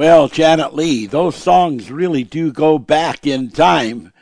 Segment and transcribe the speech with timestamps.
[0.00, 4.14] Well, Janet Lee, those songs really do go back in time.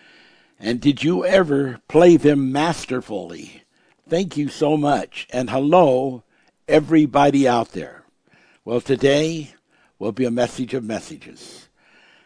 [0.59, 3.63] And did you ever play them masterfully?
[4.09, 5.29] Thank you so much.
[5.31, 6.25] And hello,
[6.67, 8.03] everybody out there.
[8.65, 9.55] Well, today
[10.01, 11.69] will be a message of messages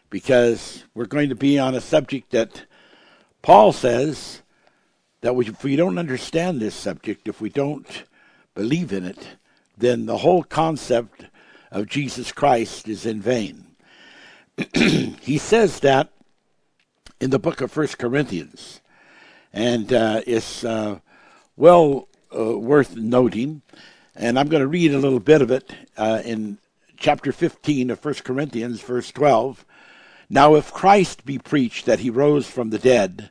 [0.08, 2.64] because we're going to be on a subject that
[3.42, 4.40] Paul says
[5.20, 8.04] that if we don't understand this subject, if we don't
[8.54, 9.36] believe in it,
[9.76, 11.26] then the whole concept
[11.72, 13.64] of Jesus Christ is in vain.
[14.74, 16.10] he says that
[17.18, 18.80] in the book of First Corinthians,
[19.52, 20.98] and uh, it's uh,
[21.56, 23.62] well uh, worth noting.
[24.14, 26.58] And I'm going to read a little bit of it uh, in
[26.98, 29.64] chapter 15 of First Corinthians, verse 12.
[30.28, 33.30] Now, if Christ be preached that he rose from the dead,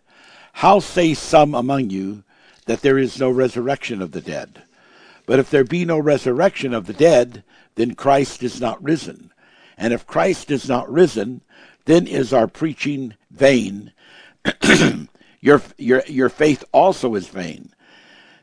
[0.53, 2.23] how say some among you
[2.65, 4.63] that there is no resurrection of the dead?
[5.27, 7.43] But if there be no resurrection of the dead,
[7.81, 9.33] then Christ is not risen.
[9.75, 11.41] And if Christ is not risen,
[11.85, 13.91] then is our preaching vain.
[15.41, 17.73] your, your, your faith also is vain.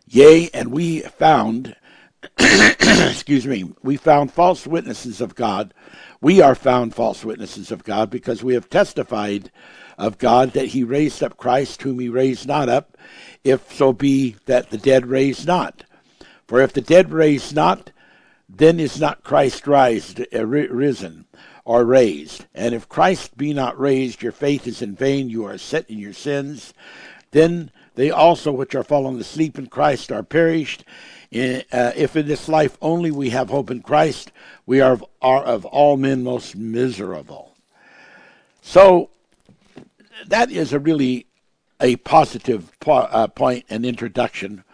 [0.08, 1.76] Yea, and we found,
[2.38, 5.72] excuse me, we found false witnesses of God.
[6.20, 9.52] We are found false witnesses of God because we have testified
[9.96, 12.98] of God that he raised up Christ, whom he raised not up,
[13.44, 15.84] if so be that the dead raised not.
[16.48, 17.92] For if the dead raised not,
[18.48, 21.26] then is not Christ raised, uh, risen
[21.64, 22.46] or raised.
[22.54, 25.98] And if Christ be not raised, your faith is in vain, you are set in
[25.98, 26.72] your sins.
[27.30, 30.84] Then they also which are fallen asleep in Christ are perished.
[31.30, 31.60] Uh,
[31.94, 34.32] if in this life only we have hope in Christ,
[34.64, 37.54] we are of, are of all men most miserable.
[38.62, 39.10] So
[40.26, 41.26] that is a really
[41.80, 44.64] a positive po- uh, point and introduction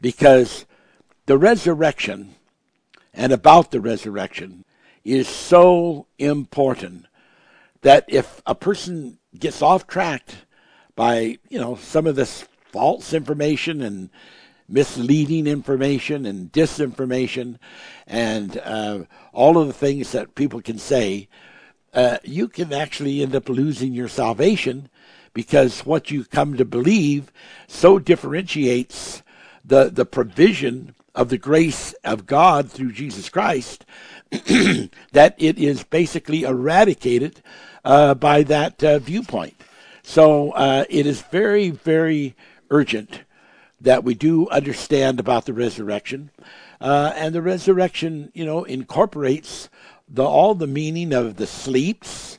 [0.00, 0.66] because
[1.26, 2.34] the resurrection
[3.14, 4.64] and about the resurrection
[5.04, 7.06] is so important
[7.82, 10.30] that if a person gets off track
[10.94, 14.10] by, you know, some of this false information and
[14.68, 17.58] misleading information and disinformation
[18.06, 19.00] and uh,
[19.32, 21.28] all of the things that people can say,
[21.92, 24.88] uh, you can actually end up losing your salvation
[25.34, 27.32] because what you come to believe
[27.66, 29.22] so differentiates
[29.64, 33.84] the, the provision of the grace of God through Jesus Christ
[34.30, 37.42] that it is basically eradicated
[37.84, 39.60] uh, by that uh, viewpoint.
[40.02, 42.34] So uh, it is very, very
[42.70, 43.22] urgent
[43.80, 46.30] that we do understand about the resurrection.
[46.80, 49.68] Uh, and the resurrection, you know, incorporates
[50.08, 52.38] the, all the meaning of the sleeps,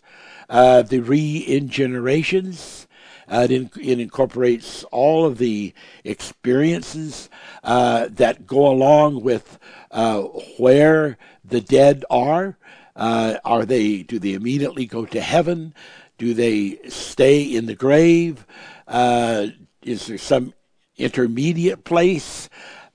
[0.50, 2.88] uh, the regenerations,
[3.28, 5.74] uh, it, in, it, incorporates all of the
[6.04, 7.30] experiences
[7.64, 9.58] uh, that go along with
[9.92, 10.22] uh,
[10.58, 12.58] where the dead are.
[12.96, 14.04] Uh, are they?
[14.04, 15.74] Do they immediately go to heaven?
[16.18, 18.46] Do they stay in the grave?
[18.88, 19.48] Uh,
[19.82, 20.54] is there some
[20.98, 22.50] intermediate place?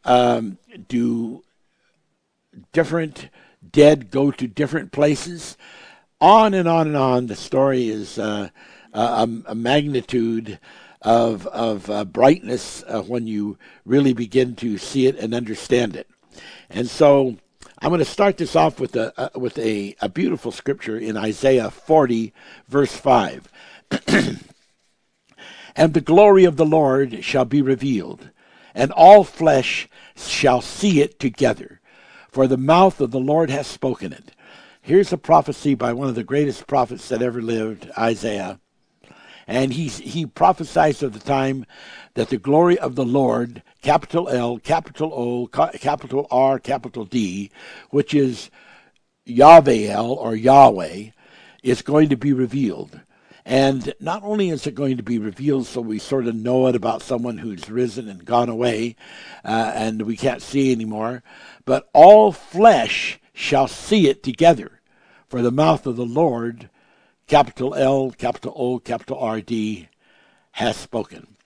[0.04, 0.58] Um,
[0.88, 1.42] do
[2.72, 3.28] different
[3.70, 5.56] dead go to different places?
[6.20, 7.26] On and on and on.
[7.26, 8.50] The story is uh,
[8.92, 10.58] a, a, magnitude
[11.02, 16.08] of of uh, brightness uh, when you really begin to see it and understand it.
[16.70, 17.36] And so
[17.80, 21.16] I'm going to start this off with a uh, with a, a beautiful scripture in
[21.16, 22.32] Isaiah 40
[22.66, 23.48] verse 5.
[25.76, 28.30] and the glory of the Lord shall be revealed,
[28.74, 31.80] and all flesh shall see it together,
[32.30, 34.32] for the mouth of the Lord has spoken it.
[34.80, 38.58] Here's a prophecy by one of the greatest prophets that ever lived, Isaiah
[39.48, 41.64] and he he prophesies of the time
[42.14, 47.50] that the glory of the Lord, capital L, capital O, capital R, capital D,
[47.88, 48.50] which is
[49.24, 51.10] Yahweh or Yahweh,
[51.62, 53.00] is going to be revealed.
[53.46, 56.76] And not only is it going to be revealed so we sort of know it
[56.76, 58.94] about someone who's risen and gone away
[59.42, 61.22] uh, and we can't see anymore,
[61.64, 64.80] but all flesh shall see it together.
[65.28, 66.68] For the mouth of the Lord
[67.28, 69.88] capital L, capital O, capital R, D,
[70.52, 71.36] has spoken.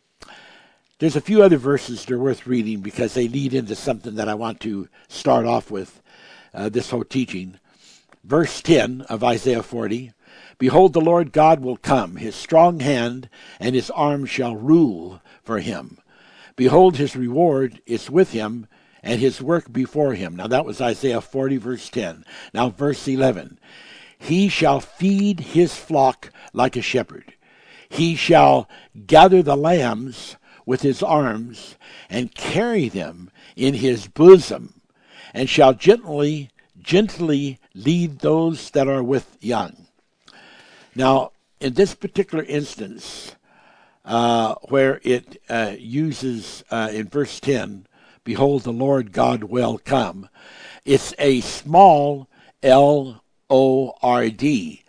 [0.99, 4.29] There's a few other verses that are worth reading because they lead into something that
[4.29, 6.01] I want to start off with
[6.55, 7.59] uh, this whole teaching.
[8.23, 10.13] Verse 10 of Isaiah 40
[10.59, 15.59] Behold, the Lord God will come, his strong hand and his arm shall rule for
[15.59, 15.99] him.
[16.55, 18.69] Behold, his reward is with him,
[19.03, 20.37] and his work before him.
[20.37, 22.25] Now that was Isaiah 40, verse 10.
[22.55, 23.59] Now, verse 11.
[24.23, 27.35] He shall feed his flock like a shepherd.
[27.89, 28.69] He shall
[29.07, 31.75] gather the lambs with his arms
[32.09, 34.81] and carry them in his bosom,
[35.35, 36.51] and shall gently
[36.81, 39.89] gently lead those that are with young.
[40.95, 43.35] Now, in this particular instance,
[44.05, 47.87] uh, where it uh, uses uh, in verse 10,
[48.23, 50.29] Behold, the Lord God will come,
[50.85, 52.29] it's a small
[52.63, 53.22] L
[53.53, 54.83] O R D.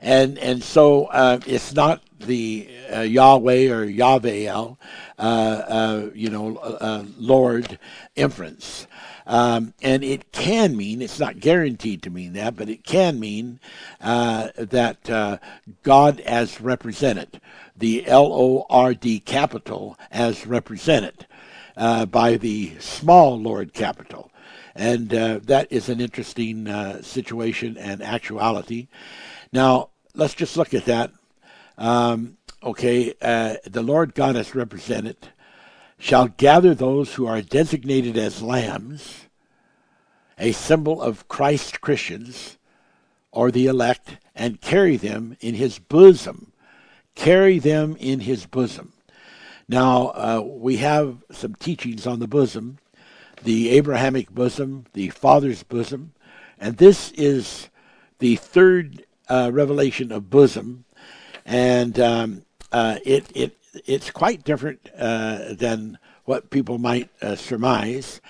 [0.00, 4.74] And, and so uh, it's not the uh, Yahweh or Yahweh, uh,
[5.18, 7.78] uh, you know, uh, Lord
[8.16, 8.88] inference.
[9.24, 13.60] Um, and it can mean, it's not guaranteed to mean that, but it can mean
[14.00, 15.38] uh, that uh,
[15.84, 17.40] God as represented,
[17.76, 21.26] the L O R D capital as represented
[21.76, 24.31] uh, by the small Lord capital.
[24.74, 28.88] And uh, that is an interesting uh, situation and actuality.
[29.52, 31.12] Now, let's just look at that.
[31.76, 35.16] Um, okay, uh, the Lord God as represented
[35.98, 39.26] shall gather those who are designated as lambs,
[40.38, 42.58] a symbol of Christ Christians,
[43.30, 46.52] or the elect, and carry them in his bosom.
[47.14, 48.94] Carry them in his bosom.
[49.68, 52.78] Now, uh, we have some teachings on the bosom,
[53.42, 56.12] the Abrahamic bosom, the Father's bosom,
[56.58, 57.68] and this is
[58.18, 60.84] the third uh, revelation of bosom,
[61.44, 63.56] and um, uh, it, it
[63.86, 68.20] it's quite different uh, than what people might uh, surmise.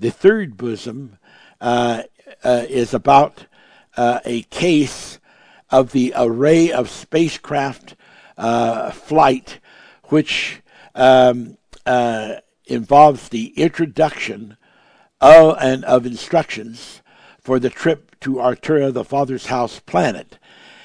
[0.00, 1.18] The third bosom
[1.60, 2.02] uh,
[2.42, 3.46] uh, is about
[3.98, 5.18] a case
[5.70, 7.94] of the array of spacecraft
[8.36, 9.60] flight,
[10.04, 10.60] which
[10.94, 11.56] um,
[11.86, 14.56] uh, involves the introduction
[15.20, 17.02] of, and of instructions
[17.38, 20.38] for the trip to Artura, the Father's house planet.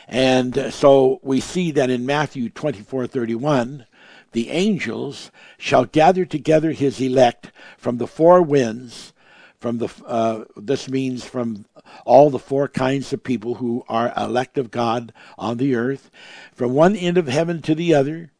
[0.07, 3.85] And so we see that in Matthew 24:31,
[4.33, 9.13] the angels shall gather together his elect from the four winds,
[9.59, 11.65] from the uh, this means from
[12.05, 16.09] all the four kinds of people who are elect of God on the earth,
[16.53, 18.31] from one end of heaven to the other,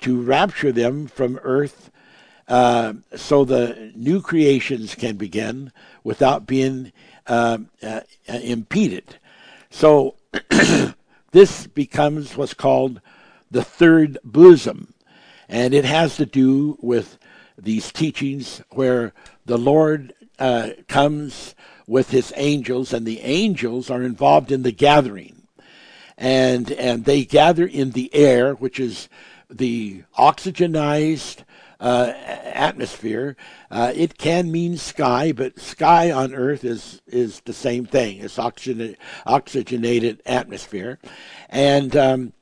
[0.00, 1.90] to rapture them from earth,
[2.50, 5.72] uh, so the new creations can begin
[6.04, 6.92] without being
[7.26, 9.16] uh, uh impeded.
[9.70, 10.16] So
[11.30, 13.00] this becomes what's called
[13.50, 14.94] the third bosom.
[15.48, 17.18] And it has to do with
[17.56, 19.12] these teachings where
[19.46, 21.54] the Lord uh, comes
[21.86, 25.42] with his angels, and the angels are involved in the gathering.
[26.16, 29.08] And, and they gather in the air, which is
[29.48, 31.44] the oxygenized
[31.80, 32.12] uh,
[32.44, 33.36] atmosphere.
[33.70, 38.18] Uh, it can mean sky, but sky on Earth is is the same thing.
[38.18, 38.96] It's oxygen,
[39.26, 40.98] oxygenated atmosphere,
[41.48, 42.32] and um,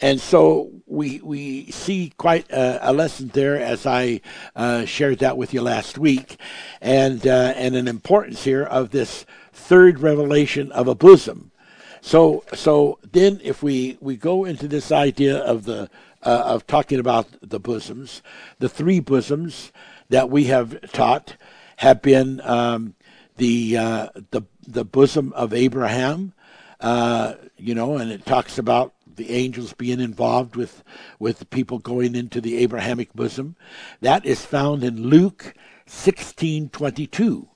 [0.00, 4.20] and so we we see quite a, a lesson there, as I
[4.54, 6.36] uh, shared that with you last week,
[6.80, 11.52] and uh, and an importance here of this third revelation of a bosom.
[12.00, 15.90] So so then, if we we go into this idea of the
[16.28, 18.20] uh, of talking about the bosoms,
[18.58, 19.72] the three bosoms
[20.10, 21.36] that we have taught
[21.76, 22.94] have been um,
[23.38, 26.34] the uh, the the bosom of Abraham,
[26.80, 30.84] uh, you know, and it talks about the angels being involved with
[31.18, 33.56] with people going into the Abrahamic bosom.
[34.02, 35.54] That is found in Luke
[35.86, 37.48] 16:22.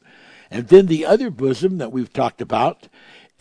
[0.51, 2.89] And then the other bosom that we've talked about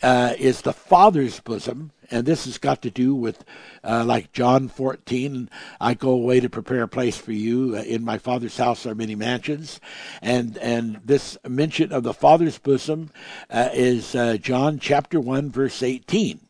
[0.02, 3.44] uh, is the Father's bosom, and this has got to do with
[3.82, 5.48] uh, like John 14.
[5.80, 7.74] I go away to prepare a place for you.
[7.76, 9.80] Uh, in my Father's house are many mansions,
[10.20, 13.10] and and this mention of the Father's bosom
[13.50, 16.40] uh, is uh, John chapter one verse 18.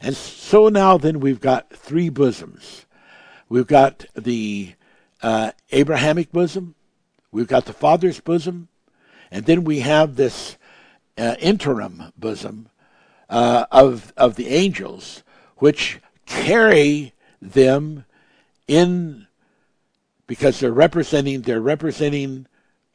[0.00, 2.86] And so now then we've got three bosoms.
[3.48, 4.74] We've got the
[5.22, 6.76] uh, Abrahamic bosom,
[7.32, 8.68] we've got the Father's bosom,
[9.30, 10.56] and then we have this
[11.16, 12.68] uh, interim bosom
[13.28, 15.22] uh, of of the angels,
[15.56, 18.04] which carry them
[18.66, 19.26] in
[20.26, 22.46] because they're representing they're representing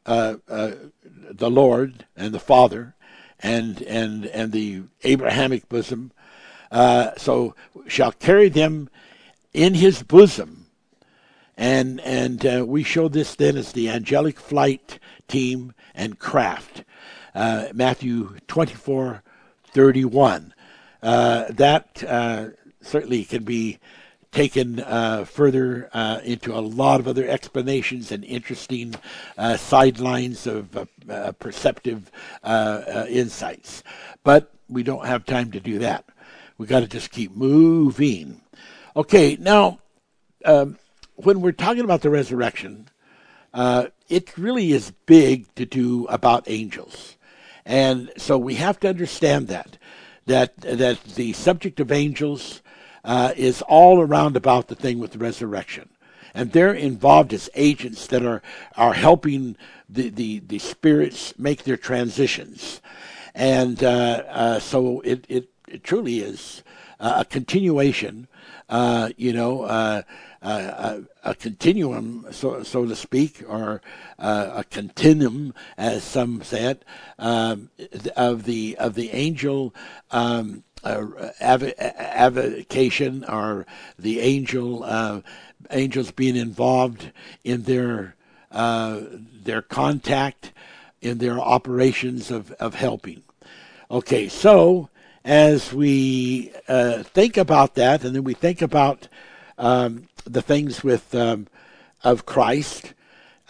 [0.06, 0.72] uh, uh,
[1.02, 2.94] the Lord and the Father
[3.40, 6.12] and and and the Abrahamic bosom
[6.74, 7.54] uh, so
[7.86, 8.90] shall carry them
[9.52, 10.66] in his bosom.
[11.56, 14.98] And and uh, we show this then as the angelic flight
[15.28, 16.82] team and craft.
[17.32, 19.22] Uh, Matthew 24,
[19.74, 20.54] 31.
[21.02, 22.48] Uh, that uh,
[22.80, 23.78] certainly can be
[24.32, 28.94] taken uh, further uh, into a lot of other explanations and interesting
[29.36, 32.10] uh, sidelines of uh, perceptive
[33.08, 33.82] insights.
[34.24, 36.06] But we don't have time to do that.
[36.56, 38.40] We got to just keep moving.
[38.96, 39.80] Okay, now,
[40.44, 40.78] um,
[41.16, 42.88] when we're talking about the resurrection,
[44.08, 47.13] it really is big to do about angels.
[47.66, 49.78] And so we have to understand that
[50.26, 52.62] that that the subject of angels
[53.04, 55.88] uh, is all around about the thing with the resurrection,
[56.32, 58.42] and they're involved as agents that are
[58.76, 59.56] are helping
[59.88, 62.80] the the, the spirits make their transitions,
[63.34, 66.62] and uh, uh, so it, it, it truly is
[67.00, 68.28] a continuation.
[68.66, 70.02] Uh, you know
[70.44, 73.80] a, a, continuum, so, so to speak, or
[74.18, 76.84] uh, a continuum, as some say it,
[77.18, 77.70] um,
[78.16, 79.74] of the of the angel
[80.10, 81.06] um, uh,
[81.40, 83.66] av- avocation, or
[83.98, 85.20] the angel uh,
[85.70, 87.10] angels being involved
[87.42, 88.14] in their
[88.52, 90.52] uh, their contact
[91.00, 93.22] in their operations of, of helping.
[93.90, 94.88] Okay, so
[95.24, 99.08] as we uh, think about that, and then we think about
[99.58, 101.46] um, the things with um,
[102.02, 102.94] of Christ,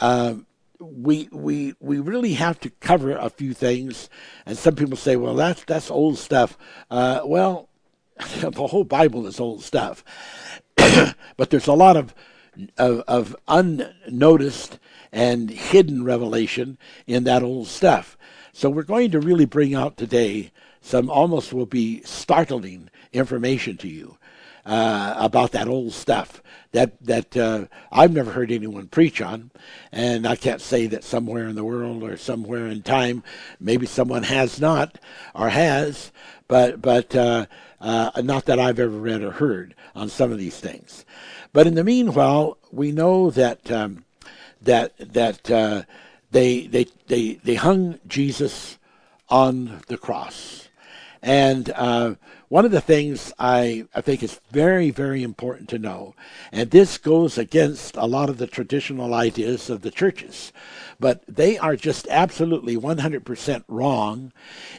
[0.00, 0.34] uh,
[0.80, 4.08] we we we really have to cover a few things.
[4.46, 6.58] And some people say, "Well, that's that's old stuff."
[6.90, 7.68] Uh, well,
[8.40, 10.04] the whole Bible is old stuff,
[10.76, 12.14] but there's a lot of,
[12.78, 14.78] of of unnoticed
[15.12, 16.76] and hidden revelation
[17.06, 18.18] in that old stuff.
[18.52, 20.50] So we're going to really bring out today
[20.80, 24.18] some almost will be startling information to you
[24.64, 26.42] uh, about that old stuff
[26.74, 29.50] that that uh, I've never heard anyone preach on,
[29.92, 33.22] and I can't say that somewhere in the world or somewhere in time,
[33.58, 34.98] maybe someone has not
[35.34, 36.12] or has,
[36.48, 37.46] but but uh,
[37.80, 41.04] uh, not that I've ever read or heard on some of these things.
[41.52, 44.04] But in the meanwhile, we know that um,
[44.60, 45.82] that that uh,
[46.32, 48.78] they they they they hung Jesus
[49.28, 50.68] on the cross,
[51.22, 52.14] and uh,
[52.48, 56.14] one of the things I, I think is very, very important to know,
[56.52, 60.52] and this goes against a lot of the traditional ideas of the churches,
[61.00, 64.32] but they are just absolutely 100% wrong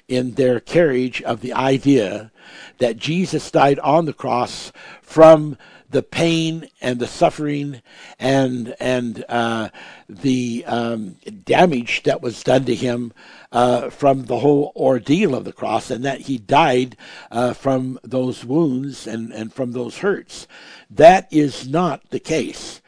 [0.08, 2.32] in their carriage of the idea
[2.78, 5.58] that Jesus died on the cross from
[5.96, 7.82] the pain and the suffering
[8.20, 9.70] and and uh,
[10.10, 13.14] the um, damage that was done to him
[13.54, 16.98] uh, from the whole ordeal of the cross, and that he died
[17.32, 20.48] uh, from those wounds and, and from those hurts.
[20.90, 22.82] That is not the case.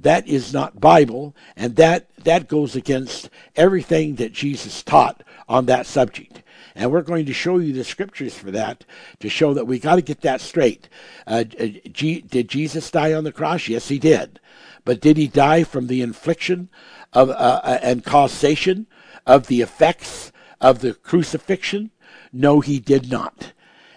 [0.00, 5.86] That is not Bible, and that that goes against everything that Jesus taught on that
[5.86, 6.42] subject.
[6.78, 8.84] And we're going to show you the scriptures for that
[9.18, 10.88] to show that we got to get that straight.
[11.26, 13.66] Uh, uh, G- did Jesus die on the cross?
[13.66, 14.38] Yes, he did.
[14.84, 16.68] But did he die from the infliction
[17.12, 18.86] of uh, uh, and causation
[19.26, 21.90] of the effects of the crucifixion?
[22.32, 23.52] No, he did not.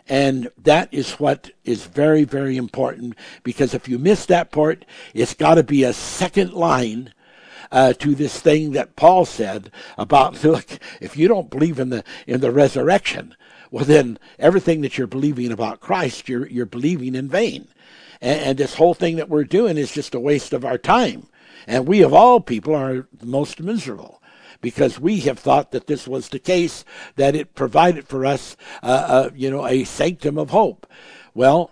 [0.09, 5.35] And that is what is very, very important because if you miss that part, it's
[5.35, 7.13] got to be a second line
[7.71, 10.67] uh, to this thing that Paul said about look,
[10.99, 13.35] if you don't believe in the in the resurrection,
[13.69, 17.67] well then everything that you're believing about Christ, you're you're believing in vain,
[18.21, 21.27] and, and this whole thing that we're doing is just a waste of our time.
[21.67, 24.21] And we of all people are the most miserable
[24.61, 28.85] because we have thought that this was the case, that it provided for us, uh,
[28.85, 30.87] uh, you know, a sanctum of hope.
[31.33, 31.71] Well,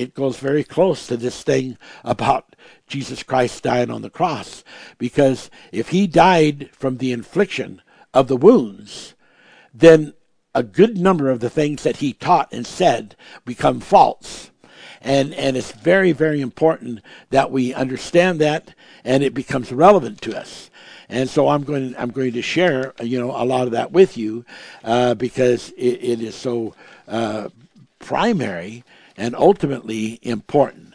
[0.00, 4.64] it goes very close to this thing about Jesus Christ dying on the cross.
[4.96, 7.82] Because if he died from the infliction
[8.14, 9.14] of the wounds,
[9.74, 10.14] then
[10.54, 14.50] a good number of the things that he taught and said become false.
[15.02, 20.38] And, and it's very, very important that we understand that and it becomes relevant to
[20.38, 20.70] us.
[21.10, 24.16] And so I'm going, I'm going to share, you know, a lot of that with
[24.16, 24.46] you
[24.82, 26.74] uh, because it, it is so
[27.06, 27.50] uh,
[27.98, 28.82] primary
[29.20, 30.94] and ultimately important.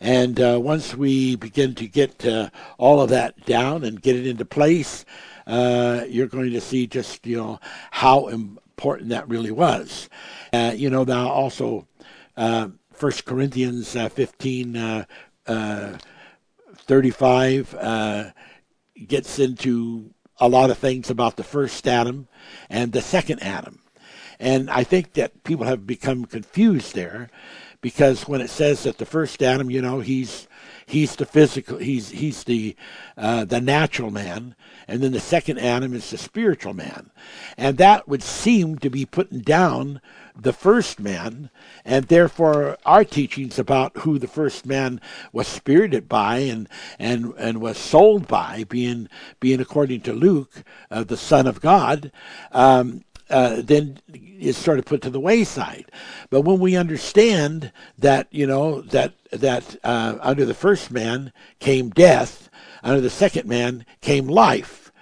[0.00, 4.26] And uh, once we begin to get uh, all of that down and get it
[4.26, 5.04] into place,
[5.46, 7.60] uh, you're going to see just you know
[7.90, 10.08] how important that really was.
[10.52, 11.86] Uh, you know, now also
[12.36, 15.06] uh, First Corinthians uh, 15,
[15.46, 18.32] 35
[19.06, 22.26] gets into a lot of things about the first Adam
[22.70, 23.80] and the second Adam.
[24.38, 27.30] And I think that people have become confused there
[27.80, 30.48] because when it says that the first Adam, you know, he's
[30.86, 32.76] he's the physical, he's he's the
[33.16, 34.54] uh, the natural man,
[34.88, 37.10] and then the second Adam is the spiritual man,
[37.56, 40.00] and that would seem to be putting down
[40.38, 41.50] the first man,
[41.84, 45.00] and therefore our teachings about who the first man
[45.32, 49.08] was spirited by and and and was sold by, being
[49.40, 52.12] being according to Luke, uh, the Son of God,
[52.52, 53.98] um, uh, then
[54.38, 55.90] is sort of put to the wayside.
[56.30, 61.90] But when we understand that, you know, that that uh, under the first man came
[61.90, 62.50] death,
[62.82, 64.92] under the second man came life.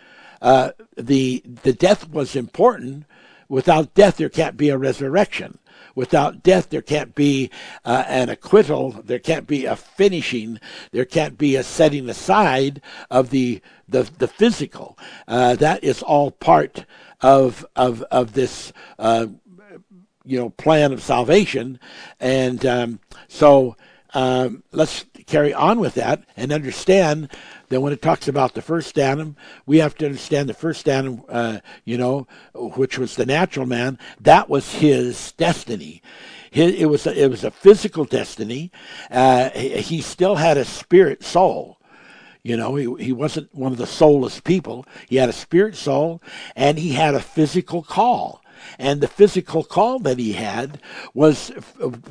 [0.43, 3.05] uh, the the death was important.
[3.49, 5.59] Without death, there can't be a resurrection.
[5.95, 7.51] Without death, there can't be
[7.85, 8.91] uh, an acquittal.
[9.05, 10.59] There can't be a finishing.
[10.93, 14.99] There can't be a setting aside of the the, the physical.
[15.29, 16.85] Uh, that is all part
[17.21, 19.27] of of of this uh,
[20.25, 21.79] you know plan of salvation,
[22.21, 23.77] and um, so
[24.15, 27.29] um, let's carry on with that and understand
[27.69, 31.23] that when it talks about the first Adam, we have to understand the first Adam,
[31.29, 33.99] uh, you know, which was the natural man.
[34.21, 36.03] That was his destiny.
[36.53, 38.71] it was a, it was a physical destiny.
[39.11, 41.79] Uh, he still had a spirit soul.
[42.45, 44.85] You know, he, he wasn't one of the soulless people.
[45.09, 46.23] He had a spirit soul
[46.55, 48.43] and he had a physical call.
[48.79, 50.81] And the physical call that he had
[51.13, 51.53] was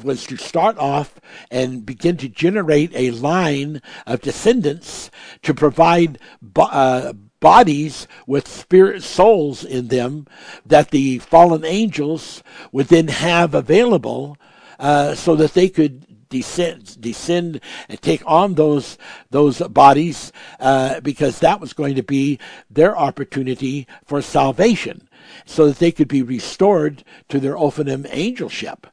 [0.03, 1.19] was to start off
[1.49, 5.09] and begin to generate a line of descendants
[5.43, 6.19] to provide
[6.55, 10.27] uh, bodies with spirit souls in them
[10.65, 14.37] that the fallen angels would then have available
[14.79, 18.97] uh, so that they could descend, descend and take on those
[19.29, 25.07] those bodies uh, because that was going to be their opportunity for salvation
[25.45, 28.87] so that they could be restored to their Ophanim angelship.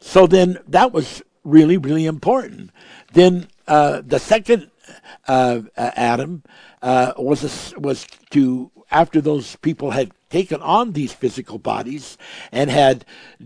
[0.00, 2.70] So then that was really, really important.
[3.12, 4.70] Then uh, the second
[5.28, 6.42] uh, Adam
[6.82, 12.16] uh, was a, was to after those people had taken on these physical bodies
[12.50, 13.04] and had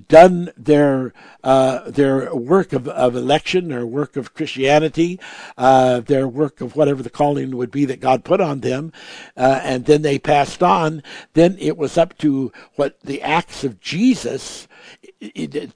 [0.08, 5.18] done their uh, their work of, of election, their work of Christianity,
[5.58, 8.92] uh, their work of whatever the calling would be that God put on them,
[9.36, 11.02] uh, and then they passed on.
[11.34, 14.68] Then it was up to what the acts of Jesus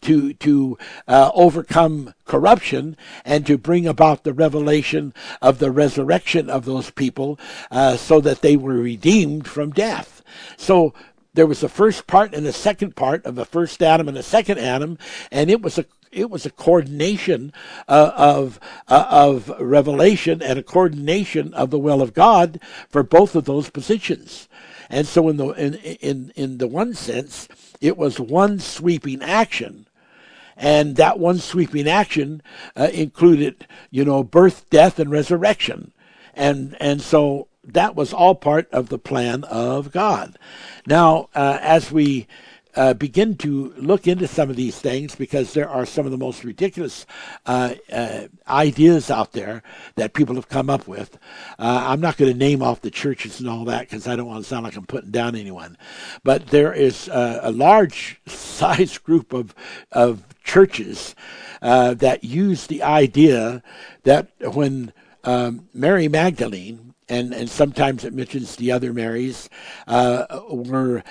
[0.00, 6.64] to to uh, overcome corruption and to bring about the revelation of the resurrection of
[6.64, 7.38] those people,
[7.70, 10.22] uh, so that they were redeemed from death.
[10.56, 10.94] So
[11.34, 14.22] there was the first part and the second part of the first Adam and the
[14.22, 14.98] second Adam,
[15.30, 17.52] and it was a it was a coordination
[17.88, 23.36] uh, of uh, of revelation and a coordination of the will of God for both
[23.36, 24.48] of those positions.
[24.90, 27.48] And so, in the in in in the one sense,
[27.80, 29.86] it was one sweeping action,
[30.56, 32.42] and that one sweeping action
[32.76, 35.92] uh, included, you know, birth, death, and resurrection,
[36.34, 40.36] and and so that was all part of the plan of God.
[40.86, 42.26] Now, uh, as we
[42.76, 46.18] uh, begin to look into some of these things because there are some of the
[46.18, 47.06] most ridiculous
[47.46, 49.62] uh, uh, ideas out there
[49.96, 51.18] that people have come up with.
[51.58, 54.26] Uh, I'm not going to name off the churches and all that because I don't
[54.26, 55.76] want to sound like I'm putting down anyone.
[56.22, 59.54] But there is uh, a large size group of,
[59.90, 61.14] of churches
[61.62, 63.62] uh, that use the idea
[64.04, 64.92] that when
[65.24, 69.50] um, Mary Magdalene and, and sometimes it mentions the other Marys,
[69.88, 71.02] were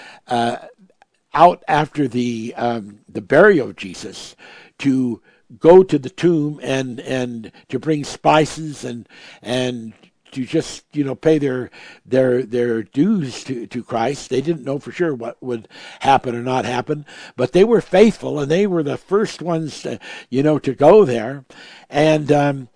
[1.34, 4.36] out after the um, the burial of Jesus
[4.80, 5.22] to
[5.58, 9.08] go to the tomb and and to bring spices and
[9.42, 9.94] and
[10.32, 11.70] to just you know pay their
[12.06, 14.30] their their dues to, to Christ.
[14.30, 15.68] They didn't know for sure what would
[16.02, 20.00] happen or not happen, but they were faithful and they were the first ones to,
[20.30, 21.46] you know to go there.
[21.90, 22.70] And um,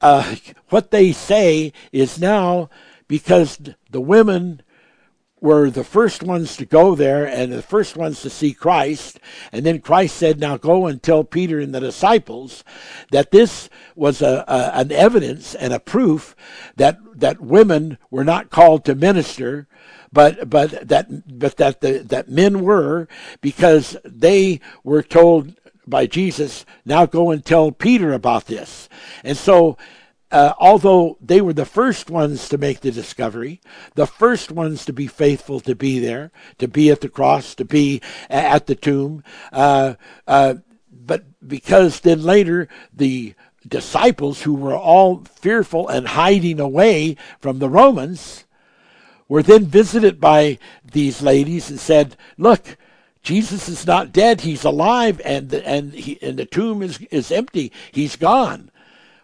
[0.00, 0.36] uh,
[0.70, 2.70] what they say is now
[3.08, 4.62] because the women
[5.44, 9.20] were the first ones to go there and the first ones to see Christ.
[9.52, 12.64] And then Christ said, Now go and tell Peter and the disciples
[13.10, 16.34] that this was a, a, an evidence and a proof
[16.76, 19.68] that, that women were not called to minister.
[20.10, 23.08] But but that but that the, that men were
[23.40, 28.88] because they were told by Jesus now go and tell Peter about this
[29.24, 29.76] and so
[30.34, 33.60] uh, although they were the first ones to make the discovery,
[33.94, 37.64] the first ones to be faithful to be there, to be at the cross, to
[37.64, 39.94] be at the tomb, uh,
[40.26, 40.54] uh,
[40.90, 43.34] but because then later the
[43.68, 48.44] disciples, who were all fearful and hiding away from the Romans,
[49.28, 52.76] were then visited by these ladies and said, "Look."
[53.22, 57.32] Jesus is not dead; he's alive, and the, and he, and the tomb is is
[57.32, 57.72] empty.
[57.90, 58.70] He's gone.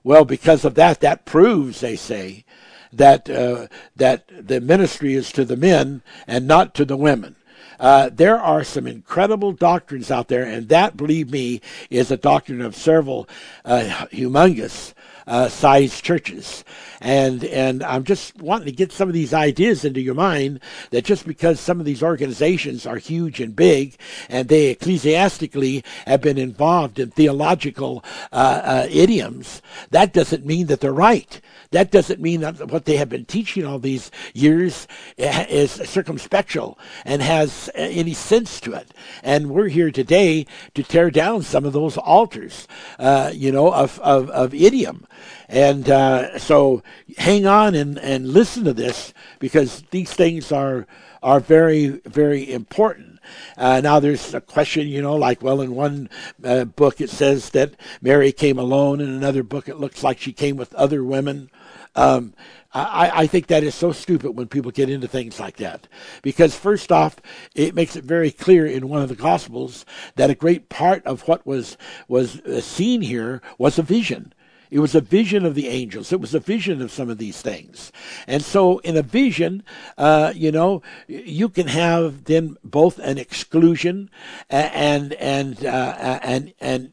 [0.02, 2.44] Well, because of that, that proves, they say,
[2.92, 7.36] that uh, that the ministry is to the men and not to the women.
[7.78, 12.60] Uh, there are some incredible doctrines out there, and that, believe me, is a doctrine
[12.60, 13.28] of several
[13.64, 14.92] uh, humongous
[15.30, 16.64] uh, sized churches.
[17.00, 21.06] And and I'm just wanting to get some of these ideas into your mind that
[21.06, 23.96] just because some of these organizations are huge and big,
[24.28, 30.80] and they ecclesiastically have been involved in theological uh, uh, idioms, that doesn't mean that
[30.80, 31.40] they're right.
[31.72, 37.22] That doesn't mean that what they have been teaching all these years is circumspectual and
[37.22, 38.92] has any sense to it.
[39.22, 42.66] And we're here today to tear down some of those altars,
[42.98, 45.06] uh, you know, of, of, of idiom.
[45.48, 46.82] And uh, so
[47.18, 50.86] hang on and, and listen to this because these things are
[51.22, 53.18] are very, very important.
[53.56, 56.08] Uh, now, there's a question, you know, like, well, in one
[56.42, 60.32] uh, book it says that Mary came alone, in another book it looks like she
[60.32, 61.50] came with other women.
[61.96, 62.34] Um,
[62.72, 65.88] I, I, think that is so stupid when people get into things like that.
[66.22, 67.16] Because, first off,
[67.54, 71.26] it makes it very clear in one of the Gospels that a great part of
[71.26, 71.76] what was,
[72.06, 74.32] was uh, seen here was a vision.
[74.70, 76.12] It was a vision of the angels.
[76.12, 77.90] It was a vision of some of these things.
[78.28, 79.64] And so, in a vision,
[79.98, 84.10] uh, you know, you can have then both an exclusion
[84.48, 86.92] and and uh, and and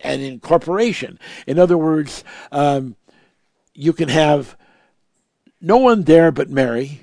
[0.00, 1.18] and incorporation.
[1.46, 2.94] In other words, um,
[3.76, 4.56] you can have
[5.60, 7.00] no one there but Mary,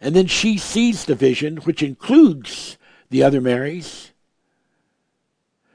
[0.00, 2.78] and then she sees the vision, which includes
[3.10, 4.12] the other Marys.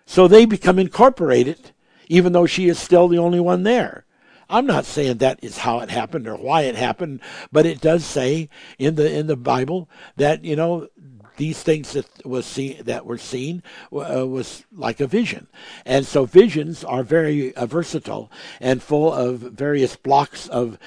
[0.05, 1.71] So they become incorporated
[2.11, 4.03] even though she is still the only one there.
[4.49, 7.21] I'm not saying that is how it happened or why it happened,
[7.53, 10.89] but it does say in the in the Bible that you know
[11.37, 15.47] these things that was seen that were seen uh, was like a vision,
[15.85, 20.77] and so visions are very uh, versatile and full of various blocks of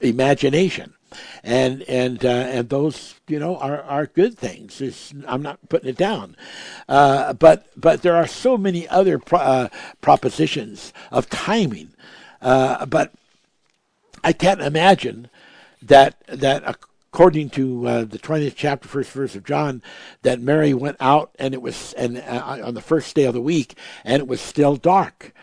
[0.00, 0.94] imagination
[1.42, 4.80] and and uh, and those you know are are good things.
[4.80, 6.36] It's, I'm not putting it down,
[6.88, 9.68] uh, but but there are so many other pro- uh,
[10.00, 11.92] propositions of timing,
[12.40, 13.12] uh, but
[14.22, 15.28] I can't imagine
[15.82, 16.76] that that.
[17.12, 19.82] According to uh, the twentieth chapter, first verse of John,
[20.22, 23.40] that Mary went out and it was and uh, on the first day of the
[23.42, 25.34] week, and it was still dark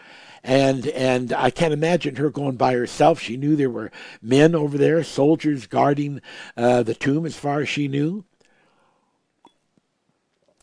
[0.44, 3.20] and and I can't imagine her going by herself.
[3.20, 6.22] She knew there were men over there, soldiers guarding
[6.58, 8.26] uh, the tomb, as far as she knew.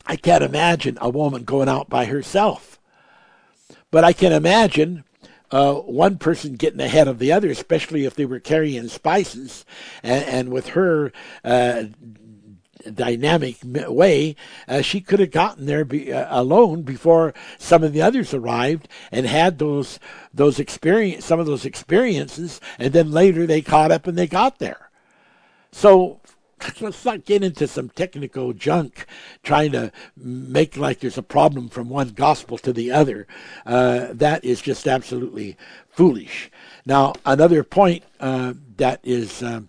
[0.07, 2.81] I can't imagine a woman going out by herself,
[3.91, 5.05] but I can imagine
[5.51, 9.65] uh, one person getting ahead of the other, especially if they were carrying spices,
[10.03, 11.13] and, and with her
[11.45, 11.85] uh,
[12.93, 14.37] dynamic way,
[14.69, 18.89] uh, she could have gotten there be, uh, alone before some of the others arrived
[19.11, 19.99] and had those
[20.33, 24.59] those experience some of those experiences, and then later they caught up and they got
[24.59, 24.91] there.
[25.73, 26.21] So
[26.81, 29.07] let's not get into some technical junk
[29.43, 33.27] trying to make like there's a problem from one gospel to the other.
[33.65, 35.57] Uh, that is just absolutely
[35.91, 36.51] foolish.
[36.85, 39.43] Now, another point uh, that is.
[39.43, 39.69] Um,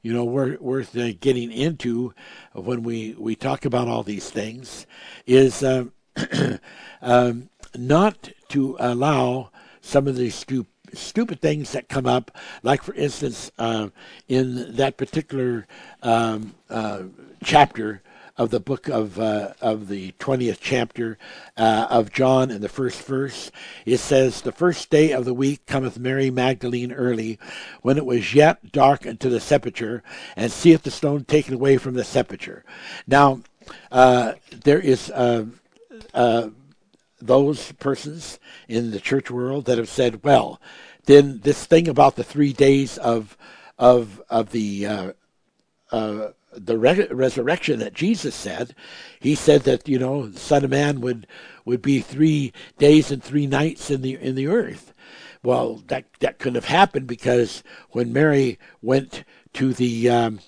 [0.00, 2.14] you know, worth, worth uh, getting into
[2.52, 4.86] when we, we talk about all these things
[5.26, 5.92] is um,
[7.02, 12.94] um, not to allow some of these stu- stupid things that come up, like, for
[12.94, 13.88] instance, uh,
[14.28, 15.66] in that particular
[16.02, 17.02] um, uh,
[17.42, 18.02] chapter
[18.38, 21.18] of the book of uh, of the twentieth chapter
[21.56, 23.50] uh, of John in the first verse.
[23.84, 27.38] It says, "The first day of the week cometh Mary Magdalene early,
[27.82, 30.04] when it was yet dark unto the sepulchre,
[30.36, 32.64] and seeth the stone taken away from the sepulchre."
[33.06, 33.40] Now,
[33.90, 35.10] uh, there is.
[35.10, 35.46] Uh,
[36.14, 36.50] uh,
[37.20, 40.60] those persons in the church world that have said, well,
[41.04, 43.36] then this thing about the three days of
[43.78, 45.12] of of the uh,
[45.90, 48.74] uh, the re- resurrection that Jesus said,
[49.20, 51.26] he said that you know the Son of Man would
[51.64, 54.92] would be three days and three nights in the in the earth.
[55.42, 60.40] Well, that that couldn't have happened because when Mary went to the um,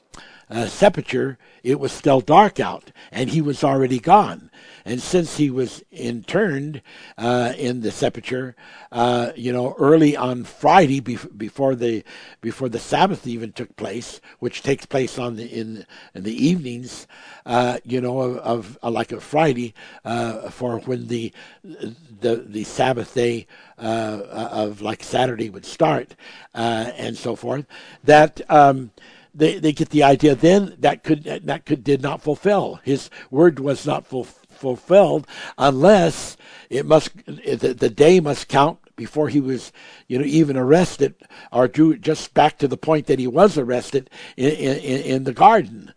[0.50, 4.50] uh, sepulcher, it was still dark out, and he was already gone.
[4.84, 6.82] And since he was interned
[7.16, 8.56] uh, in the sepulcher,
[8.90, 12.02] uh, you know, early on Friday before the
[12.40, 17.06] before the Sabbath even took place, which takes place on the in, in the evenings,
[17.46, 21.32] uh, you know, of, of uh, like a Friday uh, for when the
[21.62, 23.46] the the Sabbath day
[23.78, 26.16] of like Saturday would start
[26.54, 27.66] and so forth.
[28.02, 28.40] That.
[28.50, 28.90] Um,
[29.34, 32.80] they, they get the idea then that could that could did not fulfill.
[32.82, 36.36] His word was not ful, fulfilled unless
[36.68, 39.72] it must the, the day must count before he was
[40.06, 41.14] you know even arrested
[41.52, 45.32] or drew just back to the point that he was arrested in, in, in the
[45.32, 45.94] garden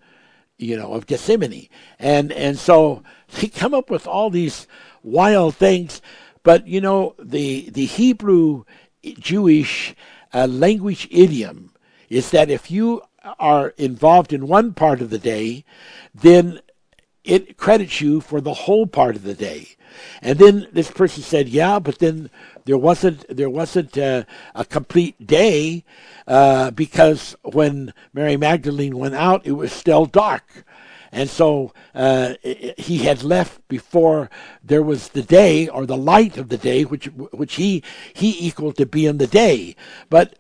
[0.58, 1.70] you know of Gethsemane.
[2.00, 3.04] And and so
[3.40, 4.68] they come up with all these
[5.04, 6.02] wild things.
[6.44, 8.64] But you know the the Hebrew
[9.04, 9.96] Jewish
[10.34, 11.74] uh, language idiom
[12.10, 13.02] is that if you
[13.40, 15.64] are involved in one part of the day,
[16.14, 16.60] then
[17.24, 19.70] it credits you for the whole part of the day.
[20.22, 22.30] And then this person said, "Yeah, but then
[22.66, 24.24] there wasn't there wasn't uh,
[24.56, 25.84] a complete day
[26.28, 30.66] uh, because when Mary Magdalene went out, it was still dark."
[31.12, 34.32] And so uh, he had left before
[34.64, 37.84] there was the day or the light of the day, which which he
[38.14, 39.76] he equaled to be in the day.
[40.10, 40.40] But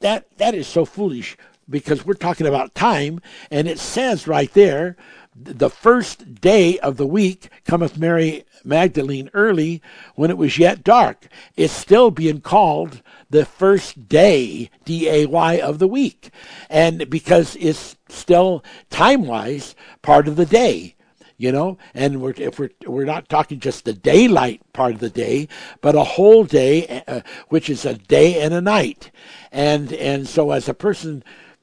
[0.00, 1.36] that that is so foolish
[1.68, 4.96] because we're talking about time, and it says right there,
[5.34, 9.80] the first day of the week cometh Mary Magdalene early
[10.14, 11.28] when it was yet dark.
[11.56, 16.30] It's still being called the first day, D A Y, of the week.
[16.68, 20.96] And because it's still time wise part of the day
[21.36, 25.10] you know and we're if we're we're not talking just the daylight part of the
[25.10, 25.46] day
[25.80, 29.10] but a whole day uh, which is a day and a night
[29.52, 31.22] and and so as a person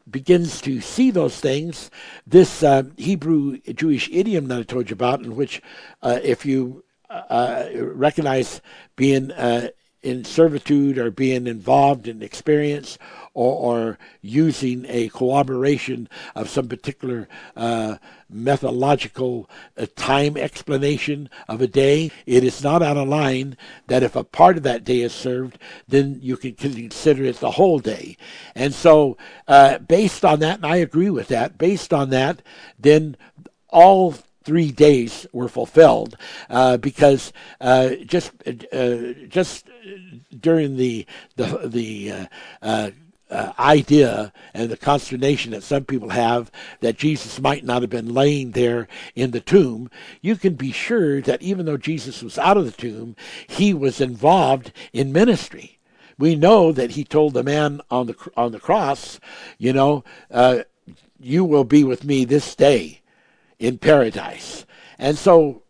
[0.10, 1.90] begins to see those things
[2.28, 5.62] this uh, hebrew jewish idiom that i told you about in which
[6.04, 8.62] uh, if you uh, recognize
[8.96, 9.70] being uh,
[10.06, 12.98] in servitude or being involved in experience
[13.34, 17.98] or, or using a cooperation of some particular uh,
[18.30, 22.12] methodological uh, time explanation of a day.
[22.26, 25.58] It is not out of line that if a part of that day is served,
[25.88, 28.16] then you can consider it the whole day.
[28.54, 32.42] And so, uh, based on that, and I agree with that, based on that,
[32.80, 33.18] then
[33.70, 34.16] all
[34.46, 36.16] three days were fulfilled
[36.50, 38.32] uh, because uh, just
[38.72, 39.68] uh, just
[40.40, 41.06] during the
[41.36, 42.26] the the uh,
[42.62, 42.92] uh,
[43.30, 48.14] uh, idea and the consternation that some people have that Jesus might not have been
[48.14, 49.90] laying there in the tomb,
[50.22, 53.16] you can be sure that even though Jesus was out of the tomb,
[53.48, 55.80] he was involved in ministry.
[56.20, 59.20] We know that he told the man on the on the cross,
[59.58, 60.04] you know,
[61.20, 63.02] you will be with me this day
[63.60, 64.66] in paradise.
[64.98, 65.64] And so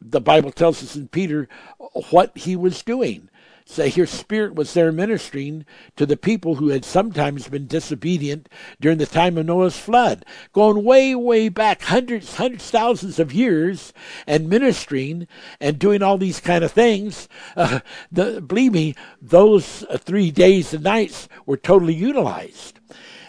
[0.00, 1.48] the Bible tells us in Peter
[2.10, 3.28] what he was doing.
[3.68, 8.48] Say so his spirit was there ministering to the people who had sometimes been disobedient
[8.80, 13.92] during the time of Noah's flood, going way, way back, hundreds, hundreds, thousands of years,
[14.24, 15.26] and ministering
[15.60, 17.28] and doing all these kind of things.
[17.56, 17.80] Uh,
[18.12, 22.78] the, believe me, those three days and nights were totally utilized.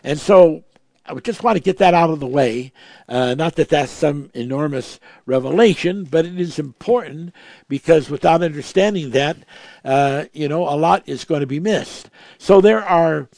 [0.03, 0.65] And so
[1.07, 2.73] I would just want to get that out of the way.
[3.07, 7.33] Uh, not that that's some enormous revelation, but it is important
[7.69, 9.37] because without understanding that,
[9.85, 12.09] uh, you know, a lot is going to be missed.
[12.37, 13.29] So there are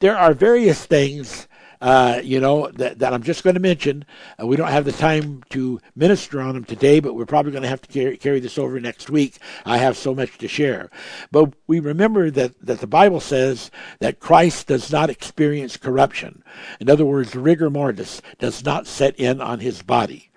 [0.00, 1.46] there are various things
[1.82, 4.04] uh, you know, that, that I'm just going to mention.
[4.40, 7.64] Uh, we don't have the time to minister on them today, but we're probably going
[7.64, 9.38] to have to carry, carry this over next week.
[9.66, 10.90] I have so much to share.
[11.32, 16.44] But we remember that, that the Bible says that Christ does not experience corruption.
[16.78, 20.30] In other words, rigor mortis does not set in on his body.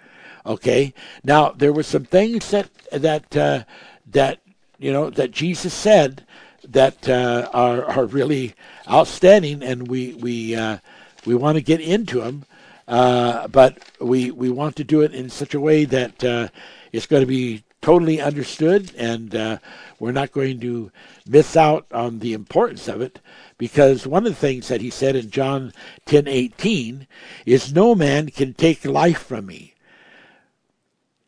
[0.47, 0.95] Okay?
[1.23, 3.63] Now, there were some things that, that, uh,
[4.07, 4.39] that,
[4.79, 6.25] you know, that Jesus said
[6.67, 8.55] that uh, are, are really
[8.89, 10.79] outstanding, and we, we, uh,
[11.25, 12.45] we want to get into them,
[12.87, 16.47] uh, but we we want to do it in such a way that uh,
[16.91, 19.57] it's going to be totally understood, and uh,
[19.99, 20.91] we're not going to
[21.27, 23.19] miss out on the importance of it.
[23.57, 25.73] Because one of the things that he said in John
[26.05, 27.07] ten eighteen
[27.45, 29.73] is, "No man can take life from me."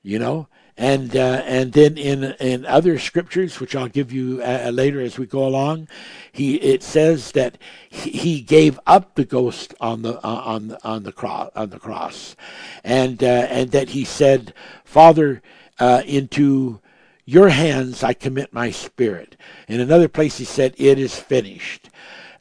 [0.03, 4.69] You know, and uh, and then in in other scriptures, which I'll give you uh,
[4.71, 5.87] later as we go along,
[6.31, 7.57] he it says that
[7.89, 12.35] he, gave up the ghost on the uh, on on the cross on the cross,
[12.83, 14.53] and uh, and that he said,
[14.85, 15.41] Father,
[15.79, 16.79] uh, into
[17.25, 19.35] your hands I commit my spirit.
[19.67, 21.89] In another place, he said, It is finished.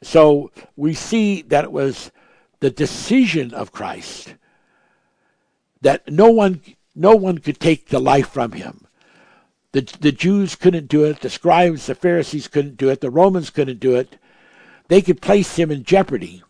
[0.03, 2.11] So we see that it was
[2.59, 4.35] the decision of Christ
[5.81, 6.61] that no one
[6.97, 8.87] no one could take the life from him.
[9.71, 11.21] The, the Jews couldn't do it.
[11.21, 13.01] The scribes, the Pharisees couldn't do it.
[13.01, 14.17] The Romans couldn't do it.
[14.87, 16.41] They could place him in jeopardy.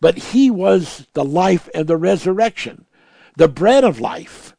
[0.00, 2.86] But he was the life and the resurrection,
[3.36, 4.56] the bread of life.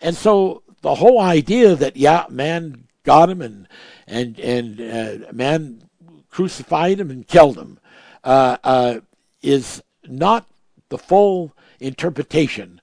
[0.00, 3.66] And so the whole idea that, yeah, man got him and,
[4.06, 5.82] and, and uh, man
[6.30, 7.80] crucified him and killed him
[8.22, 9.00] uh, uh,
[9.42, 10.46] is not
[10.90, 12.80] the full interpretation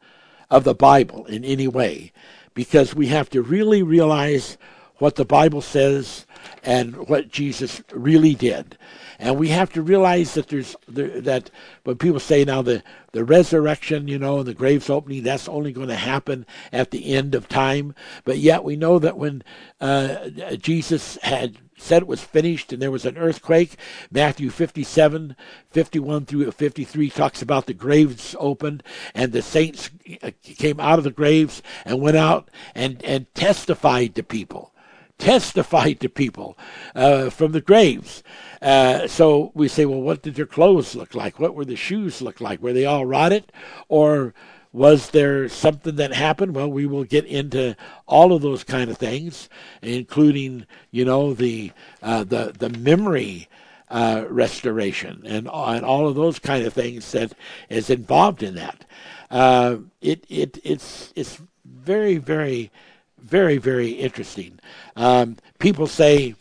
[0.49, 2.11] of the Bible in any way
[2.53, 4.57] because we have to really realize
[4.97, 6.25] what the Bible says
[6.63, 8.77] and what Jesus really did.
[9.19, 11.51] And we have to realize that there's there, that
[11.83, 15.71] when people say now the the resurrection, you know, and the graves opening, that's only
[15.71, 17.95] going to happen at the end of time.
[18.23, 19.43] But yet we know that when
[19.79, 23.77] uh, Jesus had said it was finished and there was an earthquake.
[24.11, 25.35] Matthew 57,
[25.71, 29.89] 51 through 53 talks about the graves opened and the saints
[30.23, 34.73] uh, came out of the graves and went out and, and testified to people.
[35.17, 36.57] Testified to people
[36.93, 38.21] uh, from the graves.
[38.61, 41.39] Uh, so we say, well, what did their clothes look like?
[41.39, 42.61] What were the shoes look like?
[42.61, 43.51] Were they all rotted?
[43.87, 44.33] Or
[44.71, 46.53] was there something that happened?
[46.53, 47.77] Well, we will get into
[48.07, 49.47] all of those kind of things,
[49.81, 53.47] including, you know, the uh, the the memory
[53.89, 57.33] uh, restoration and and all of those kind of things that
[57.69, 58.83] is involved in that.
[59.31, 62.69] Uh, it it it's it's very very
[63.17, 64.59] very very interesting.
[64.95, 66.35] Um, people say.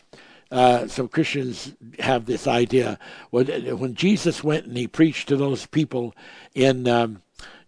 [0.55, 2.97] Uh, some Christians have this idea
[3.31, 3.47] when,
[3.77, 6.15] when Jesus went and he preached to those people
[6.55, 7.23] in um,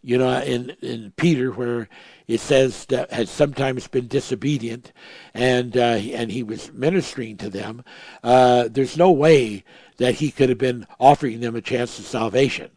[0.06, 1.88] you know, in, in Peter, where
[2.28, 4.92] it says that had sometimes been disobedient,
[5.34, 7.82] and uh, and he was ministering to them.
[8.22, 9.64] Uh, there's no way
[9.96, 12.70] that he could have been offering them a chance of salvation,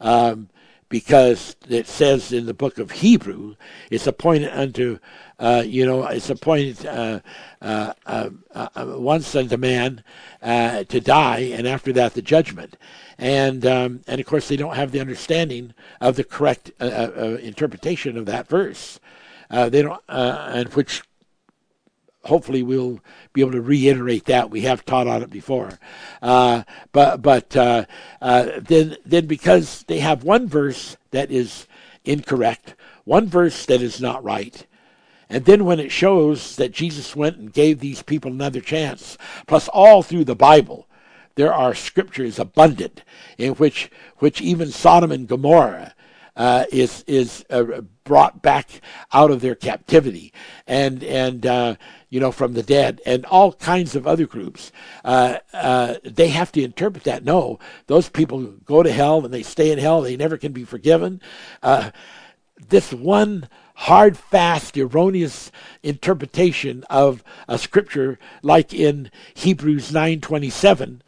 [0.00, 0.48] um,
[0.88, 3.56] because it says in the book of Hebrew,
[3.90, 4.98] it's appointed unto,
[5.38, 7.20] uh, you know, it's appointed uh,
[7.60, 8.28] uh, uh,
[8.76, 10.04] once unto man
[10.42, 12.76] to die, and after that the judgment
[13.18, 17.12] and um, and of course they don't have the understanding of the correct uh, uh,
[17.16, 19.00] uh interpretation of that verse.
[19.50, 21.02] Uh, they don't, uh, and which
[22.26, 23.00] hopefully we'll
[23.32, 25.78] be able to reiterate that we have taught on it before.
[26.22, 26.62] Uh,
[26.92, 31.66] but but then then because they have one verse that is
[32.04, 32.74] incorrect,
[33.04, 34.66] one verse that is not right.
[35.28, 39.68] And then when it shows that Jesus went and gave these people another chance, plus
[39.68, 40.86] all through the Bible,
[41.34, 43.02] there are scriptures abundant
[43.36, 45.94] in which which even Sodom and Gomorrah
[46.36, 48.80] uh, is is uh, brought back
[49.12, 50.32] out of their captivity.
[50.66, 51.76] And and uh,
[52.08, 53.02] you know from the dead.
[53.04, 54.72] And all kinds of other groups
[55.04, 57.24] uh, uh, they have to interpret that.
[57.24, 60.00] No those people go to hell and they stay in hell.
[60.00, 61.20] They never can be forgiven.
[61.62, 61.90] Uh,
[62.68, 65.52] this one hard, fast, erroneous
[65.82, 71.02] interpretation of a scripture, like in Hebrews nine twenty seven,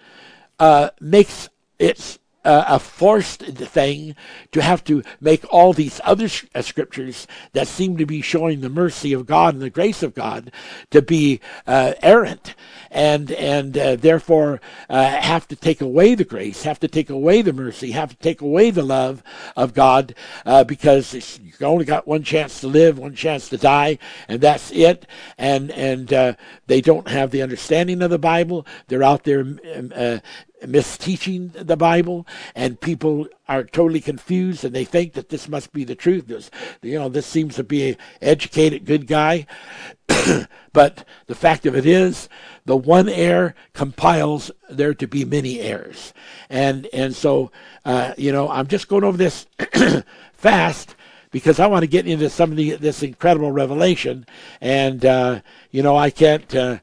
[0.59, 4.15] uh, makes it uh, a forced thing
[4.53, 8.69] to have to make all these other uh, scriptures that seem to be showing the
[8.69, 10.53] mercy of God and the grace of God
[10.91, 12.55] to be uh, errant
[12.91, 17.43] and and uh, therefore uh, have to take away the grace, have to take away
[17.43, 19.23] the mercy, have to take away the love
[19.57, 20.15] of God
[20.47, 24.71] uh, because you only got one chance to live, one chance to die, and that's
[24.71, 25.07] it.
[25.37, 26.37] And and
[26.67, 28.67] they don't have the understanding of the Bible.
[28.87, 29.45] They're out there
[30.63, 35.85] misteaching the Bible, and people are totally confused, and they think that this must be
[35.85, 36.27] the truth.
[36.27, 36.51] This,
[36.83, 39.47] you know, this seems to be an educated, good guy.
[40.73, 42.29] but the fact of it is,
[42.65, 46.13] the one error compiles there to be many errors,
[46.51, 47.51] and and so
[47.85, 49.47] uh, you know, I'm just going over this
[50.33, 50.95] fast
[51.31, 54.27] because I want to get into some of the, this incredible revelation,
[54.61, 55.41] and uh,
[55.71, 56.55] you know, I can't.
[56.55, 56.79] Uh,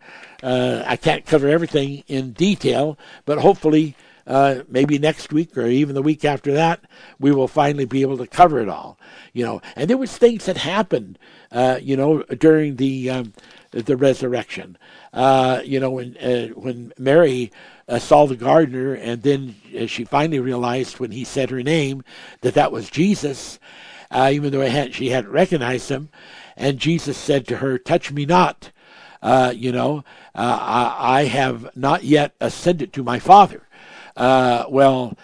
[0.45, 3.95] uh, I can't cover everything in detail, but hopefully,
[4.27, 6.81] uh, maybe next week or even the week after that,
[7.19, 8.99] we will finally be able to cover it all.
[9.33, 11.17] You know, and there was things that happened,
[11.51, 13.33] uh, you know, during the um,
[13.71, 14.77] the resurrection.
[15.11, 17.51] Uh, you know, when uh, when Mary
[17.89, 19.55] uh, saw the gardener, and then
[19.87, 22.03] she finally realized when he said her name
[22.41, 23.57] that that was Jesus,
[24.15, 26.09] even though had, she hadn't recognized him.
[26.55, 28.69] And Jesus said to her, "Touch me not."
[29.25, 30.03] Uh, you know,
[30.35, 33.63] uh, I, I, have not yet ascended to my Father.
[34.15, 35.17] Uh, well,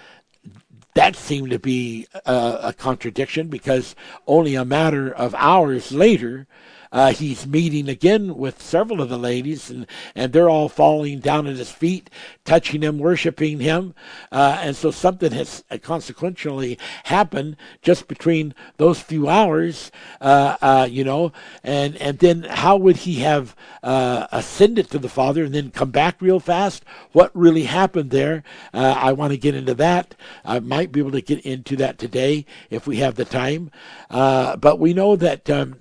[0.96, 3.96] that seemed to be a, a, contradiction because
[4.26, 6.48] only a matter of hours later,
[6.92, 11.48] uh, he's meeting again with several of the ladies, and, and they're all falling down
[11.48, 12.10] at his feet,
[12.44, 13.94] touching him, worshiping him.
[14.32, 21.04] Uh, and so something has consequentially happened just between those few hours, uh, uh you
[21.04, 21.32] know.
[21.64, 25.92] And, and then how would he have uh, ascended to the Father and then come
[25.92, 26.84] back real fast?
[27.14, 28.44] What really happened there?
[28.74, 30.16] Uh, I want to get into that.
[30.44, 33.72] I might be able to get into that today if we have the time.
[34.10, 35.50] but we know that.
[35.50, 35.81] Um,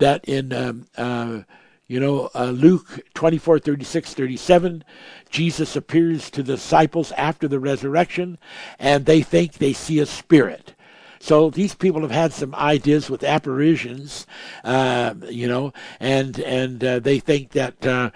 [0.00, 1.42] that in um, uh,
[1.86, 4.84] you know uh, Luke 24, 36, 37,
[5.30, 8.38] Jesus appears to the disciples after the resurrection,
[8.78, 10.74] and they think they see a spirit.
[11.22, 14.26] So these people have had some ideas with apparitions,
[14.64, 18.10] uh, you know, and and uh, they think that uh,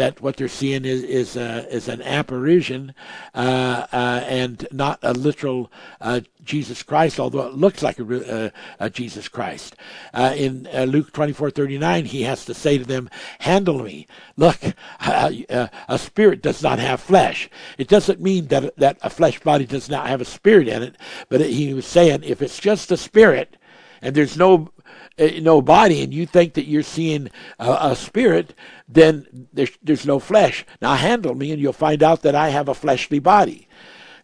[0.00, 2.94] that what they're seeing is is, uh, is an apparition
[3.34, 5.70] uh, uh, and not a literal
[6.00, 9.76] uh, Jesus Christ, although it looks like a, uh, a Jesus Christ.
[10.14, 14.06] Uh, in Luke twenty four thirty nine, he has to say to them, "Handle me.
[14.38, 14.58] Look,
[15.00, 17.50] a spirit does not have flesh.
[17.76, 20.96] It doesn't mean that that a flesh body does not have a spirit in it,
[21.28, 23.58] but he was saying if it's just a spirit."
[24.02, 24.70] And there's no
[25.18, 28.54] no body and you think that you're seeing a, a spirit,
[28.88, 30.64] then there's, there's no flesh.
[30.80, 33.68] Now handle me and you'll find out that I have a fleshly body.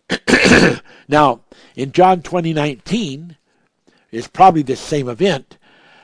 [1.08, 1.40] now,
[1.74, 3.36] in John 2019,
[4.10, 5.58] it's probably the same event.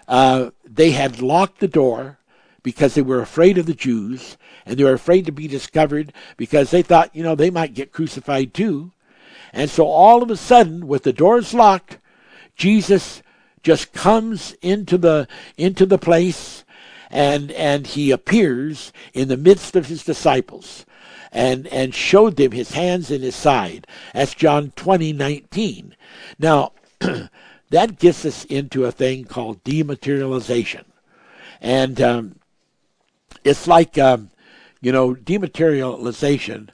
[0.06, 2.18] Uh, they had locked the door
[2.62, 6.70] because they were afraid of the Jews and they were afraid to be discovered because
[6.70, 8.92] they thought, you know, they might get crucified too.
[9.52, 11.98] And so all of a sudden, with the doors locked,
[12.56, 13.22] Jesus
[13.62, 16.64] just comes into the into the place
[17.10, 20.84] and and he appears in the midst of his disciples
[21.30, 23.86] and and showed them his hands and his side.
[24.14, 25.96] That's John 20, 19.
[26.38, 26.72] Now
[27.70, 30.84] that gets us into a thing called dematerialization.
[31.60, 32.36] And um,
[33.44, 34.30] it's like um,
[34.80, 36.70] you know, dematerialization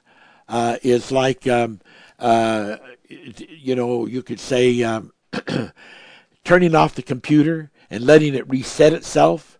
[0.49, 1.79] uh, is like um,
[2.17, 2.77] uh,
[3.07, 5.13] you know, you could say um,
[6.43, 9.59] turning off the computer and letting it reset itself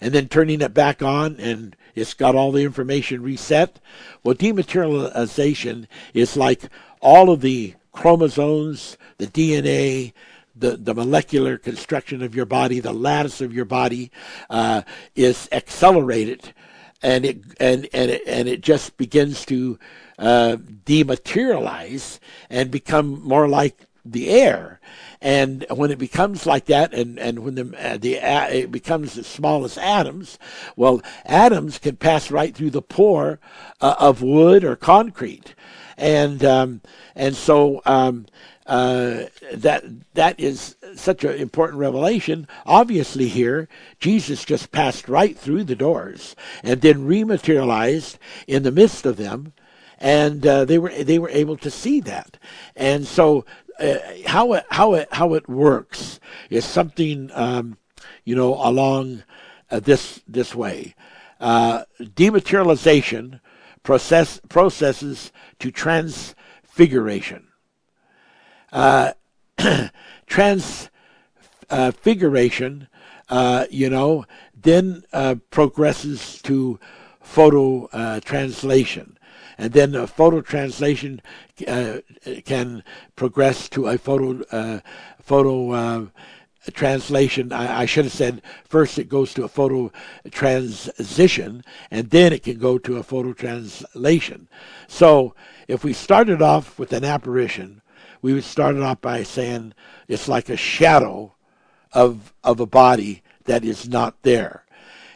[0.00, 3.80] and then turning it back on and it's got all the information reset.
[4.22, 6.68] Well, dematerialization is like
[7.00, 10.12] all of the chromosomes, the DNA,
[10.54, 14.10] the, the molecular construction of your body, the lattice of your body
[14.50, 14.82] uh,
[15.14, 16.52] is accelerated,
[17.02, 19.78] and it and and it, and it just begins to
[20.18, 22.18] uh, dematerialize
[22.48, 24.80] and become more like the air.
[25.20, 29.16] And when it becomes like that, and, and when the, uh, the uh, it becomes
[29.16, 30.38] as small as atoms,
[30.76, 33.38] well, atoms can pass right through the pore
[33.80, 35.54] uh, of wood or concrete,
[35.96, 36.80] and um,
[37.14, 38.26] and so um,
[38.66, 42.46] uh, that that is such an important revelation.
[42.66, 43.68] Obviously, here
[44.00, 49.52] Jesus just passed right through the doors and then rematerialized in the midst of them,
[49.98, 52.38] and uh, they were they were able to see that.
[52.74, 53.44] And so
[53.78, 56.18] uh, how it how it how it works
[56.50, 57.76] is something um,
[58.24, 59.22] you know along
[59.70, 60.94] uh, this this way.
[61.40, 63.40] Uh, dematerialization
[63.82, 67.48] process processes to transfiguration.
[68.72, 69.12] Uh,
[70.26, 72.88] transfiguration,
[73.28, 74.24] uh, you know,
[74.54, 75.04] then
[75.50, 76.80] progresses to
[77.20, 79.15] photo translation
[79.58, 81.20] and then a photo translation
[81.66, 81.98] uh,
[82.44, 82.82] can
[83.14, 84.80] progress to a photo uh,
[85.20, 86.06] photo uh,
[86.72, 87.52] translation.
[87.52, 89.92] I, I, should have said first it goes to a photo
[90.30, 94.48] transition, and then it can go to a photo translation.
[94.88, 95.34] So
[95.68, 97.82] if we started off with an apparition,
[98.22, 99.74] we would start it off by saying
[100.08, 101.34] it's like a shadow
[101.92, 104.64] of of a body that is not there,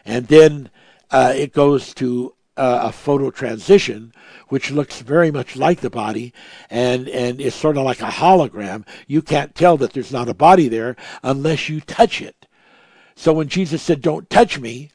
[0.04, 0.70] and then
[1.10, 4.12] uh, it goes to uh, a photo transition,
[4.48, 6.34] which looks very much like the body,
[6.68, 8.86] and and is sort of like a hologram.
[9.06, 12.46] You can't tell that there's not a body there unless you touch it.
[13.16, 14.90] So when Jesus said, "Don't touch me,"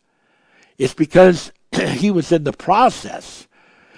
[0.77, 3.47] it's because he was in the process,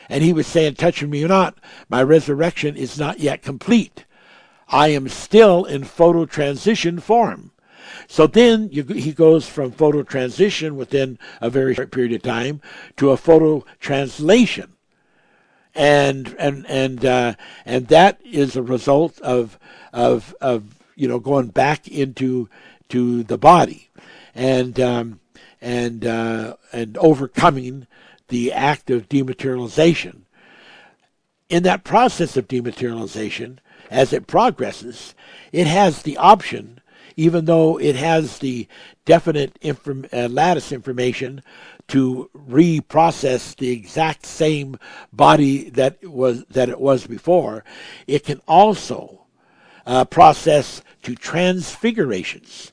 [0.07, 1.57] and he was saying, "Touching me or not,
[1.89, 4.05] my resurrection is not yet complete.
[4.70, 7.51] I am still in photo transition form."
[8.07, 12.61] So then you, he goes from photo transition within a very short period of time
[12.97, 14.73] to a photo translation.
[15.75, 17.33] And and and uh,
[17.63, 19.59] and that is a result of
[19.93, 22.49] of of you know going back into
[22.89, 23.89] to the body,
[24.33, 25.19] and um,
[25.61, 27.85] and uh, and overcoming
[28.29, 30.21] the act of dematerialization.
[31.49, 33.59] In that process of dematerialization,
[33.89, 35.15] as it progresses,
[35.51, 36.81] it has the option
[37.18, 38.68] even though it has the
[39.03, 41.41] definite inform, uh, lattice information
[41.88, 44.78] to reprocess the exact same
[45.11, 47.65] body that it was that it was before,
[48.05, 49.26] it can also
[49.86, 52.72] uh, process to transfigurations,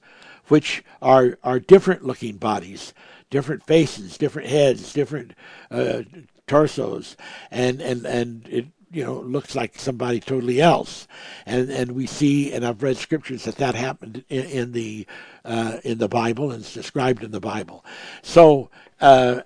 [0.49, 2.93] which are are different looking bodies,
[3.31, 5.33] different faces, different heads, different
[5.71, 6.03] uh,
[6.47, 7.17] torsos,
[7.51, 11.09] and and and it you know looks like somebody totally else,
[11.47, 15.07] and and we see and I've read scriptures that that happened in, in the
[15.45, 17.85] uh, in the Bible and it's described in the Bible.
[18.23, 18.71] So
[19.01, 19.41] uh,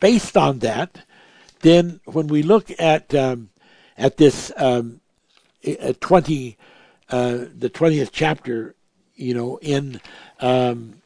[0.00, 1.02] based on that,
[1.60, 3.50] then when we look at um,
[3.98, 5.00] at this um,
[6.00, 6.56] twenty
[7.10, 8.74] uh, the twentieth chapter,
[9.14, 10.00] you know in
[10.40, 11.05] um, uh,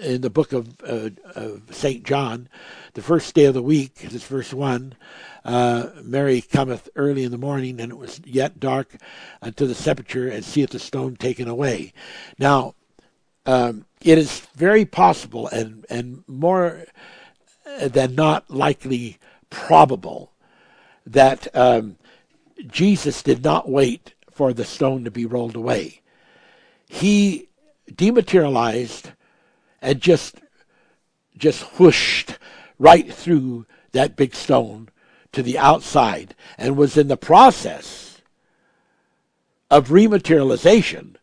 [0.00, 2.04] in the book of, uh, of St.
[2.04, 2.48] John,
[2.94, 4.94] the first day of the week, this verse 1,
[5.44, 8.96] uh, Mary cometh early in the morning, and it was yet dark
[9.40, 11.92] unto the sepulchre, and seeth the stone taken away.
[12.38, 12.74] Now,
[13.46, 16.84] um, it is very possible and, and more
[17.80, 19.18] than not likely
[19.50, 20.32] probable
[21.06, 21.96] that um,
[22.66, 26.00] Jesus did not wait for the stone to be rolled away.
[26.88, 27.48] He
[27.94, 29.10] dematerialized
[29.82, 30.40] and just
[31.36, 32.38] just whooshed
[32.78, 34.88] right through that big stone
[35.32, 38.22] to the outside and was in the process
[39.70, 41.16] of rematerialization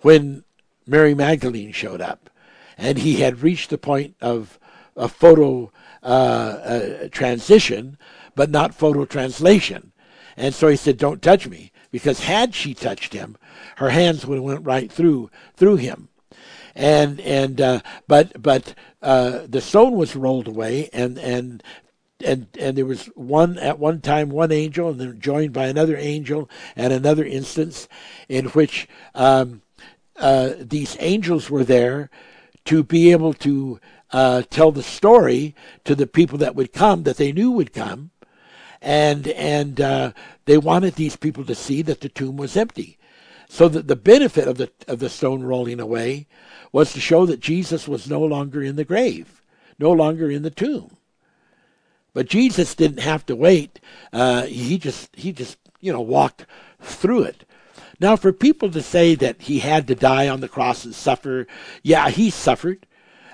[0.00, 0.44] when
[0.86, 2.30] Mary Magdalene showed up.
[2.76, 4.58] And he had reached the point of
[4.96, 5.72] a photo
[6.02, 7.98] uh, uh, transition,
[8.34, 9.92] but not photo translation.
[10.36, 11.72] And so he said, Don't touch me.
[11.90, 13.36] Because had she touched him,
[13.76, 16.08] her hands would have went right through through him
[16.78, 21.62] and and uh, but but uh, the stone was rolled away, and and
[22.24, 25.96] and and there was one at one time one angel, and then joined by another
[25.96, 27.88] angel, and another instance
[28.28, 29.60] in which um,
[30.16, 32.10] uh, these angels were there
[32.64, 33.80] to be able to
[34.12, 38.12] uh, tell the story to the people that would come that they knew would come,
[38.80, 40.12] and and uh,
[40.44, 42.94] they wanted these people to see that the tomb was empty.
[43.50, 46.28] So that the benefit of the of the stone rolling away
[46.72, 49.42] was to show that Jesus was no longer in the grave,
[49.78, 50.96] no longer in the tomb.
[52.12, 53.80] But Jesus didn't have to wait.
[54.12, 56.46] Uh, he just he just you know walked
[56.80, 57.44] through it.
[58.00, 61.46] Now, for people to say that he had to die on the cross and suffer,
[61.82, 62.86] yeah, he suffered.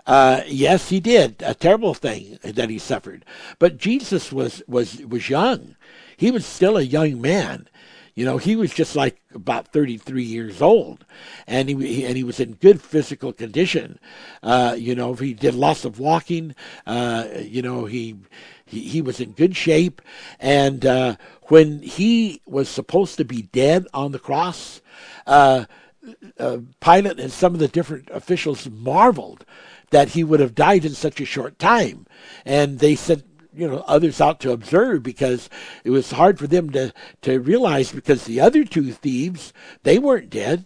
[0.06, 3.24] Uh, yes, he did a terrible thing that he suffered.
[3.58, 5.76] But Jesus was was was young.
[6.16, 7.68] He was still a young man.
[8.14, 11.04] You know, he was just like about 33 years old,
[11.48, 13.98] and he, and he was in good physical condition.
[14.40, 16.54] Uh, you know, he did lots of walking.
[16.86, 18.16] Uh, you know, he,
[18.64, 20.00] he he was in good shape,
[20.38, 21.16] and uh,
[21.48, 24.80] when he was supposed to be dead on the cross,
[25.26, 25.64] uh,
[26.38, 29.44] uh, Pilate and some of the different officials marveled
[29.90, 32.06] that he would have died in such a short time,
[32.44, 33.24] and they said
[33.54, 35.48] you know others out to observe because
[35.84, 36.92] it was hard for them to
[37.22, 39.52] to realize because the other two thieves
[39.82, 40.64] they weren't dead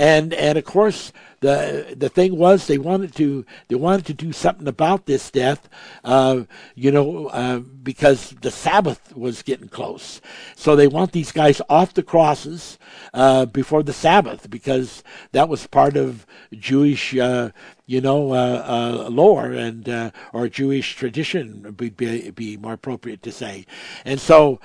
[0.00, 4.32] and and of course the the thing was they wanted to they wanted to do
[4.32, 5.68] something about this death,
[6.04, 6.42] uh,
[6.74, 10.20] you know, uh, because the Sabbath was getting close.
[10.56, 12.78] So they want these guys off the crosses
[13.12, 17.16] uh, before the Sabbath because that was part of Jewish.
[17.16, 17.50] Uh,
[17.86, 23.32] you know, uh, uh, lore and or Jewish tradition would be, be more appropriate to
[23.32, 23.66] say,
[24.04, 24.60] and so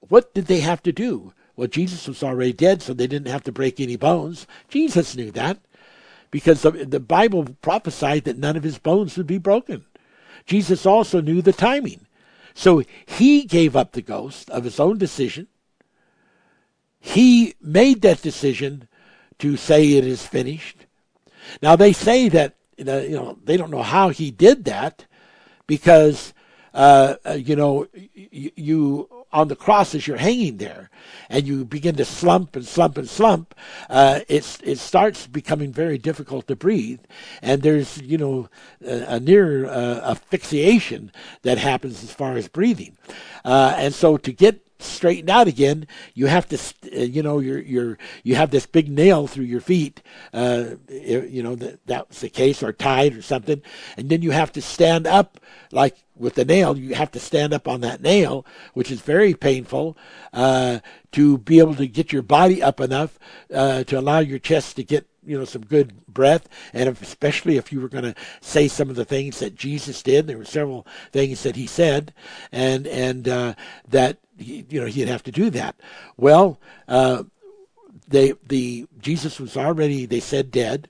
[0.00, 1.34] what did they have to do?
[1.56, 4.46] Well, Jesus was already dead, so they didn't have to break any bones.
[4.68, 5.58] Jesus knew that
[6.30, 9.86] because the, the Bible prophesied that none of his bones would be broken.
[10.44, 12.06] Jesus also knew the timing.
[12.54, 15.48] So he gave up the ghost of his own decision.
[17.00, 18.88] He made that decision
[19.38, 20.86] to say it is finished.
[21.62, 25.06] Now they say that you know they don't know how he did that
[25.66, 26.34] because
[26.74, 30.90] uh, uh you know you on the cross as you're hanging there
[31.28, 33.54] and you begin to slump and slump and slump,
[33.90, 37.00] uh, it's, it starts becoming very difficult to breathe.
[37.42, 38.48] And there's, you know,
[38.84, 41.12] a, a near uh, asphyxiation
[41.42, 42.96] that happens as far as breathing.
[43.44, 47.60] Uh, and so to get straightened out again, you have to, uh, you know, you're,
[47.60, 50.02] you're, you have this big nail through your feet,
[50.32, 53.62] uh, you know, that, that's the case, or tied or something.
[53.96, 55.40] And then you have to stand up
[55.72, 59.34] like with the nail, you have to stand up on that nail, which is very
[59.34, 59.96] painful,
[60.32, 60.80] uh,
[61.12, 63.18] to be able to get your body up enough
[63.52, 67.56] uh, to allow your chest to get you know some good breath, and if, especially
[67.56, 70.26] if you were going to say some of the things that Jesus did.
[70.26, 72.14] There were several things that he said,
[72.52, 73.54] and and uh,
[73.88, 75.76] that you know he'd have to do that.
[76.16, 77.24] Well, uh,
[78.08, 80.88] they the Jesus was already they said dead,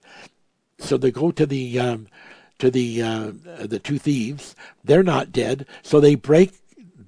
[0.79, 2.09] so they go to the um,
[2.59, 4.55] to the uh, the two thieves.
[4.85, 6.53] They're not dead, so they break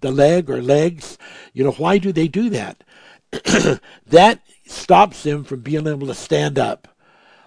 [0.00, 1.18] the leg or legs.
[1.52, 2.84] You know why do they do that?
[4.06, 6.88] that stops them from being able to stand up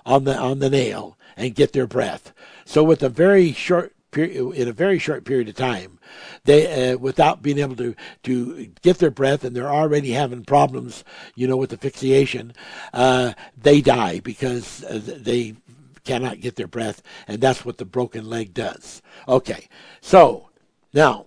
[0.06, 2.34] on the on the nail and get their breath.
[2.66, 6.00] So with a very short period, in a very short period of time,
[6.44, 11.04] they uh, without being able to to get their breath, and they're already having problems,
[11.36, 12.54] you know, with asphyxiation.
[12.94, 15.56] Uh, they die because uh, they
[16.04, 19.02] cannot get their breath, and that's what the broken leg does.
[19.28, 19.68] Okay,
[20.02, 20.50] so
[20.94, 21.26] now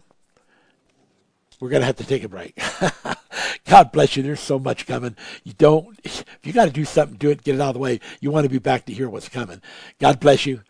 [1.61, 2.61] we're to have to take a break.
[3.67, 4.23] God bless you.
[4.23, 5.17] There's so much coming.
[5.43, 7.81] You don't, if you got to do something, do it, get it out of the
[7.81, 8.01] way.
[8.21, 9.61] You want to be back to hear what's coming.
[9.99, 10.61] God bless you.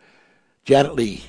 [0.65, 1.23] Janet Lee.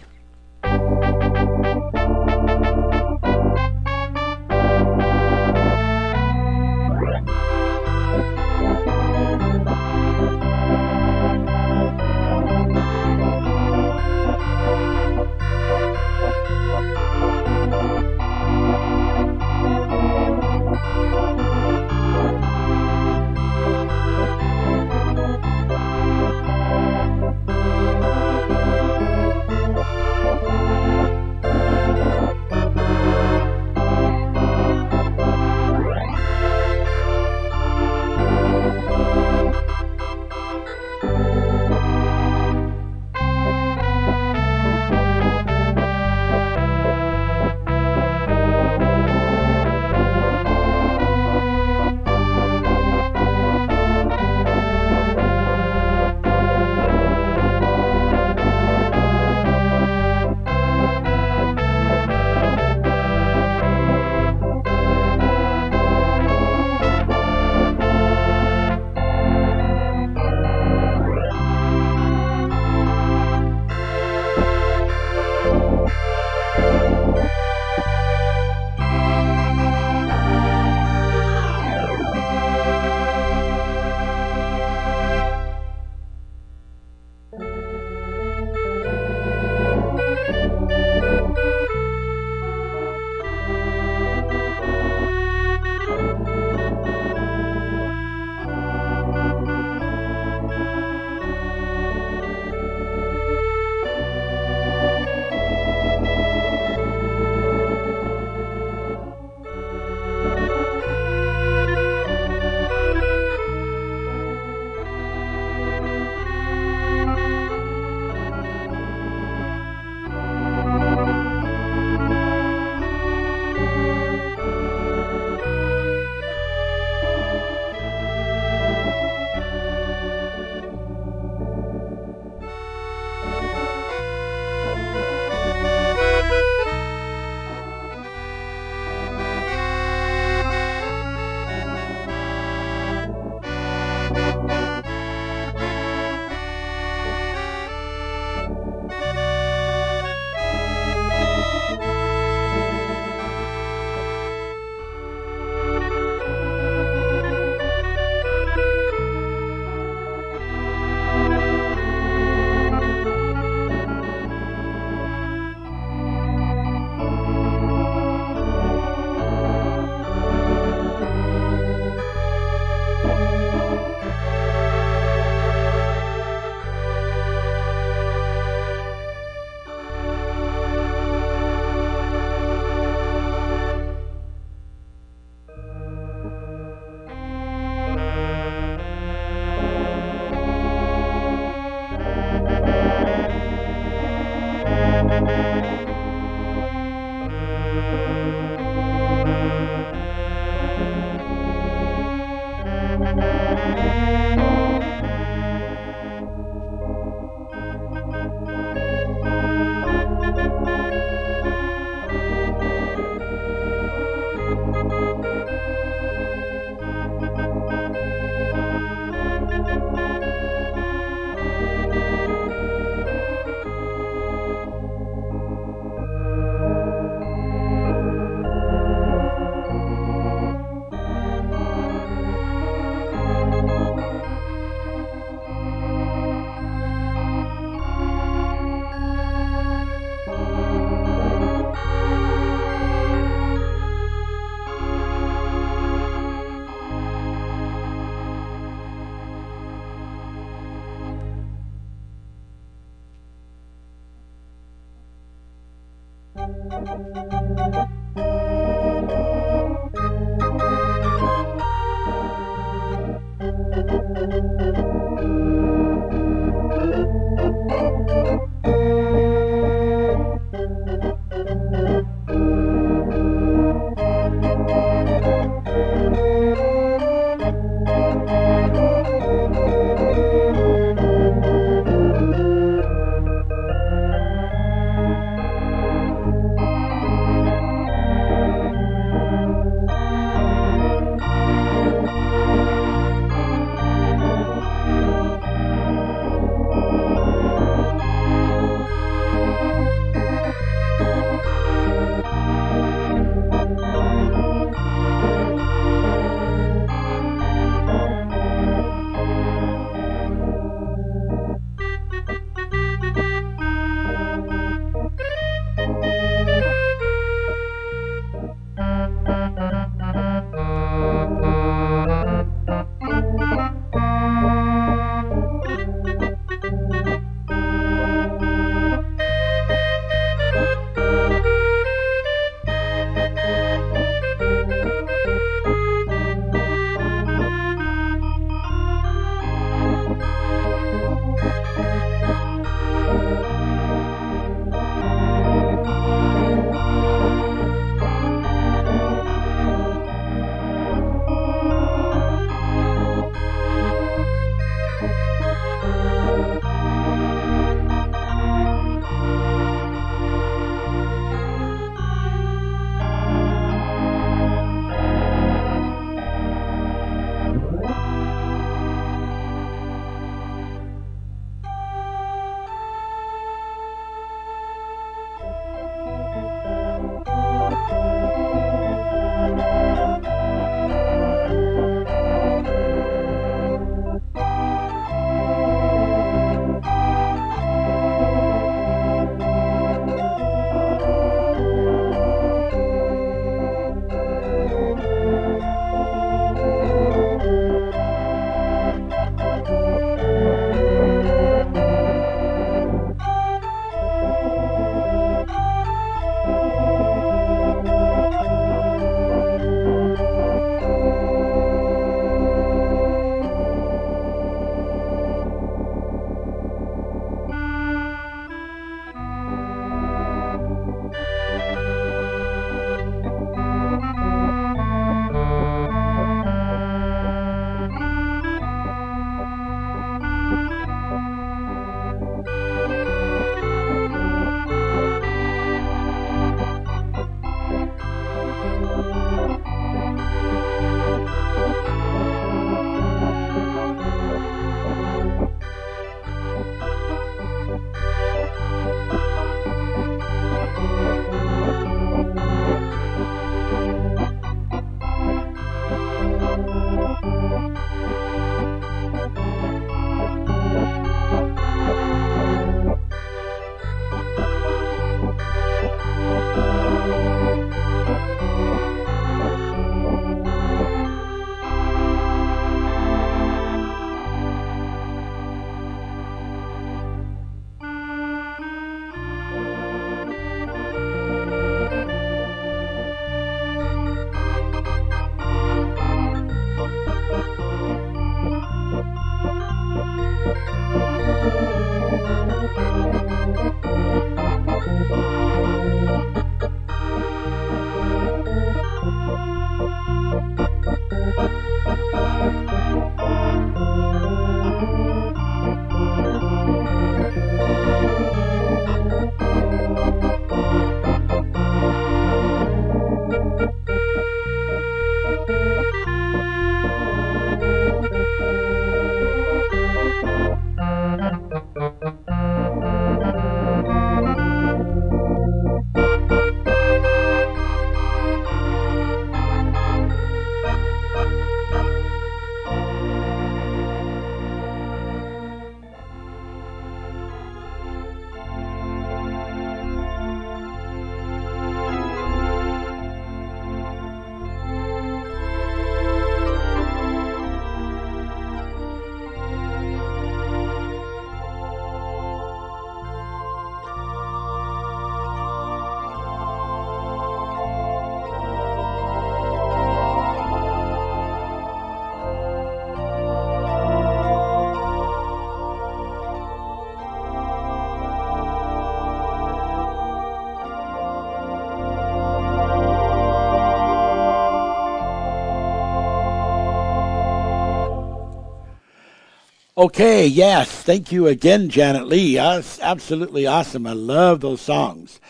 [579.78, 580.70] Okay, yes.
[580.70, 582.36] Thank you again, Janet Lee.
[582.36, 583.86] That's absolutely awesome.
[583.86, 585.20] I love those songs.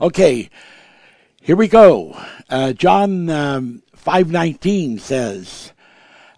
[0.00, 0.50] Okay,
[1.42, 2.16] here we go.
[2.48, 5.72] Uh, John um, 5.19 says,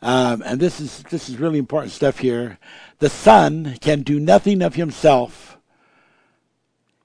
[0.00, 2.58] um, and this is, this is really important stuff here,
[2.98, 5.58] the Son can do nothing of himself.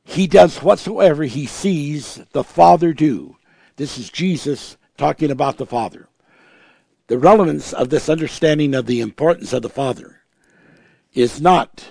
[0.05, 3.35] He does whatsoever he sees the Father do.
[3.75, 6.07] This is Jesus talking about the Father.
[7.07, 10.14] The relevance of this understanding of the importance of the Father
[11.15, 11.85] is not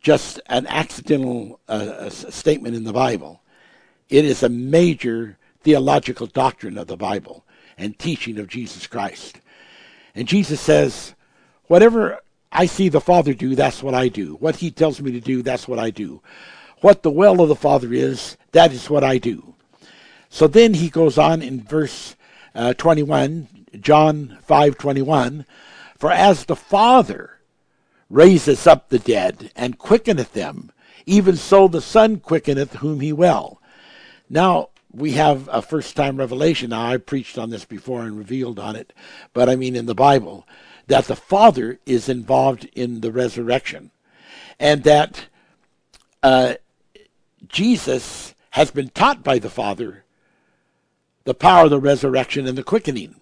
[0.00, 3.42] just an accidental uh, statement in the Bible.
[4.08, 7.44] It is a major theological doctrine of the Bible
[7.76, 9.40] and teaching of Jesus Christ.
[10.14, 11.14] And Jesus says,
[11.66, 12.20] whatever
[12.50, 14.36] I see the Father do, that's what I do.
[14.36, 16.22] What he tells me to do, that's what I do.
[16.80, 19.54] What the will of the Father is, that is what I do.
[20.30, 22.16] So then he goes on in verse
[22.54, 23.48] uh, 21,
[23.80, 25.44] John 5:21,
[25.98, 27.39] for as the Father
[28.10, 30.70] raiseth up the dead and quickeneth them,
[31.06, 33.60] even so the Son quickeneth whom he will.
[34.28, 36.70] Now we have a first time revelation.
[36.70, 38.92] Now I preached on this before and revealed on it,
[39.32, 40.46] but I mean in the Bible
[40.88, 43.92] that the Father is involved in the resurrection,
[44.58, 45.26] and that
[46.22, 46.54] uh,
[47.46, 50.04] Jesus has been taught by the Father
[51.24, 53.20] the power of the resurrection and the quickening.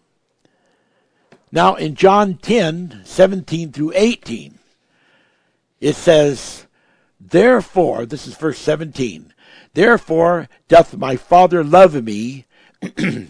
[1.52, 4.58] Now, in John 10 17 through 18,
[5.80, 6.66] it says,
[7.20, 9.32] Therefore, this is verse 17,
[9.74, 12.46] Therefore doth my Father love me,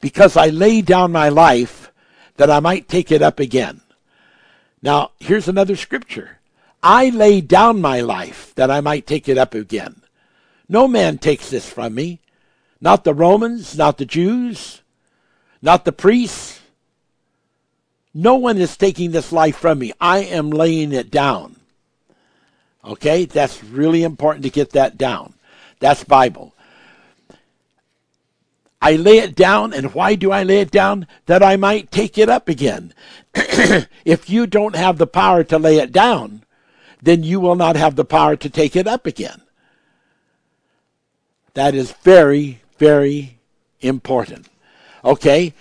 [0.00, 1.92] because I lay down my life
[2.36, 3.80] that I might take it up again.
[4.82, 6.38] Now, here's another scripture.
[6.82, 10.02] I lay down my life that I might take it up again.
[10.68, 12.20] No man takes this from me.
[12.80, 14.80] Not the Romans, not the Jews,
[15.60, 16.59] not the priests.
[18.12, 19.92] No one is taking this life from me.
[20.00, 21.56] I am laying it down.
[22.84, 23.24] Okay?
[23.24, 25.34] That's really important to get that down.
[25.78, 26.54] That's Bible.
[28.82, 31.06] I lay it down, and why do I lay it down?
[31.26, 32.94] That I might take it up again.
[33.34, 36.44] if you don't have the power to lay it down,
[37.02, 39.42] then you will not have the power to take it up again.
[41.54, 43.38] That is very, very
[43.80, 44.48] important.
[45.04, 45.54] Okay?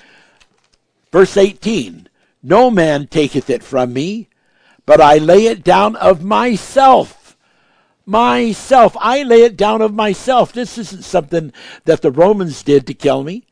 [1.12, 2.09] Verse 18
[2.42, 4.30] No man taketh it from me,
[4.86, 7.38] but I lay it down of myself.
[8.06, 8.96] Myself.
[9.00, 10.52] I lay it down of myself.
[10.54, 11.54] This isn't something
[11.86, 13.46] that the Romans did to kill me.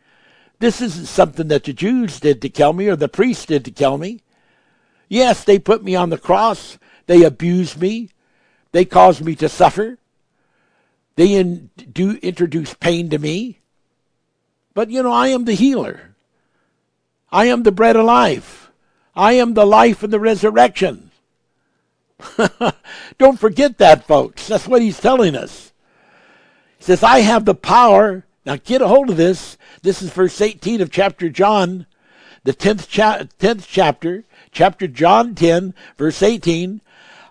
[0.59, 3.71] This isn't something that the Jews did to kill me or the priests did to
[3.71, 4.21] kill me.
[5.09, 6.77] Yes, they put me on the cross.
[7.05, 8.09] They abused me.
[8.71, 9.97] They caused me to suffer.
[11.15, 13.59] They in, do introduce pain to me.
[14.73, 16.15] But you know, I am the healer.
[17.31, 18.66] I am the bread alive.
[19.17, 21.09] I am the life and the resurrection.
[23.17, 24.47] Don't forget that, folks.
[24.47, 25.73] That's what he's telling us.
[26.77, 28.25] He says, I have the power.
[28.45, 29.57] Now get a hold of this.
[29.81, 31.87] This is verse 18 of chapter John,
[32.43, 36.81] the 10th, cha- 10th chapter, chapter John 10, verse 18.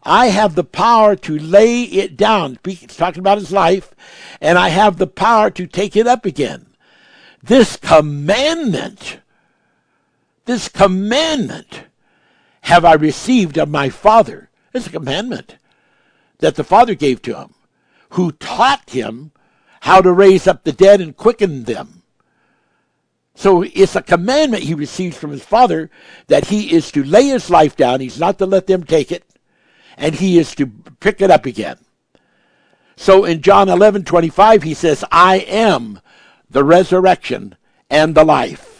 [0.02, 2.58] I have the power to lay it down.
[2.64, 3.94] He's talking about his life.
[4.40, 6.66] And I have the power to take it up again.
[7.42, 9.18] This commandment,
[10.46, 11.84] this commandment
[12.62, 14.50] have I received of my Father.
[14.72, 15.56] It's a commandment
[16.38, 17.54] that the Father gave to him,
[18.10, 19.32] who taught him
[19.82, 22.02] how to raise up the dead and quicken them.
[23.34, 25.90] So it's a commandment he receives from his Father
[26.28, 28.00] that he is to lay his life down.
[28.00, 29.24] He's not to let them take it
[29.96, 31.78] and he is to pick it up again.
[32.96, 36.00] So in John 11 25, he says, I am
[36.48, 37.56] the resurrection
[37.90, 38.75] and the life.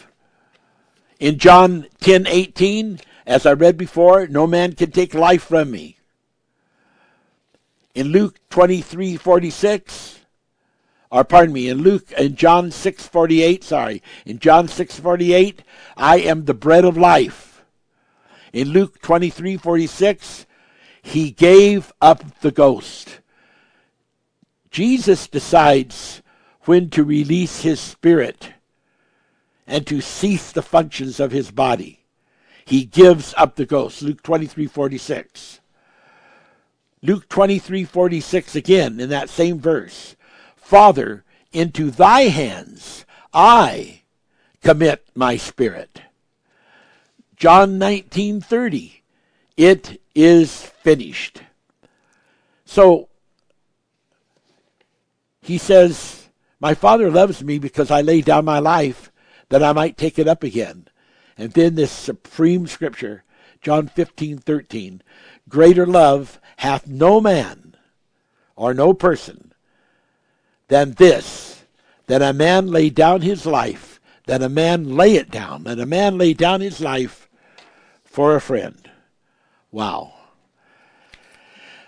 [1.19, 5.97] In John 10 18, as I read before, no man can take life from me.
[7.95, 10.19] In Luke 23 46,
[11.09, 15.63] or pardon me, in Luke, in John 6 48, sorry, in John 6 48,
[15.95, 17.63] I am the bread of life.
[18.53, 20.45] In Luke 23 46,
[21.01, 23.21] he gave up the ghost.
[24.69, 26.21] Jesus decides
[26.65, 28.51] when to release his spirit
[29.67, 31.99] and to cease the functions of his body.
[32.65, 34.01] He gives up the ghost.
[34.01, 35.59] Luke 23:46.
[37.01, 40.15] Luke 23:46 again in that same verse.
[40.55, 44.01] Father, into thy hands I
[44.61, 46.01] commit my spirit.
[47.35, 49.01] John 19:30.
[49.55, 51.41] It is finished.
[52.65, 53.09] So
[55.41, 59.11] he says, My Father loves me because I lay down my life
[59.49, 60.87] that I might take it up again.
[61.37, 63.23] And then this supreme scripture,
[63.61, 65.01] John 15, 13.
[65.49, 67.75] Greater love hath no man
[68.55, 69.53] or no person
[70.67, 71.63] than this,
[72.07, 75.85] that a man lay down his life, that a man lay it down, that a
[75.85, 77.29] man lay down his life
[78.03, 78.89] for a friend.
[79.71, 80.13] Wow.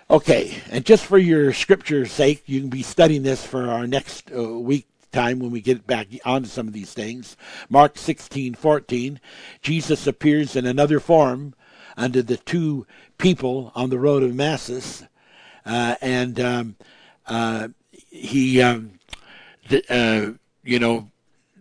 [0.08, 4.30] Okay, and just for your scripture's sake, you can be studying this for our next
[4.34, 7.36] uh, week time when we get back onto some of these things.
[7.68, 9.20] Mark 16, 14,
[9.62, 11.54] Jesus appears in another form
[11.96, 12.86] under the two
[13.18, 15.04] people on the road of Emmaus,
[15.66, 16.76] uh, and um,
[17.26, 18.92] uh, he, um,
[19.88, 20.30] uh,
[20.62, 21.10] you know,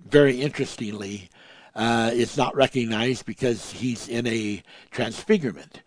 [0.07, 1.29] very interestingly,
[1.75, 5.81] uh, is not recognized because he's in a transfigurement,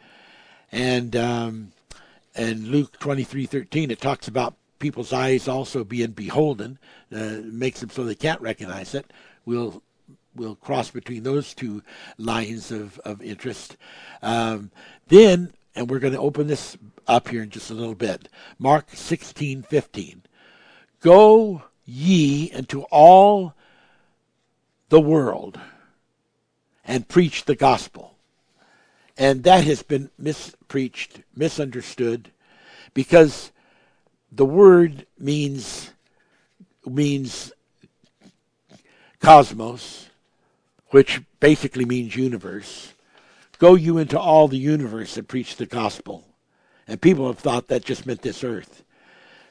[0.71, 1.73] and um,
[2.35, 6.79] and Luke 23:13 it talks about people's eyes also being beholden
[7.13, 9.11] uh, makes them so they can't recognize it
[9.47, 9.83] we'll
[10.35, 11.83] we'll cross between those two
[12.19, 13.77] lines of, of interest.
[14.23, 14.71] Um,
[15.09, 16.77] then and we're going to open this
[17.07, 18.29] up here in just a little bit
[18.59, 20.23] mark 16:15
[21.01, 23.55] go ye into all
[24.89, 25.59] the world
[26.85, 28.15] and preach the gospel.
[29.17, 32.31] And that has been mispreached, misunderstood,
[32.95, 33.52] because
[34.35, 35.91] the word means
[36.87, 37.53] means
[39.21, 40.09] cosmos,
[40.89, 42.95] which basically means universe.
[43.59, 46.25] Go you into all the universe and preach the gospel.
[46.89, 48.83] And people have thought that just meant this earth.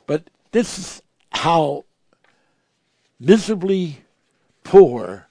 [0.06, 1.02] But this is
[1.32, 1.86] how
[3.20, 4.02] miserably
[4.66, 5.28] poor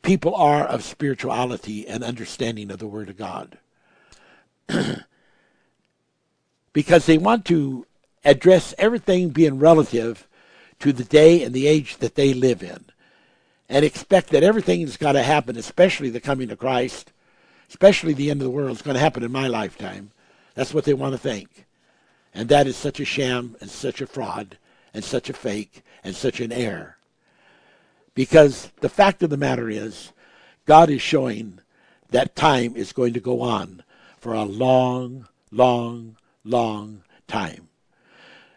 [0.00, 3.58] people are of spirituality and understanding of the Word of God.
[6.72, 7.86] because they want to
[8.26, 10.26] address everything being relative
[10.80, 12.84] to the day and the age that they live in
[13.68, 17.12] and expect that everything's got to happen, especially the coming of Christ,
[17.68, 20.10] especially the end of the world, is going to happen in my lifetime.
[20.54, 21.66] That's what they want to think.
[22.34, 24.58] And that is such a sham and such a fraud
[24.92, 26.96] and such a fake and such an error.
[28.14, 30.12] Because the fact of the matter is,
[30.64, 31.60] God is showing
[32.10, 33.82] that time is going to go on
[34.18, 37.65] for a long, long, long time.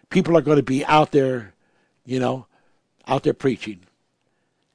[0.09, 1.53] People are going to be out there,
[2.05, 2.47] you know,
[3.07, 3.81] out there preaching.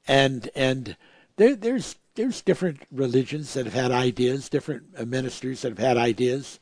[0.07, 0.97] And and
[1.37, 6.61] there, there's there's different religions that have had ideas, different ministers that have had ideas,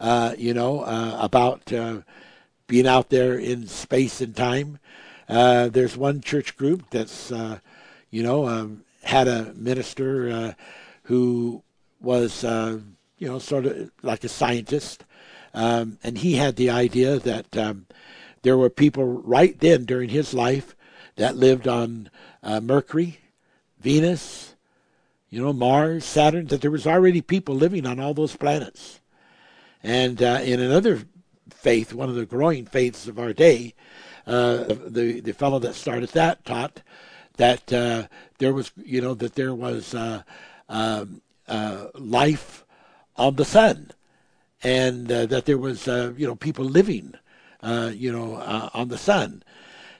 [0.00, 1.98] uh, you know, uh, about uh,
[2.66, 4.78] being out there in space and time.
[5.28, 7.58] Uh, there's one church group that's, uh,
[8.10, 10.52] you know, um, had a minister uh,
[11.04, 11.62] who
[12.00, 15.04] was, you know, sort of like a scientist,
[15.58, 17.86] um, and he had the idea that um,
[18.42, 20.76] there were people right then during his life
[21.16, 22.10] that lived on
[22.44, 23.18] uh, Mercury,
[23.80, 24.54] Venus,
[25.28, 29.00] you know, Mars, Saturn, that there was already people living on all those planets.
[29.82, 31.02] And uh, in another
[31.50, 33.74] faith, one of the growing faiths of our day,
[34.28, 36.82] uh, the the fellow that started that taught
[37.36, 38.04] that uh,
[38.38, 40.22] there was, you know, that there was uh,
[40.68, 42.64] um, uh, life
[43.16, 43.90] on the sun,
[44.62, 47.14] and uh, that there was, uh, you know, people living,
[47.62, 48.34] uh, you know,
[48.74, 49.42] on the sun.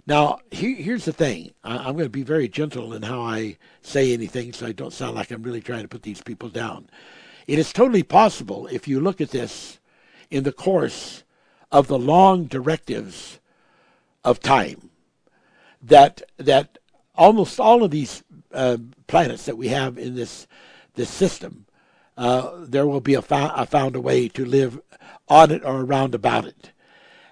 [0.06, 1.52] Now, here, here's the thing.
[1.62, 4.92] I, I'm going to be very gentle in how I say anything, so I don't
[4.92, 6.88] sound like I'm really trying to put these people down.
[7.46, 9.78] It is totally possible if you look at this
[10.30, 11.24] in the course
[11.70, 13.38] of the long directives
[14.24, 14.90] of time
[15.82, 16.78] that that
[17.14, 20.46] almost all of these uh, planets that we have in this
[20.94, 21.66] this system,
[22.18, 24.80] uh, there will be a, fo- a, found a way to live
[25.28, 26.72] on it or around about it,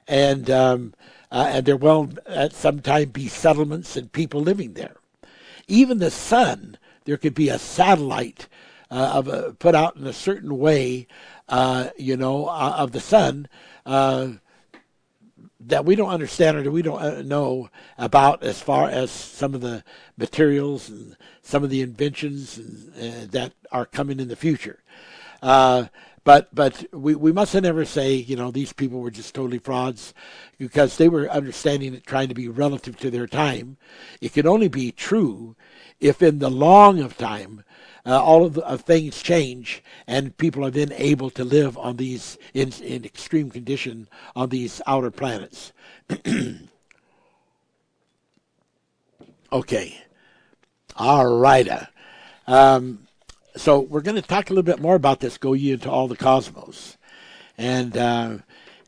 [0.07, 0.95] and um,
[1.31, 4.97] uh, and there will at some time be settlements and people living there.
[5.67, 8.47] Even the sun, there could be a satellite
[8.91, 11.09] uh, of a, put out in a certain way,
[11.49, 13.49] uh, you know, uh, of the sun
[15.67, 17.69] that we don't understand or that we don't uh, know
[17.99, 19.83] about as far as some of the
[20.17, 24.83] materials and some of the inventions and, uh, that are coming in the future.
[25.43, 25.87] Uh,
[26.25, 30.13] but but we, we mustn't ever say you know these people were just totally frauds
[30.59, 33.77] because they were understanding it trying to be relative to their time.
[34.21, 35.57] It can only be true
[36.01, 37.63] if in the long of time
[38.07, 42.39] uh, all of, the, things change, and people are then able to live on these
[42.55, 45.73] in, in extreme condition on these outer planets.
[49.53, 50.01] okay,
[50.97, 51.69] all right.
[52.47, 53.07] Um,
[53.57, 55.37] so we're going to talk a little bit more about this.
[55.39, 56.97] Go ye into all the cosmos,
[57.59, 58.39] and uh,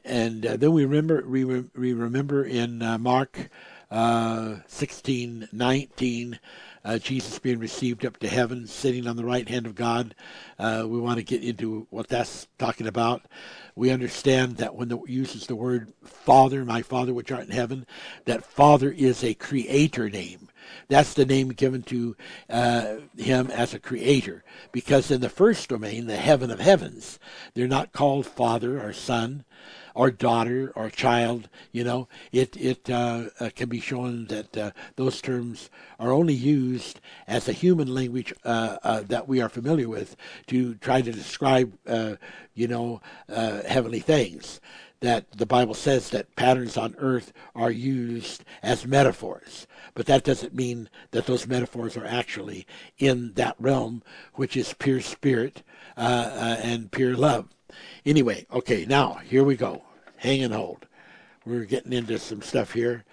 [0.04, 3.50] and uh, then we remember we, we remember in uh, Mark
[3.90, 6.38] uh, sixteen nineteen
[6.84, 10.14] uh, Jesus being received up to heaven, sitting on the right hand of God.
[10.58, 13.22] Uh, we want to get into what that's talking about.
[13.74, 17.86] We understand that when it uses the word Father, my Father which art in heaven,
[18.24, 20.48] that Father is a creator name.
[20.88, 22.16] That's the name given to
[22.50, 24.44] uh, him as a creator.
[24.72, 27.18] Because in the first domain, the heaven of heavens,
[27.54, 29.44] they're not called Father or Son
[29.94, 31.48] or daughter or child.
[31.72, 36.34] You know, it it uh, uh, can be shown that uh, those terms are only
[36.34, 40.16] used as a human language uh, uh, that we are familiar with
[40.46, 42.16] to try to describe, uh,
[42.54, 44.60] you know, heavenly things.
[45.00, 50.56] That the Bible says that patterns on earth are used as metaphors, but that doesn't
[50.56, 52.66] mean that those metaphors are actually
[52.98, 54.02] in that realm,
[54.34, 55.62] which is pure spirit
[55.96, 57.46] and pure love.
[58.04, 59.82] Anyway, okay, now here we go
[60.18, 60.86] hang and hold.
[61.46, 63.04] We're getting into some stuff here.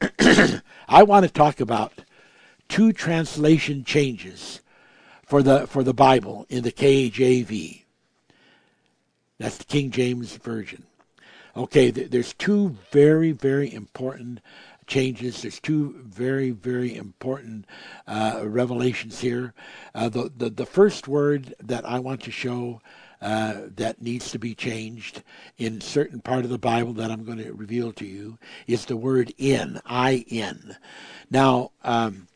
[0.88, 1.92] I want to talk about
[2.68, 4.60] two translation changes
[5.24, 7.82] for the for the Bible in the KJV.
[9.38, 10.84] That's the King James version.
[11.56, 14.40] Okay, th- there's two very very important
[14.86, 15.42] changes.
[15.42, 17.66] There's two very very important
[18.06, 19.54] uh, revelations here.
[19.94, 22.80] Uh, the, the the first word that I want to show
[23.22, 25.22] uh, that needs to be changed
[25.56, 28.36] in certain part of the Bible that I'm going to reveal to you
[28.66, 30.76] is the word in, I in.
[31.30, 32.26] Now, um,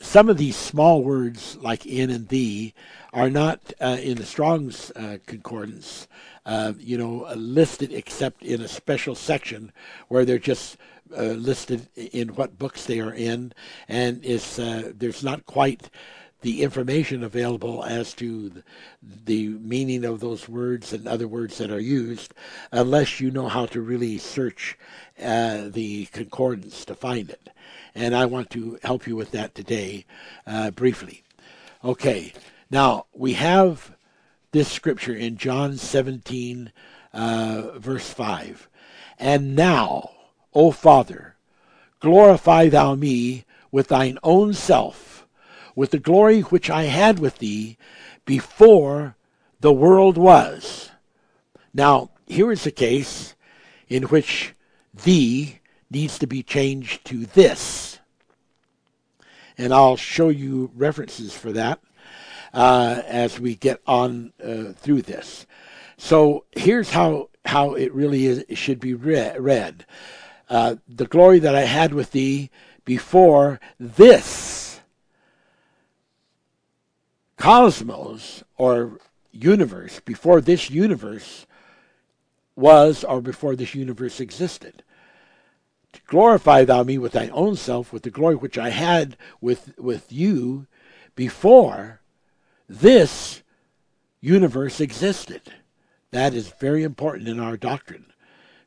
[0.00, 2.74] some of these small words like in and thee
[3.12, 6.08] are not uh, in the Strong's uh, Concordance,
[6.44, 9.72] uh, you know, listed except in a special section
[10.08, 10.76] where they're just
[11.16, 13.52] uh, listed in what books they are in,
[13.88, 15.88] and it's uh, there's not quite
[16.42, 18.62] the information available as to
[19.02, 22.34] the meaning of those words and other words that are used,
[22.72, 24.78] unless you know how to really search
[25.22, 27.48] uh, the concordance to find it.
[27.94, 30.04] And I want to help you with that today
[30.46, 31.24] uh, briefly.
[31.82, 32.32] Okay,
[32.70, 33.96] now we have
[34.52, 36.72] this scripture in John 17,
[37.12, 38.68] uh, verse 5.
[39.18, 40.10] And now,
[40.52, 41.36] O Father,
[42.00, 45.15] glorify thou me with thine own self
[45.76, 47.76] with the glory which I had with thee
[48.24, 49.14] before
[49.60, 50.90] the world was.
[51.72, 53.36] Now, here is a case
[53.88, 54.54] in which
[55.04, 57.98] thee needs to be changed to this.
[59.58, 61.78] And I'll show you references for that
[62.52, 65.46] uh, as we get on uh, through this.
[65.98, 69.86] So here's how, how it really is, it should be read.
[70.48, 72.50] Uh, the glory that I had with thee
[72.84, 74.65] before this
[77.36, 78.98] cosmos or
[79.32, 81.46] universe, before this universe
[82.54, 84.82] was or before this universe existed.
[85.92, 89.78] To glorify thou me with thine own self, with the glory which I had with,
[89.78, 90.66] with you
[91.14, 92.00] before
[92.68, 93.42] this
[94.20, 95.42] universe existed.
[96.10, 98.06] That is very important in our doctrine.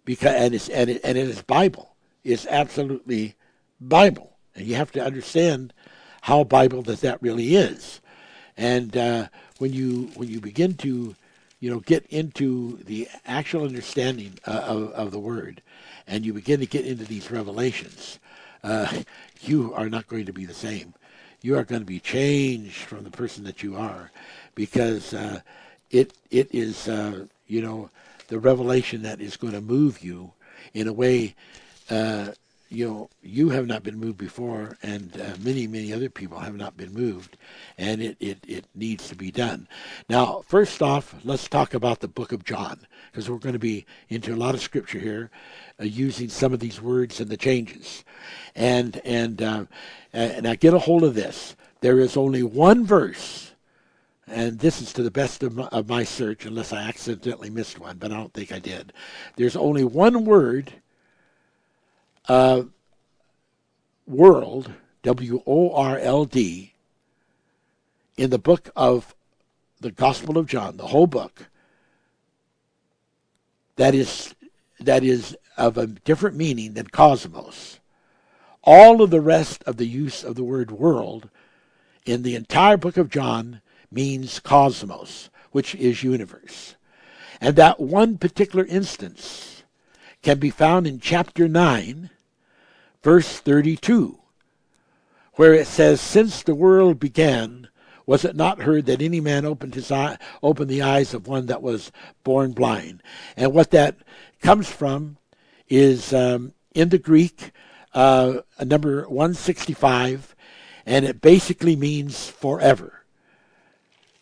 [0.05, 1.95] Because and it's and it, and it is Bible.
[2.23, 3.35] It's absolutely
[3.79, 4.37] Bible.
[4.55, 5.73] And you have to understand
[6.21, 8.01] how Bible that that really is.
[8.59, 9.27] And uh,
[9.59, 11.15] when you when you begin to,
[11.61, 15.61] you know, get into the actual understanding uh, of, of the word,
[16.05, 18.19] and you begin to get into these revelations,
[18.61, 18.91] uh,
[19.41, 20.93] you are not going to be the same.
[21.41, 24.11] You are going to be changed from the person that you are,
[24.55, 25.39] because uh,
[25.89, 27.89] it it is uh, you know
[28.27, 30.33] the revelation that is going to move you
[30.73, 31.33] in a way
[31.89, 32.33] uh,
[32.69, 36.55] you know, you have not been moved before, and uh, many, many other people have
[36.55, 37.35] not been moved,
[37.79, 39.67] and it, it, it needs to be done.
[40.07, 43.87] Now, first off, let's talk about the book of John, because we're going to be
[44.09, 45.31] into a lot of scripture here,
[45.79, 48.03] uh, using some of these words and the changes.
[48.55, 49.65] And, and, uh,
[50.13, 51.55] and I get a hold of this.
[51.81, 53.51] There is only one verse,
[54.27, 57.79] and this is to the best of my, of my search, unless I accidentally missed
[57.79, 58.93] one, but I don't think I did.
[59.37, 60.71] There's only one word
[62.29, 62.63] uh,
[64.07, 64.71] world,
[65.03, 66.73] W O R L D,
[68.17, 69.15] in the book of
[69.81, 71.47] the Gospel of John, the whole book,
[73.75, 74.35] that is
[74.79, 77.79] that is of a different meaning than cosmos.
[78.63, 81.29] All of the rest of the use of the word world
[82.05, 83.61] in the entire book of John
[83.91, 86.75] means cosmos, which is universe.
[87.41, 89.63] And that one particular instance
[90.21, 92.09] can be found in chapter 9
[93.01, 94.17] verse 32,
[95.33, 97.69] where it says, Since the world began,
[98.05, 101.45] was it not heard that any man opened his eye, opened the eyes of one
[101.45, 101.91] that was
[102.23, 103.03] born blind?
[103.37, 103.97] And what that
[104.41, 105.17] comes from
[105.67, 107.51] is um, in the Greek,
[107.93, 110.35] uh, number 165,
[110.85, 113.03] and it basically means forever.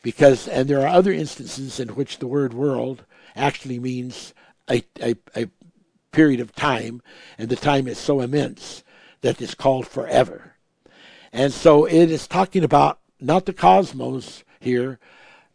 [0.01, 3.05] Because, and there are other instances in which the word world
[3.35, 4.33] actually means
[4.69, 5.47] a, a, a
[6.11, 7.01] period of time,
[7.37, 8.83] and the time is so immense
[9.21, 10.55] that it's called forever.
[11.31, 14.99] And so it is talking about not the cosmos here,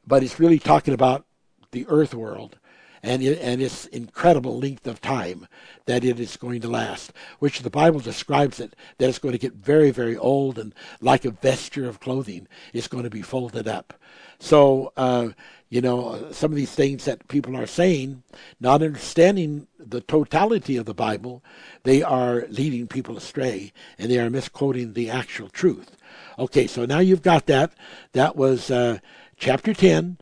[0.06, 1.26] but it's really talking about
[1.70, 2.58] the earth world
[3.02, 5.48] and it, and its incredible length of time
[5.86, 9.38] that it is going to last, which the Bible describes it that it's going to
[9.38, 13.66] get very, very old and like a vesture of clothing, it's going to be folded
[13.66, 13.94] up.
[14.38, 15.30] So, uh,
[15.72, 18.22] you know, some of these things that people are saying,
[18.60, 21.42] not understanding the totality of the Bible,
[21.84, 25.96] they are leading people astray and they are misquoting the actual truth.
[26.38, 27.72] Okay, so now you've got that.
[28.12, 28.98] That was uh,
[29.38, 30.18] chapter 10,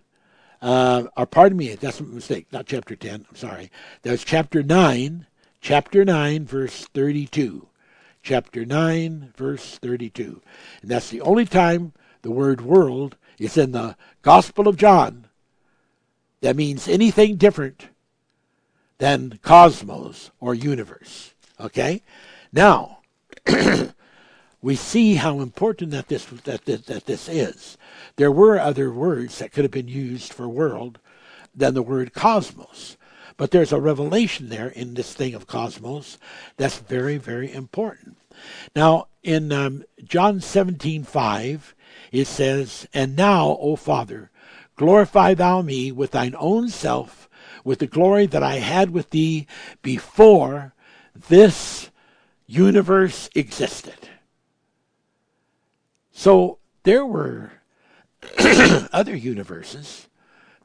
[0.62, 3.72] uh, or pardon me, that's a mistake, not chapter 10, I'm sorry.
[4.02, 5.26] That was chapter 9,
[5.60, 7.66] chapter 9, verse 32.
[8.22, 10.42] Chapter 9, verse 32.
[10.80, 15.26] And that's the only time the word world is in the Gospel of John
[16.40, 17.88] that means anything different
[18.98, 21.34] than cosmos or universe.
[21.58, 22.02] Okay?
[22.52, 22.98] Now,
[24.62, 27.78] we see how important that this that, that that this is.
[28.16, 30.98] There were other words that could have been used for world
[31.54, 32.96] than the word cosmos.
[33.36, 36.18] But there's a revelation there in this thing of cosmos
[36.58, 38.18] that's very, very important.
[38.76, 41.74] Now, in um, John 17, 5,
[42.12, 44.30] it says, And now, O Father,
[44.80, 47.28] glorify thou me with thine own self,
[47.64, 49.46] with the glory that I had with thee
[49.82, 50.72] before
[51.28, 51.90] this
[52.46, 54.08] universe existed.
[56.12, 57.52] So there were
[58.90, 60.08] other universes,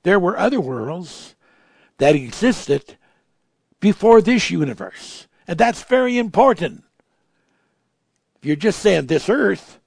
[0.04, 1.36] there were other worlds
[1.98, 2.96] that existed
[3.82, 5.28] before this universe.
[5.46, 6.86] And that's very important.
[8.38, 9.82] If you're just saying this earth,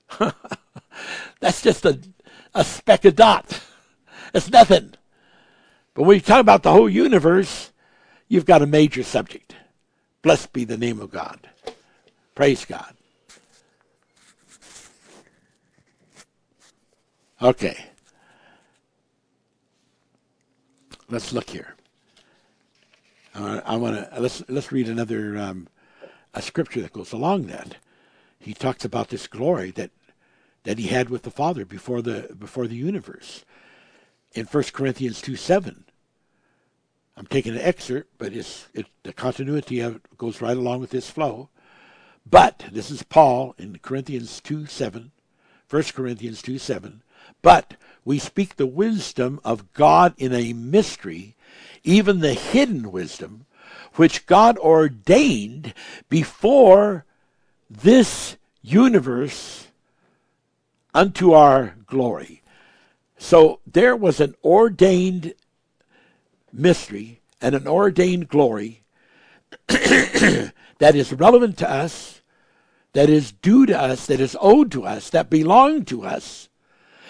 [1.40, 1.98] that's just a,
[2.54, 3.62] a speck of dot.
[4.34, 4.94] It's nothing.
[5.94, 7.72] But when you talk about the whole universe,
[8.28, 9.56] you've got a major subject.
[10.22, 11.48] Blessed be the name of God.
[12.34, 12.94] Praise God.
[17.40, 17.76] Okay.
[21.08, 21.74] Let's look here.
[23.34, 25.68] Uh, I want to let's let's read another um,
[26.34, 27.76] a scripture that goes along that.
[28.40, 29.90] He talks about this glory that
[30.64, 33.44] that he had with the Father before the before the universe.
[34.34, 35.84] In 1 Corinthians 2 7.
[37.16, 40.90] I'm taking an excerpt, but it's it, the continuity of it goes right along with
[40.90, 41.48] this flow.
[42.24, 45.10] But this is Paul in Corinthians 2 7,
[45.68, 47.02] 1 Corinthians 2 7.
[47.42, 47.74] But
[48.04, 51.36] we speak the wisdom of God in a mystery,
[51.82, 53.46] even the hidden wisdom,
[53.94, 55.74] which God ordained
[56.08, 57.04] before
[57.68, 59.66] this universe
[60.94, 62.37] unto our glory.
[63.18, 65.34] So there was an ordained
[66.52, 68.84] mystery and an ordained glory
[69.66, 72.22] that is relevant to us,
[72.92, 76.48] that is due to us, that is owed to us, that belonged to us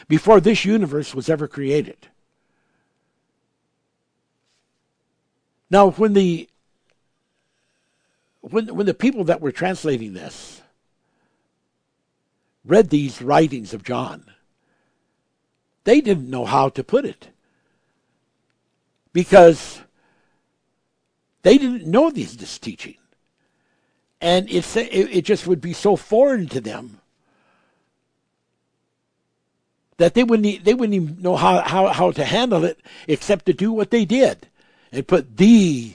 [0.09, 2.09] before this universe was ever created.
[5.70, 6.48] Now, when the
[8.40, 10.62] when when the people that were translating this
[12.64, 14.24] read these writings of John,
[15.89, 17.28] they didn't know how to put it.
[19.15, 19.81] Because
[21.40, 22.98] they didn't know these, this teaching,
[24.20, 27.01] and it, it just would be so foreign to them
[29.97, 33.55] that they wouldn't they wouldn't even know how, how, how to handle it except to
[33.55, 34.47] do what they did
[34.93, 35.94] and put the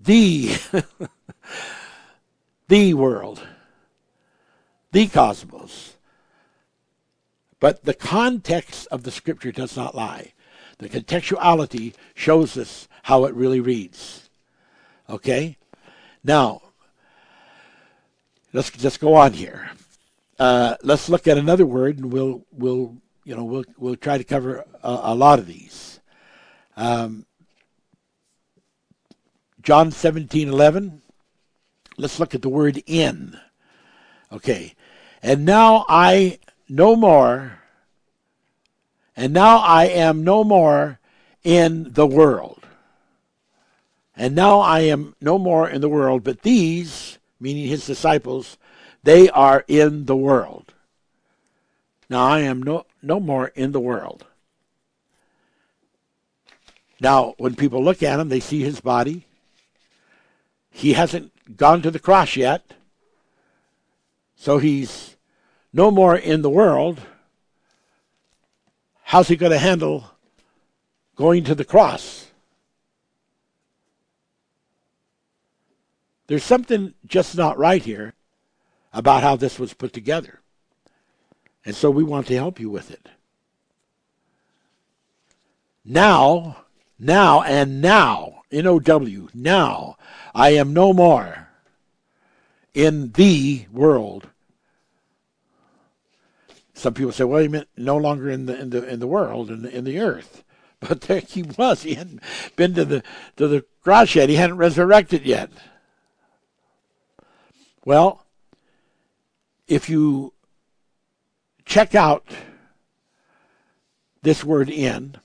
[0.00, 0.56] the
[2.68, 3.40] the world
[4.90, 5.94] the cosmos
[7.62, 10.32] but the context of the scripture does not lie
[10.78, 14.28] the contextuality shows us how it really reads
[15.08, 15.56] okay
[16.24, 16.60] now
[18.52, 19.70] let's just go on here
[20.42, 24.24] uh, let's look at another word, and we'll we'll you know we'll we'll try to
[24.24, 26.00] cover a, a lot of these.
[26.76, 27.26] Um,
[29.62, 31.00] John seventeen eleven.
[31.96, 33.38] Let's look at the word in.
[34.32, 34.74] Okay,
[35.22, 37.58] and now I no more.
[39.16, 40.98] And now I am no more
[41.44, 42.66] in the world.
[44.16, 48.56] And now I am no more in the world, but these, meaning his disciples,
[49.02, 50.74] they are in the world.
[52.08, 54.26] Now I am no, no more in the world.
[57.00, 59.26] Now, when people look at him, they see his body.
[60.70, 62.74] He hasn't gone to the cross yet.
[64.36, 65.11] So he's
[65.72, 67.00] no more in the world,
[69.02, 70.10] how's he going to handle
[71.16, 72.26] going to the cross?
[76.26, 78.14] There's something just not right here
[78.92, 80.40] about how this was put together.
[81.64, 83.08] And so we want to help you with it.
[85.84, 86.64] Now,
[86.98, 89.96] now, and now, N O W, now,
[90.34, 91.48] I am no more
[92.72, 94.28] in the world.
[96.82, 99.52] Some people say, well, he meant no longer in the in the in the world,
[99.52, 100.42] in the, in the earth.
[100.80, 101.84] But there he was.
[101.84, 102.20] He hadn't
[102.56, 103.04] been to the
[103.36, 104.28] to the cross yet.
[104.28, 105.48] He hadn't resurrected yet.
[107.84, 108.26] Well,
[109.68, 110.32] if you
[111.64, 112.26] check out
[114.22, 115.18] this word in,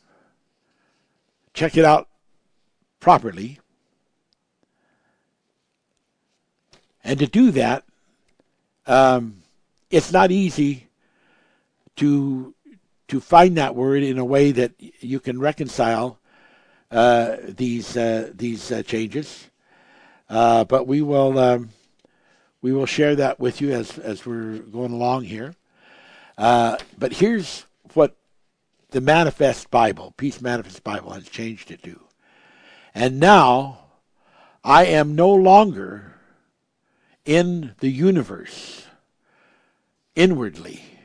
[1.56, 2.08] check it out
[3.00, 3.60] properly.
[7.04, 7.84] And to do that,
[8.86, 9.42] um,
[9.90, 10.87] it's not easy
[11.98, 12.54] to
[13.08, 16.20] to find that word in a way that you can reconcile
[16.92, 19.50] uh, these uh, these uh, changes.
[20.30, 21.70] Uh, but we will um,
[22.62, 25.56] we will share that with you as as we're going along here.
[26.38, 28.16] Uh, but here's what
[28.92, 32.00] the Manifest Bible, Peace Manifest Bible, has changed it to.
[32.94, 33.80] And now
[34.64, 36.14] I am no longer
[37.26, 38.86] in the universe
[40.16, 40.97] inwardly.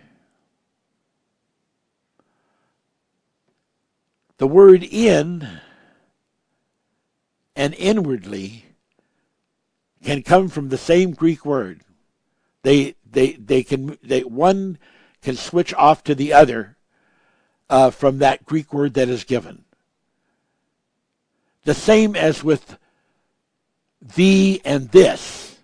[4.42, 5.46] The word in
[7.54, 8.64] and inwardly
[10.02, 11.82] can come from the same Greek word.
[12.62, 14.78] They they they can they one
[15.22, 16.76] can switch off to the other
[17.70, 19.64] uh, from that Greek word that is given.
[21.62, 22.78] The same as with
[24.16, 25.60] the and this.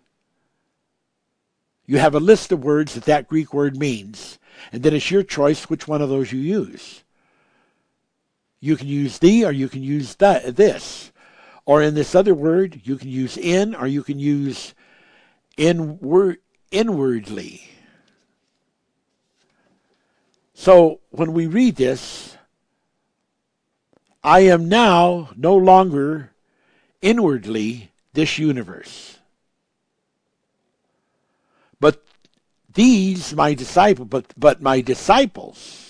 [1.84, 4.38] You have a list of words that that Greek word means,
[4.70, 7.02] and then it's your choice which one of those you use.
[8.60, 11.12] You can use the or you can use that, this.
[11.64, 14.74] Or in this other word, you can use in or you can use
[15.56, 16.39] inward,
[16.70, 17.68] inwardly.
[20.55, 22.36] So when we read this,
[24.24, 26.32] I am now no longer
[27.01, 29.18] inwardly this universe.
[31.80, 32.02] But
[32.72, 35.88] these my disciple but but my disciples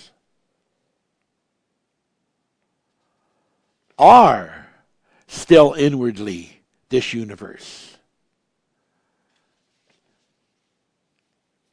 [3.99, 4.67] are
[5.27, 7.97] still inwardly this universe.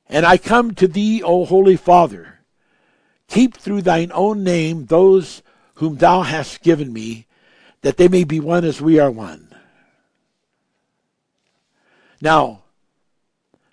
[0.09, 2.37] And I come to thee, O Holy Father
[3.29, 5.43] Keep through thine own name those
[5.75, 7.27] whom thou hast given me,
[7.83, 9.55] that they may be one as we are one.
[12.21, 12.63] Now,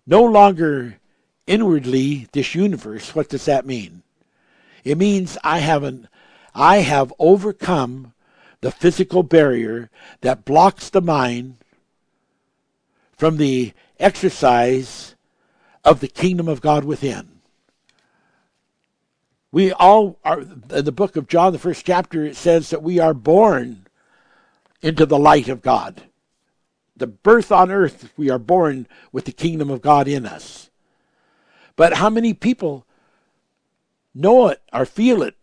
[0.06, 0.98] no longer
[1.48, 4.04] inwardly this universe, what does that mean?
[4.84, 6.08] It means I haven't
[6.56, 8.13] I have overcome
[8.64, 9.90] the physical barrier
[10.22, 11.58] that blocks the mind
[13.12, 15.16] from the exercise
[15.84, 17.42] of the kingdom of God within.
[19.52, 23.00] We all are, in the book of John, the first chapter, it says that we
[23.00, 23.86] are born
[24.82, 26.04] into the light of God.
[26.96, 30.70] The birth on earth, we are born with the kingdom of God in us.
[31.76, 32.86] But how many people
[34.16, 35.36] know it or feel it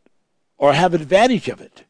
[0.57, 1.85] or have advantage of it?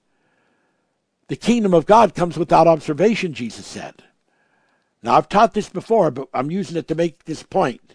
[1.31, 4.03] The kingdom of God comes without observation, Jesus said.
[5.01, 7.95] Now, I've taught this before, but I'm using it to make this point.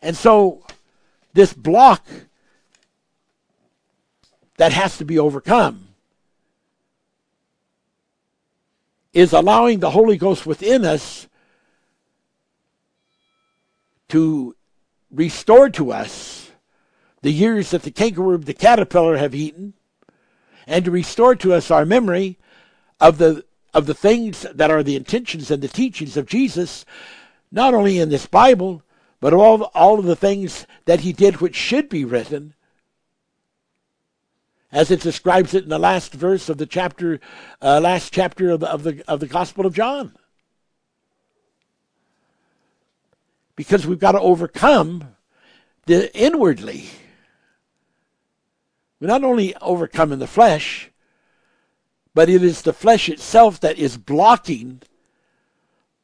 [0.00, 0.64] And so,
[1.32, 2.06] this block
[4.58, 5.88] that has to be overcome
[9.12, 11.26] is allowing the Holy Ghost within us
[14.10, 14.54] to
[15.10, 16.52] restore to us
[17.22, 19.74] the years that the cankerworm, the caterpillar have eaten,
[20.68, 22.38] and to restore to us our memory
[23.00, 26.84] of the of the things that are the intentions and the teachings of Jesus,
[27.52, 28.82] not only in this Bible,
[29.20, 32.54] but all, all of the things that he did which should be written,
[34.72, 37.20] as it describes it in the last verse of the chapter,
[37.60, 40.14] uh, last chapter of the, of the of the Gospel of John.
[43.56, 45.16] Because we've got to overcome
[45.86, 46.88] the inwardly.
[49.00, 50.90] We not only overcome in the flesh,
[52.14, 54.82] but it is the flesh itself that is blocking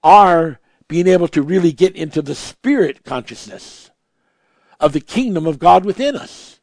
[0.03, 3.91] our being able to really get into the spirit consciousness
[4.79, 6.61] of the kingdom of God within us.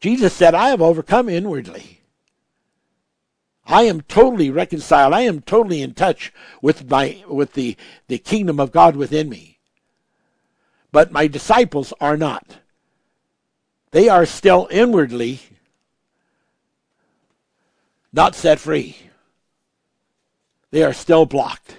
[0.00, 2.00] Jesus said, I have overcome inwardly.
[3.66, 5.12] I am totally reconciled.
[5.12, 6.32] I am totally in touch
[6.62, 7.76] with my with the,
[8.06, 9.58] the kingdom of God within me.
[10.92, 12.56] but my disciples are not.
[13.96, 15.40] They are still inwardly
[18.12, 18.94] not set free.
[20.70, 21.78] They are still blocked.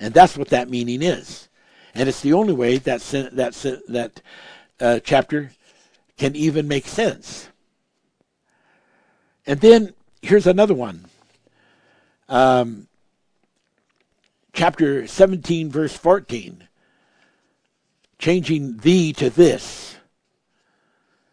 [0.00, 1.50] And that's what that meaning is.
[1.94, 4.22] And it's the only way that that that
[4.80, 5.50] uh, chapter
[6.16, 7.50] can even make sense.
[9.46, 9.92] And then
[10.22, 11.04] here's another one.
[12.30, 12.88] Um,
[14.54, 16.66] chapter 17, verse 14.
[18.18, 19.96] Changing thee to this.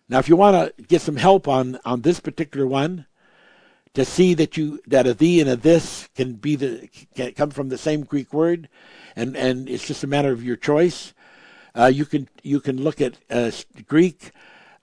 [0.09, 3.05] Now, if you want to get some help on, on this particular one,
[3.97, 7.49] to see that you that a thee and a this can be the can come
[7.49, 8.69] from the same Greek word,
[9.15, 11.15] and and it's just a matter of your choice.
[11.73, 13.49] Uh, you can you can look at uh,
[13.87, 14.29] Greek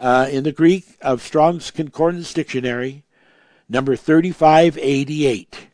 [0.00, 3.04] uh, in the Greek of Strong's Concordance Dictionary,
[3.68, 5.68] number thirty five eighty eight.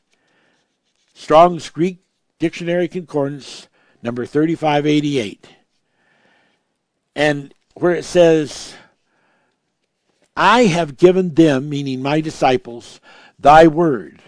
[1.14, 2.04] Strong's Greek
[2.38, 3.68] Dictionary Concordance,
[4.02, 5.48] number thirty five eighty eight,
[7.16, 8.74] and where it says.
[10.36, 13.00] I have given them, meaning my disciples,
[13.38, 14.22] thy word.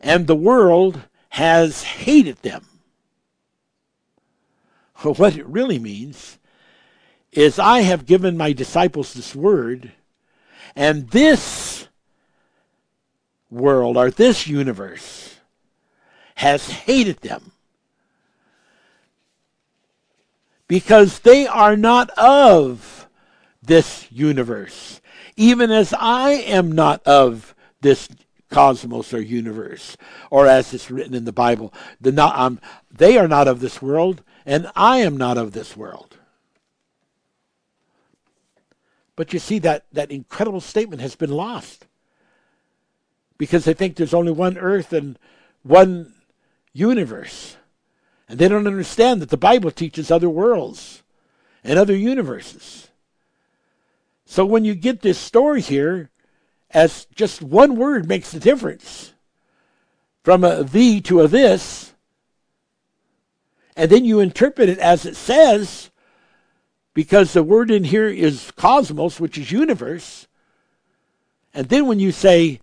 [0.00, 1.00] And the world
[1.30, 2.66] has hated them.
[5.02, 6.38] What it really means
[7.32, 9.92] is I have given my disciples this word,
[10.76, 11.88] and this
[13.50, 15.36] world or this universe
[16.36, 17.52] has hated them
[20.66, 23.03] because they are not of
[23.66, 25.00] this universe
[25.36, 28.08] even as I am not of this
[28.50, 29.96] cosmos or universe,
[30.30, 32.60] or as it's written in the Bible, the not, um,
[32.90, 36.18] they are not of this world, and I am not of this world.
[39.16, 41.86] But you see that that incredible statement has been lost
[43.38, 45.18] because they think there's only one earth and
[45.62, 46.14] one
[46.72, 47.56] universe.
[48.28, 51.02] And they don't understand that the Bible teaches other worlds
[51.62, 52.88] and other universes.
[54.26, 56.10] So when you get this story here,
[56.70, 59.12] as just one word makes the difference
[60.22, 61.94] from a thee to a this,
[63.76, 65.90] and then you interpret it as it says,
[66.94, 70.26] because the word in here is cosmos, which is universe.
[71.52, 72.60] And then when you say,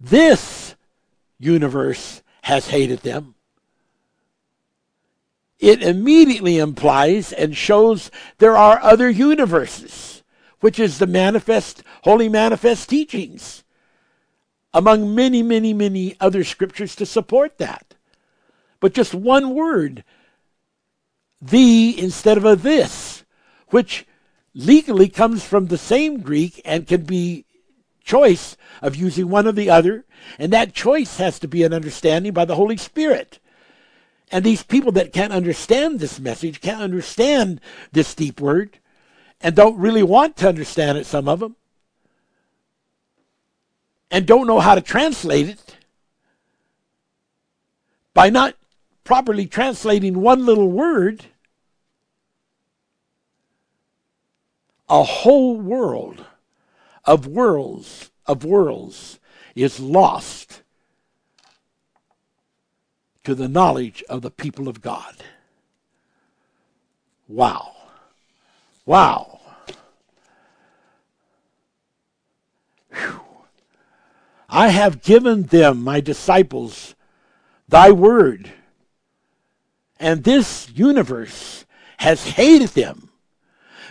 [0.00, 0.74] this
[1.38, 3.34] universe has hated them,
[5.58, 10.13] it immediately implies and shows there are other universes
[10.64, 13.64] which is the manifest, holy manifest teachings,
[14.72, 17.94] among many, many, many other scriptures to support that.
[18.80, 20.04] But just one word,
[21.38, 23.26] thee instead of a this,
[23.68, 24.06] which
[24.54, 27.44] legally comes from the same Greek and can be
[28.02, 30.06] choice of using one or the other,
[30.38, 33.38] and that choice has to be an understanding by the Holy Spirit.
[34.32, 37.60] And these people that can't understand this message, can't understand
[37.92, 38.78] this deep word,
[39.40, 41.56] and don't really want to understand it, some of them,
[44.10, 45.76] and don't know how to translate it,
[48.14, 48.54] by not
[49.02, 51.26] properly translating one little word,
[54.88, 56.24] a whole world
[57.04, 59.18] of worlds of worlds
[59.54, 60.62] is lost
[63.24, 65.16] to the knowledge of the people of God.
[67.26, 67.72] Wow.
[68.86, 69.40] Wow.
[74.48, 76.94] I have given them, my disciples,
[77.68, 78.52] thy word.
[79.98, 81.64] And this universe
[81.98, 83.10] has hated them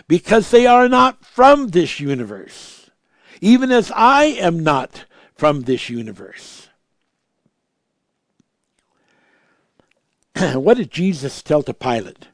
[0.08, 2.90] because they are not from this universe,
[3.40, 5.04] even as I am not
[5.34, 6.68] from this universe.
[10.54, 12.28] what did Jesus tell to Pilate?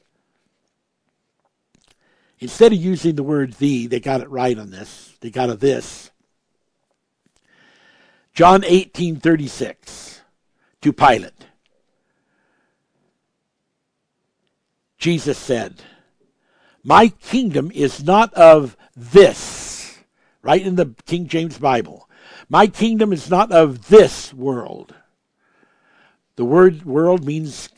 [2.41, 5.15] Instead of using the word thee, they got it right on this.
[5.21, 6.11] They got a this.
[8.33, 10.21] John 18:36
[10.81, 11.47] to Pilate.
[14.97, 15.83] Jesus said,
[16.83, 19.99] "My kingdom is not of this."
[20.43, 22.09] Right in the King James Bible.
[22.49, 24.95] My kingdom is not of this world.
[26.37, 27.69] The word world means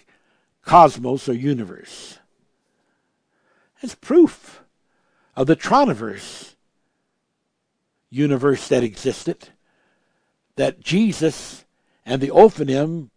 [0.62, 2.18] cosmos or universe.
[3.82, 4.62] It's proof
[5.34, 6.54] of the Troniverse
[8.10, 9.48] universe that existed,
[10.56, 11.64] that Jesus
[12.06, 13.09] and the Ophanim,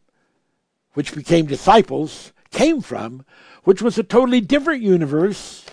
[0.93, 3.25] which became disciples, came from,
[3.63, 5.65] which was a totally different universe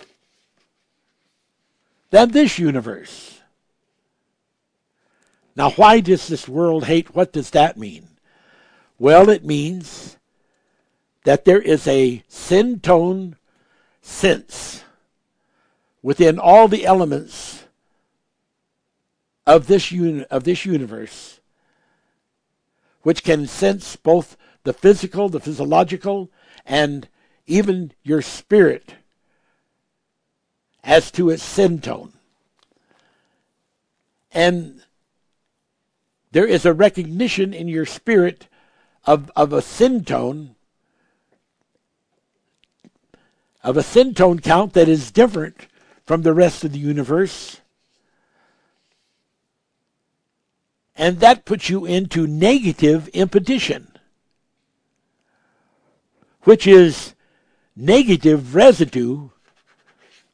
[2.09, 3.39] than this universe.
[5.55, 7.15] Now, why does this world hate?
[7.15, 8.07] What does that mean?
[8.99, 10.17] Well, it means
[11.23, 13.35] that there is a syntone
[14.01, 14.82] sense
[16.03, 17.63] within all the elements
[19.47, 21.39] of this uni- of this universe
[23.01, 26.31] which can sense both the physical, the physiological,
[26.65, 27.09] and
[27.45, 28.95] even your spirit
[30.83, 32.13] as to its syntone.
[34.31, 34.81] And
[36.31, 38.47] there is a recognition in your spirit
[39.05, 40.55] of, of a syntone,
[43.63, 45.67] of a syntone count that is different
[46.05, 47.61] from the rest of the universe.
[50.95, 53.91] And that puts you into negative impetition,
[56.43, 57.15] which is
[57.75, 59.29] negative residue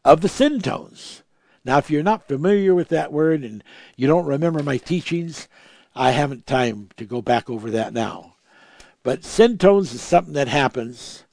[0.04, 1.22] of the syntones.
[1.64, 3.64] Now, if you're not familiar with that word and
[3.96, 5.48] you don't remember my teachings,
[5.96, 8.36] I haven't time to go back over that now.
[9.04, 11.24] But syntones is something that happens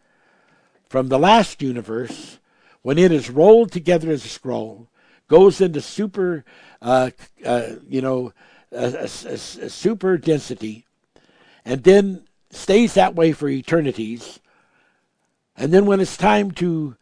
[0.88, 2.38] from the last universe
[2.86, 4.88] when it is rolled together as a scroll,
[5.26, 6.44] goes into super,
[6.80, 7.10] uh,
[7.44, 8.32] uh, you know,
[8.70, 10.86] a, a, a, super density,
[11.64, 12.22] and then
[12.52, 14.38] stays that way for eternities.
[15.56, 16.94] And then when it's time to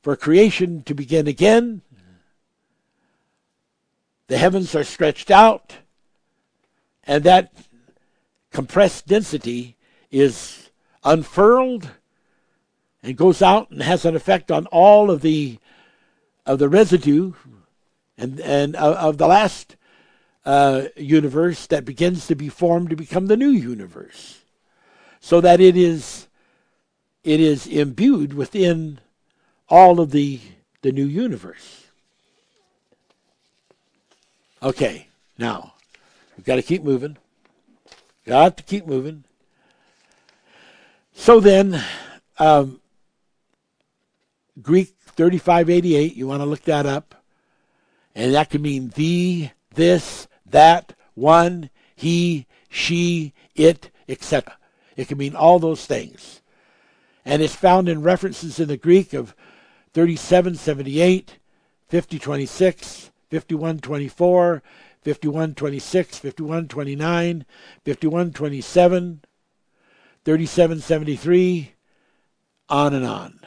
[0.00, 1.82] for creation to begin again,
[4.28, 5.78] the heavens are stretched out,
[7.02, 7.52] and that
[8.52, 9.76] compressed density
[10.08, 10.70] is
[11.02, 11.90] unfurled
[13.02, 15.58] and goes out and has an effect on all of the
[16.46, 17.32] of the residue
[18.16, 19.76] and and of the last
[20.44, 24.40] uh, universe that begins to be formed to become the new universe,
[25.20, 26.28] so that it is
[27.24, 29.00] it is imbued within
[29.68, 30.40] all of the
[30.82, 31.86] the new universe.
[34.62, 35.08] Okay,
[35.38, 35.74] now
[36.36, 37.16] we've got to keep moving.
[38.26, 39.24] Got to keep moving.
[41.14, 41.82] So then,
[42.38, 42.80] um,
[44.60, 47.14] Greek 3588, you want to look that up.
[48.14, 54.56] And that can mean the, this, that, one, he, she, it, etc.
[54.96, 56.42] It can mean all those things.
[57.24, 59.34] And it's found in references in the Greek of
[59.94, 61.38] 3778,
[61.88, 64.62] 5026, 5124,
[65.02, 67.46] 5126, 5129,
[67.84, 69.20] 5127,
[70.24, 71.72] 3773,
[72.68, 73.40] on and on.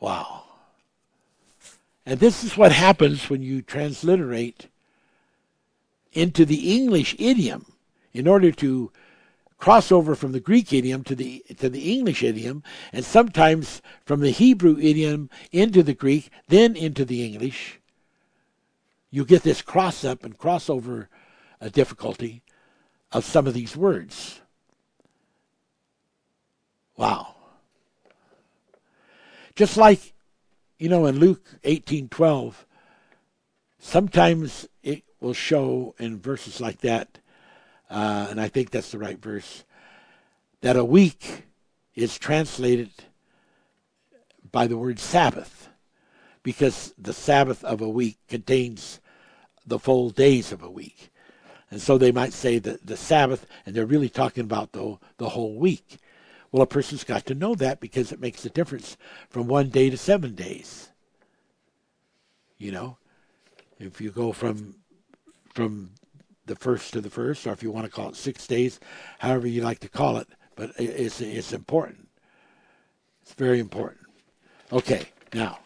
[0.00, 0.44] Wow.
[2.04, 4.68] And this is what happens when you transliterate
[6.12, 7.66] into the English idiom
[8.12, 8.90] in order to
[9.58, 12.62] cross over from the Greek idiom to the to the English idiom,
[12.92, 17.80] and sometimes from the Hebrew idiom into the Greek, then into the English.
[19.10, 21.06] You get this cross up and crossover
[21.60, 22.42] uh, difficulty
[23.12, 24.40] of some of these words.
[26.96, 27.35] Wow.
[29.56, 30.14] Just like,
[30.78, 32.54] you know, in Luke 18:12,
[33.78, 37.18] sometimes it will show in verses like that
[37.88, 39.64] uh, and I think that's the right verse,
[40.60, 41.44] that a week
[41.94, 42.90] is translated
[44.50, 45.68] by the word Sabbath,
[46.42, 49.00] because the Sabbath of a week contains
[49.66, 51.10] the full days of a week.
[51.70, 55.30] And so they might say that the Sabbath, and they're really talking about the, the
[55.30, 55.98] whole week.
[56.56, 58.96] Well, a person's got to know that because it makes a difference
[59.28, 60.88] from one day to seven days.
[62.56, 62.96] You know,
[63.78, 64.76] if you go from
[65.52, 65.90] from
[66.46, 68.80] the first to the first, or if you want to call it six days,
[69.18, 70.28] however you like to call it.
[70.54, 72.08] But it's it's important.
[73.20, 74.06] It's very important.
[74.72, 75.58] Okay, now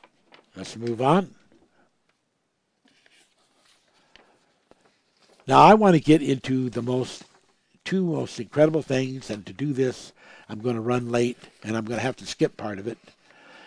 [0.56, 1.36] let's move on.
[5.46, 7.22] Now I want to get into the most
[7.84, 10.12] two most incredible things, and to do this,
[10.50, 12.98] I'm going to run late, and I'm going to have to skip part of it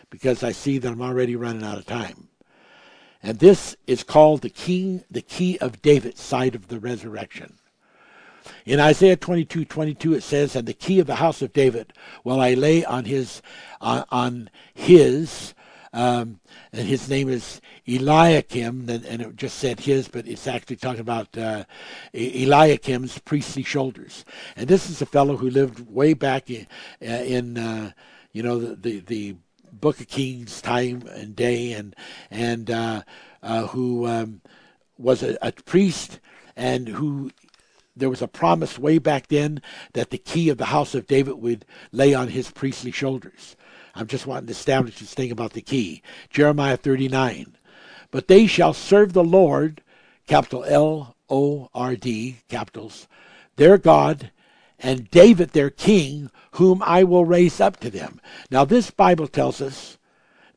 [0.10, 2.28] because I see that I'm already running out of time.
[3.24, 7.54] And this is called the king, the key of David side of the resurrection.
[8.66, 11.94] In Isaiah 22, 22, it says, And the key of the house of David
[12.26, 13.42] will I lay on his,
[13.80, 15.54] uh, on his,
[15.94, 16.40] um,
[16.72, 21.38] and his name is Eliakim, and it just said his, but it's actually talking about
[21.38, 21.66] uh,
[22.14, 24.26] Eliakim's priestly shoulders.
[24.56, 26.66] And this is a fellow who lived way back in,
[27.02, 27.92] uh, in uh,
[28.32, 29.36] you know, the, the, the
[29.72, 31.96] Book of Kings time and day, and
[32.32, 33.04] and uh,
[33.42, 34.42] uh, who um,
[34.98, 36.20] was a, a, priest,
[36.56, 37.32] and who
[37.96, 39.62] there was a promise way back then
[39.94, 43.56] that the key of the house of David would lay on his priestly shoulders.
[43.96, 46.02] I'm just wanting to establish this thing about the key.
[46.30, 47.56] Jeremiah 39.
[48.12, 49.82] But they shall serve the Lord,
[50.28, 53.08] capital L O R D, capitals,
[53.56, 54.32] their God,
[54.80, 58.20] and David their king, whom I will raise up to them.
[58.52, 59.98] Now, this Bible tells us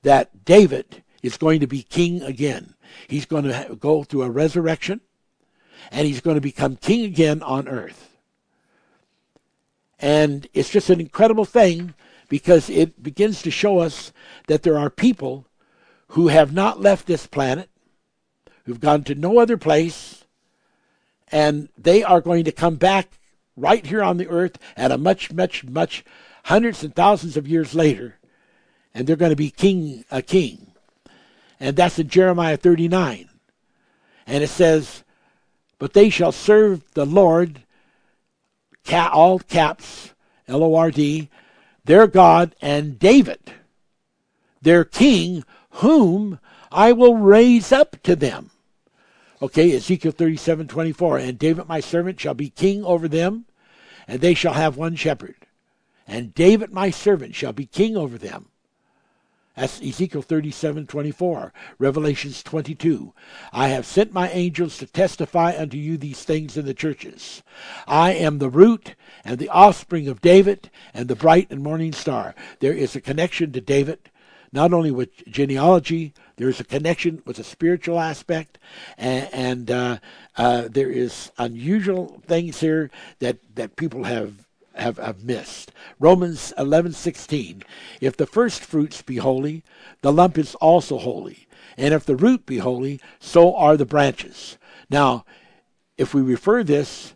[0.03, 2.75] that David is going to be king again.
[3.09, 5.01] He's going to go through a resurrection,
[5.91, 8.17] and he's going to become king again on earth.
[9.99, 11.95] And it's just an incredible thing
[12.29, 14.13] because it begins to show us
[14.49, 15.47] that there are people
[16.09, 17.69] who have not left this planet,
[18.65, 20.25] who've gone to no other place,
[21.33, 23.19] and they are going to come back
[23.57, 26.05] right here on the earth at a much, much, much
[26.45, 28.17] hundreds and thousands of years later,
[28.95, 30.73] and they're going to be king a king.
[31.59, 33.29] And that's in Jeremiah 39.
[34.27, 35.05] And it says,
[35.79, 37.63] But they shall serve the Lord,
[38.93, 40.13] all caps,
[40.47, 41.29] L O R D,
[41.87, 43.53] their God, and David,
[44.61, 46.39] their king, whom
[46.71, 48.51] I will raise up to them.
[49.41, 51.19] Okay, Ezekiel 37 24.
[51.19, 53.47] And David my servant shall be king over them,
[54.09, 55.37] and they shall have one shepherd.
[56.07, 58.49] And David my servant shall be king over them.
[59.57, 61.53] That's Ezekiel 37 24.
[61.79, 63.15] Revelations 22.
[63.53, 67.43] I have sent my angels to testify unto you these things in the churches.
[67.87, 72.35] I am the root and the offspring of David and the bright and morning star.
[72.61, 74.11] There is a connection to David
[74.53, 78.59] not only with genealogy, there's a connection with a spiritual aspect,
[78.97, 79.99] and, and uh,
[80.37, 84.46] uh, there is unusual things here that, that people have,
[84.77, 85.73] have, have missed.
[85.99, 87.63] Romans 11:16,
[88.01, 89.65] if the first fruits be holy,
[90.03, 94.59] the lump is also holy, and if the root be holy, so are the branches.
[94.91, 95.25] Now,
[95.97, 97.15] if we refer this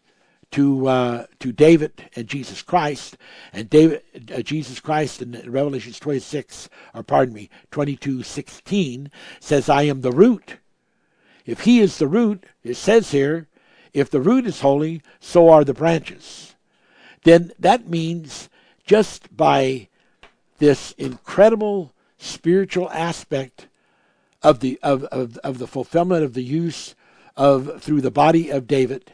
[0.53, 3.17] to uh, to David and Jesus Christ,
[3.53, 10.01] and David uh, Jesus Christ in Revelations 26, or pardon me, 22:16 says, "I am
[10.01, 10.57] the root."
[11.47, 13.49] If He is the root, it says here,
[13.93, 16.50] if the root is holy, so are the branches.
[17.23, 18.49] Then that means
[18.85, 19.89] just by
[20.59, 23.67] this incredible spiritual aspect
[24.43, 26.95] of the of, of, of the fulfillment of the use
[27.37, 29.13] of through the body of David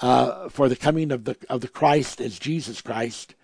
[0.00, 3.34] uh, for the coming of the of the Christ as Jesus Christ,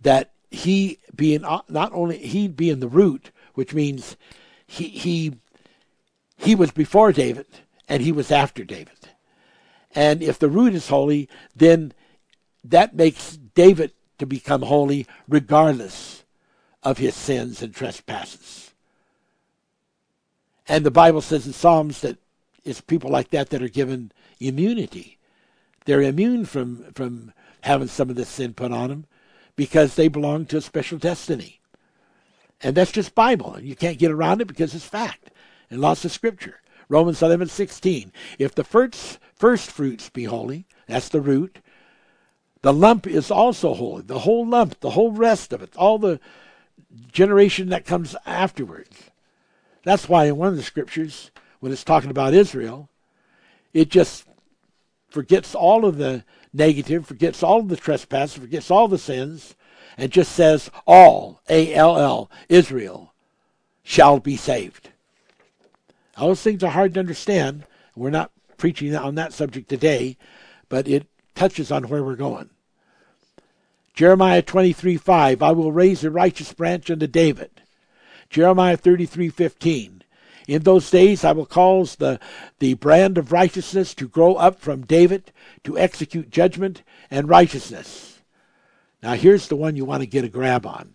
[0.00, 4.16] that he being uh, not only he being the root, which means
[4.66, 5.36] he he
[6.36, 7.46] he was before David
[7.88, 8.94] and he was after David.
[9.94, 11.92] And if the root is holy, then
[12.64, 16.24] that makes David to become holy regardless
[16.82, 18.72] of his sins and trespasses.
[20.68, 22.18] And the Bible says in Psalms that
[22.64, 25.18] it's people like that that are given immunity
[25.84, 27.32] they're immune from, from
[27.62, 29.06] having some of this sin put on them
[29.56, 31.60] because they belong to a special destiny.
[32.62, 33.54] And that's just Bible.
[33.54, 35.30] And you can't get around it because it's fact
[35.70, 36.60] and lots of scripture.
[36.88, 38.12] Romans 11, 16.
[38.38, 41.60] If the first, first fruits be holy, that's the root,
[42.62, 44.02] the lump is also holy.
[44.02, 46.20] The whole lump, the whole rest of it, all the
[47.12, 49.10] generation that comes afterwards.
[49.84, 51.30] That's why in one of the scriptures,
[51.60, 52.88] when it's talking about Israel,
[53.72, 54.26] it just
[55.08, 59.54] forgets all of the negative, forgets all of the trespass, forgets all the sins,
[59.96, 63.14] and just says, All, A L L, Israel,
[63.82, 64.90] shall be saved.
[66.16, 67.64] All those things are hard to understand.
[67.96, 70.16] We're not preaching on that subject today,
[70.68, 71.06] but it
[71.40, 72.50] touches on where we're going.
[73.94, 77.62] Jeremiah 23 5, I will raise a righteous branch unto David.
[78.28, 80.04] Jeremiah 33 15,
[80.46, 82.20] in those days I will cause the,
[82.58, 85.32] the brand of righteousness to grow up from David
[85.64, 88.20] to execute judgment and righteousness.
[89.02, 90.94] Now here's the one you want to get a grab on.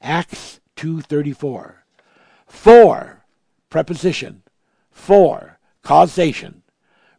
[0.00, 1.74] Acts 2:34.
[2.46, 3.24] For
[3.68, 4.42] preposition,
[4.90, 6.62] for causation,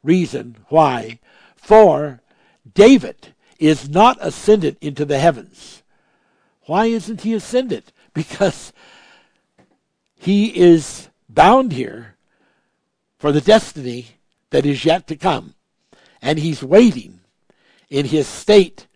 [0.01, 1.19] reason why,
[1.55, 2.21] for
[2.73, 5.83] David is not ascended into the heavens.
[6.65, 7.91] Why isn't he ascended?
[8.13, 8.73] Because
[10.15, 12.15] he is bound here
[13.19, 14.07] for the destiny
[14.49, 15.53] that is yet to come.
[16.19, 17.19] And he's waiting
[17.91, 18.87] in his state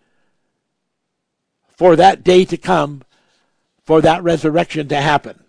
[1.69, 3.03] for that day to come,
[3.83, 5.43] for that resurrection to happen.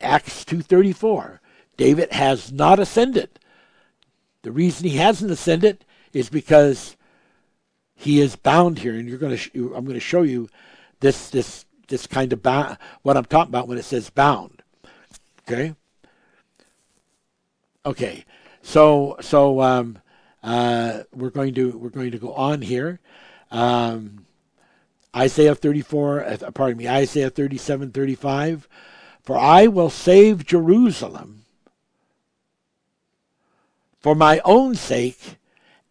[0.00, 1.40] Acts 2:34.
[1.76, 3.38] David has not ascended.
[4.42, 5.84] The reason he hasn't ascended
[6.18, 6.96] is because
[7.94, 9.74] he is bound here, and you're going to.
[9.74, 10.48] I'm going to show you
[11.00, 14.62] this this this kind of what I'm talking about when it says bound.
[15.48, 15.74] Okay.
[17.84, 18.24] Okay.
[18.62, 19.98] So so um,
[20.42, 23.00] uh, we're going to we're going to go on here.
[23.50, 24.26] Um,
[25.16, 28.68] Isaiah 34, uh, pardon me, Isaiah 37, 35.
[29.22, 31.44] For I will save Jerusalem
[33.98, 35.37] for my own sake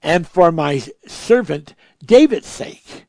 [0.02, 1.74] and for my servant
[2.06, 3.06] David's sake.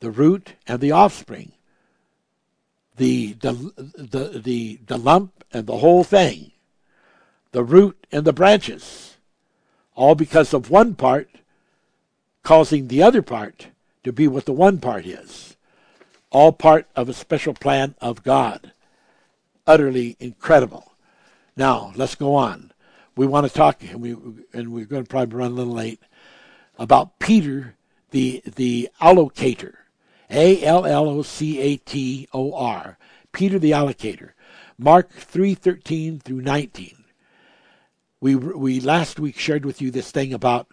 [0.00, 1.52] The root and the offspring.
[2.96, 3.52] The, the,
[3.96, 6.52] the, the, the lump and the whole thing.
[7.52, 9.16] The root and the branches.
[9.94, 11.28] All because of one part
[12.42, 13.68] causing the other part
[14.04, 15.56] to be what the one part is.
[16.30, 18.72] All part of a special plan of God.
[19.66, 20.92] Utterly incredible.
[21.56, 22.71] Now, let's go on.
[23.14, 24.16] We want to talk, and, we,
[24.52, 26.00] and we're going to probably run a little late,
[26.78, 27.76] about Peter,
[28.10, 29.74] the, the allocator.
[30.32, 32.96] A L L O C A T O R.
[33.32, 34.30] Peter the allocator.
[34.78, 37.04] Mark 3:13 through 19.
[38.20, 40.68] We we last week shared with you this thing about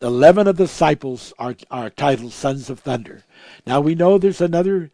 [0.00, 3.22] 11 of the disciples are, are titled sons of thunder.
[3.64, 4.90] Now we know there's another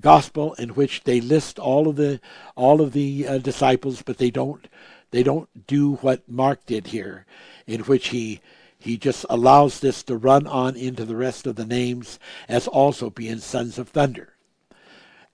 [0.00, 2.20] gospel in which they list all of the
[2.56, 4.66] all of the uh, disciples, but they don't
[5.10, 7.26] they don't do what Mark did here,
[7.66, 8.40] in which he
[8.80, 12.18] he just allows this to run on into the rest of the names
[12.48, 14.34] as also being sons of thunder.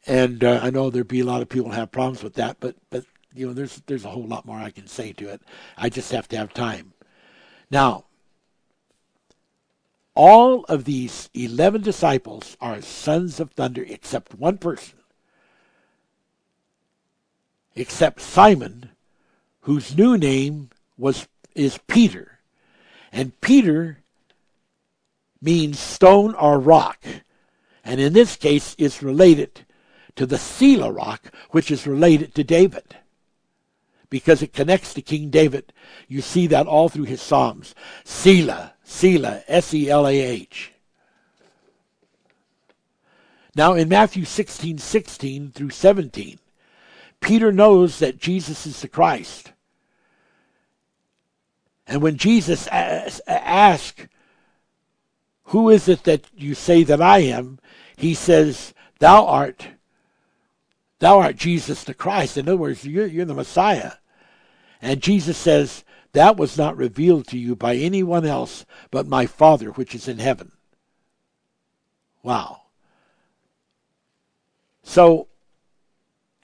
[0.07, 2.77] And uh, I know there'd be a lot of people have problems with that, but
[2.91, 5.43] but you know there's there's a whole lot more I can say to it.
[5.77, 6.93] I just have to have time.
[7.71, 8.05] Now,
[10.15, 14.99] all of these 11 disciples are sons of thunder except one person,
[17.75, 18.91] except Simon,
[19.65, 22.39] whose new name was is Peter.
[23.13, 23.99] And Peter
[25.41, 27.05] means stone or rock.
[27.85, 29.65] And in this case, it's related
[30.17, 32.97] to the Selah rock, which is related to David.
[34.11, 35.73] Because it connects to King David.
[36.09, 37.75] You see that all through his Psalms.
[38.05, 40.73] Selah, Selah, S E L A H.
[43.57, 46.39] Now in Matthew 16, 16 through 17,
[47.21, 49.53] Peter knows that Jesus is the Christ.
[51.87, 54.07] And when Jesus asks,
[55.45, 57.59] Who is it that you say that I am?
[57.97, 59.69] He says, Thou art,
[60.99, 62.39] thou art Jesus the Christ.
[62.39, 63.93] In other words, you're, you're the Messiah.
[64.81, 65.85] And Jesus says,
[66.15, 70.19] that was not revealed to you by anyone else but my Father which is in
[70.19, 70.53] heaven.
[72.23, 72.63] Wow.
[74.85, 75.27] So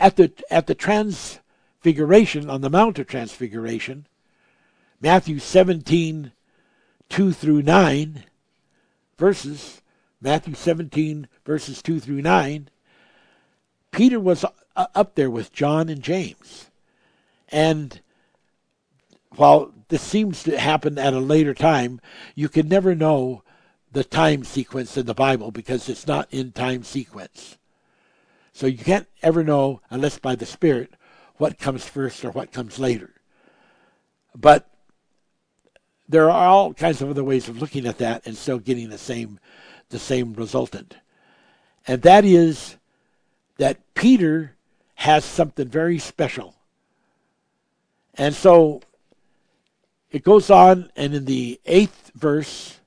[0.01, 4.07] at the at the transfiguration on the Mount of Transfiguration,
[5.01, 6.33] Matthew 17,
[7.09, 8.25] 2 through 9
[9.17, 9.81] verses,
[10.21, 12.69] Matthew 17 verses 2 through 9,
[13.91, 14.45] Peter was
[14.77, 16.71] up there with John and James.
[17.49, 18.01] And
[19.37, 22.01] while this seems to happen at a later time,
[22.35, 23.43] you can never know
[23.93, 27.59] the time sequence in the Bible because it's not in time sequence.
[28.53, 30.95] So you can't ever know, unless by the Spirit,
[31.39, 33.15] what comes first or what comes later.
[34.37, 34.70] But
[36.11, 38.99] there are all kinds of other ways of looking at that and still getting the
[38.99, 39.39] same
[39.91, 40.97] the same resultant.
[41.87, 42.77] And that is
[43.59, 44.55] that Peter
[44.95, 46.55] has something very special.
[48.15, 48.83] And so
[50.11, 52.79] it goes on, and in the eighth verse,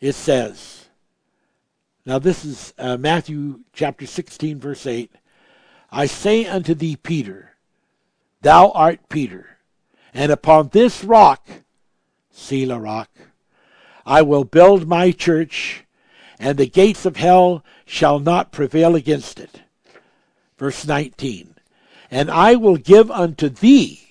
[0.00, 0.88] it says,
[2.06, 5.10] now this is uh, Matthew chapter 16, verse 8.
[5.90, 7.56] I say unto thee, Peter,
[8.40, 9.57] thou art Peter,
[10.18, 11.48] and upon this rock,
[12.32, 13.08] Selah rock,
[14.04, 15.84] I will build my church,
[16.40, 19.62] and the gates of hell shall not prevail against it.
[20.58, 21.54] Verse 19.
[22.10, 24.08] And I will give unto thee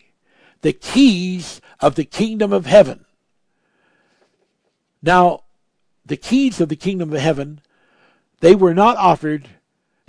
[0.62, 3.04] the keys of the kingdom of heaven.
[5.02, 5.44] Now,
[6.06, 7.60] the keys of the kingdom of heaven,
[8.40, 9.50] they were not offered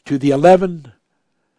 [0.04, 0.92] to the 11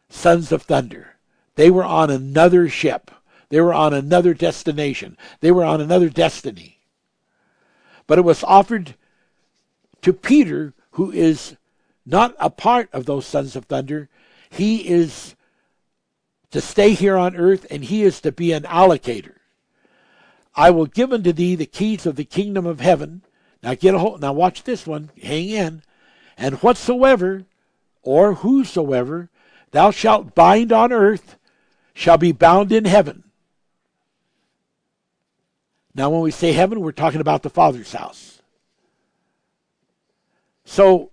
[0.07, 1.18] sons of thunder.
[1.56, 3.11] They were on another ship.
[3.49, 5.17] They were on another destination.
[5.41, 6.80] They were on another destiny.
[8.07, 8.95] But it was offered
[10.01, 11.57] to Peter, who is
[12.05, 14.09] not a part of those sons of thunder.
[14.49, 15.35] He is
[16.51, 19.35] to stay here on earth, and he is to be an allocator.
[20.55, 23.21] I will give unto thee the keys of the kingdom of heaven.
[23.61, 24.21] Now get a hold.
[24.21, 25.11] Now watch this one.
[25.21, 25.84] Hang in.
[26.38, 27.45] And whatsoever,
[28.01, 29.30] or whosoever,
[29.71, 31.35] thou shalt bind on earth,
[31.93, 33.23] shall be bound in heaven.
[35.99, 38.41] Now, when we say heaven, we're talking about the Father's house.
[40.63, 41.11] So,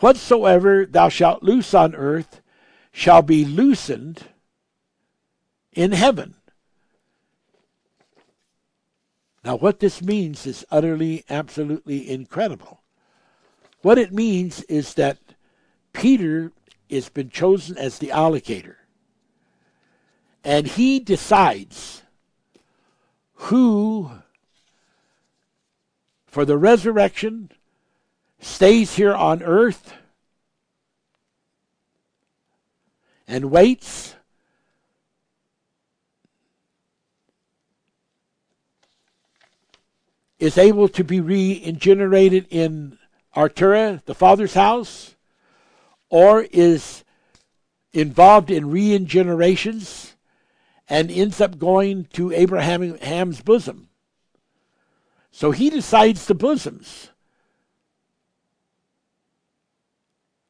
[0.00, 2.42] whatsoever thou shalt loose on earth
[2.92, 4.24] shall be loosened
[5.72, 6.34] in heaven.
[9.42, 12.82] Now, what this means is utterly, absolutely incredible.
[13.80, 15.16] What it means is that
[15.94, 16.52] Peter
[16.90, 18.74] has been chosen as the allocator,
[20.44, 22.01] and he decides
[23.46, 24.10] who
[26.26, 27.50] for the resurrection,
[28.40, 29.92] stays here on earth,
[33.26, 34.14] and waits.
[40.38, 42.98] Is able to be regenerated in
[43.36, 45.14] Artura, the Father's house,
[46.08, 47.04] or is
[47.92, 50.11] involved in regenerations
[50.88, 53.88] and ends up going to Abraham's bosom.
[55.30, 57.08] So he decides the bosoms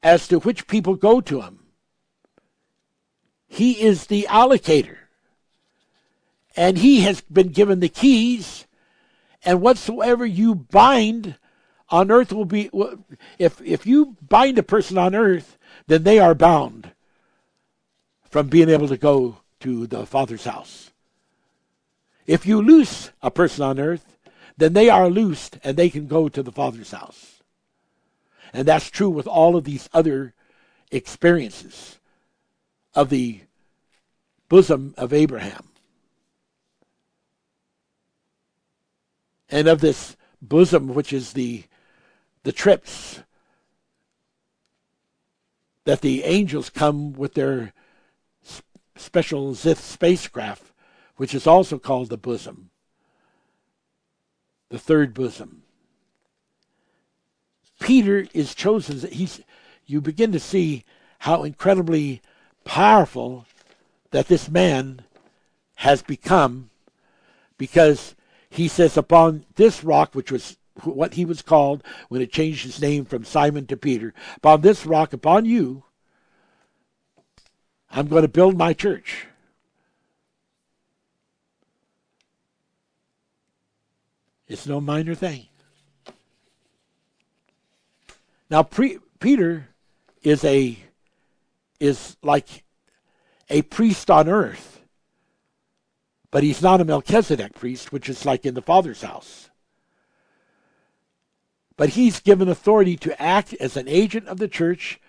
[0.02, 1.60] as to which people go to him.
[3.46, 4.96] He is the allocator.
[6.56, 8.66] And he has been given the keys,
[9.44, 11.36] and whatsoever you bind
[11.88, 12.70] on earth will be
[13.38, 15.56] if if you bind a person on earth,
[15.86, 16.92] then they are bound
[18.24, 20.90] from being able to go to the Father's house.
[22.26, 24.16] If you loose a person on earth,
[24.56, 27.42] then they are loosed and they can go to the Father's house.
[28.52, 30.34] And that's true with all of these other
[30.90, 31.98] experiences
[32.94, 33.40] of the
[34.48, 35.68] bosom of Abraham.
[39.48, 41.64] And of this bosom, which is the
[42.42, 43.20] the trips
[45.84, 47.72] that the angels come with their
[48.96, 50.72] special Zith spacecraft,
[51.16, 52.70] which is also called the bosom,
[54.68, 55.62] the third bosom.
[57.80, 59.10] Peter is chosen.
[59.10, 59.40] He's,
[59.86, 60.84] you begin to see
[61.20, 62.22] how incredibly
[62.64, 63.46] powerful
[64.10, 65.02] that this man
[65.76, 66.70] has become
[67.58, 68.14] because
[68.50, 72.80] he says, Upon this rock, which was what he was called when it changed his
[72.80, 75.84] name from Simon to Peter, upon this rock, upon you,
[77.92, 79.26] I'm going to build my church.
[84.48, 85.46] It's no minor thing.
[88.50, 89.68] Now, pre- Peter
[90.22, 90.78] is a
[91.80, 92.64] is like
[93.50, 94.80] a priest on earth,
[96.30, 99.50] but he's not a Melchizedek priest, which is like in the Father's house.
[101.76, 105.00] But he's given authority to act as an agent of the church.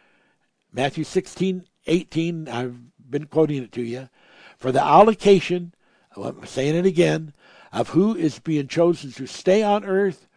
[0.71, 2.77] Matthew 16, 18, I've
[3.09, 4.09] been quoting it to you,
[4.57, 5.73] for the allocation,
[6.15, 7.33] I'm saying it again,
[7.71, 10.27] of who is being chosen to stay on earth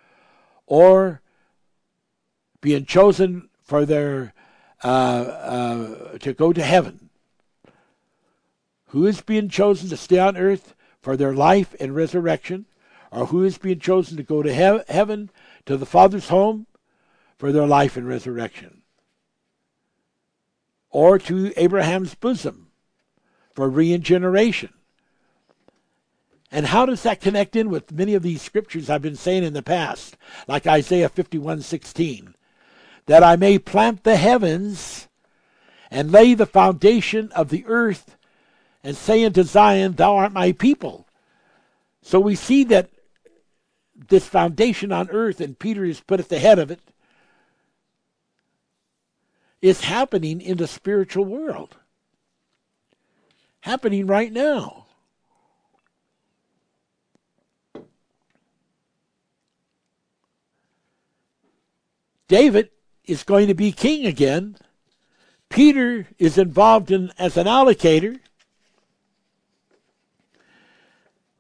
[0.67, 1.21] or
[2.61, 4.33] being chosen for their
[4.83, 7.11] uh, uh, to go to heaven.
[8.89, 12.67] Who is being chosen to stay on earth for their life and resurrection,
[13.11, 15.31] or who is being chosen to go to he- heaven
[15.67, 16.67] to the Father's home
[17.37, 18.83] for their life and resurrection?
[20.97, 22.69] Or to Abraham's bosom
[23.55, 24.73] for regeneration.
[26.51, 29.53] And how does that connect in with many of these scriptures I've been saying in
[29.53, 30.17] the past,
[30.49, 32.35] like Isaiah 51:16,
[33.05, 35.09] that I may plant the heavens
[35.91, 38.17] and lay the foundation of the earth
[38.83, 41.07] and say unto Zion, thou art my people.
[42.01, 42.89] So we see that
[44.09, 46.81] this foundation on earth, and Peter is put at the head of it,
[49.63, 51.77] is happening in the spiritual world.
[53.61, 54.87] Happening right now.
[62.29, 62.71] David
[63.05, 64.57] is going to be king again.
[65.49, 68.19] Peter is involved in as an allocator.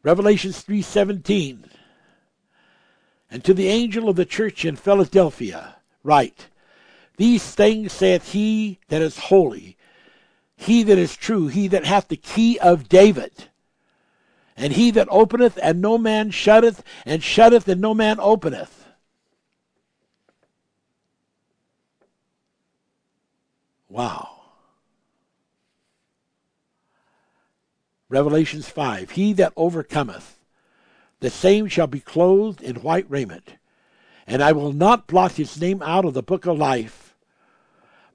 [0.02, 1.64] Revelations 3:17.
[3.28, 6.46] And to the angel of the church in Philadelphia write,
[7.16, 9.76] these things saith he that is holy,
[10.56, 13.48] he that is true, he that hath the key of David.
[14.56, 18.86] And he that openeth, and no man shutteth, and shutteth, and no man openeth.
[23.88, 24.30] Wow.
[28.08, 30.38] Revelations 5 He that overcometh,
[31.20, 33.56] the same shall be clothed in white raiment,
[34.26, 37.05] and I will not blot his name out of the book of life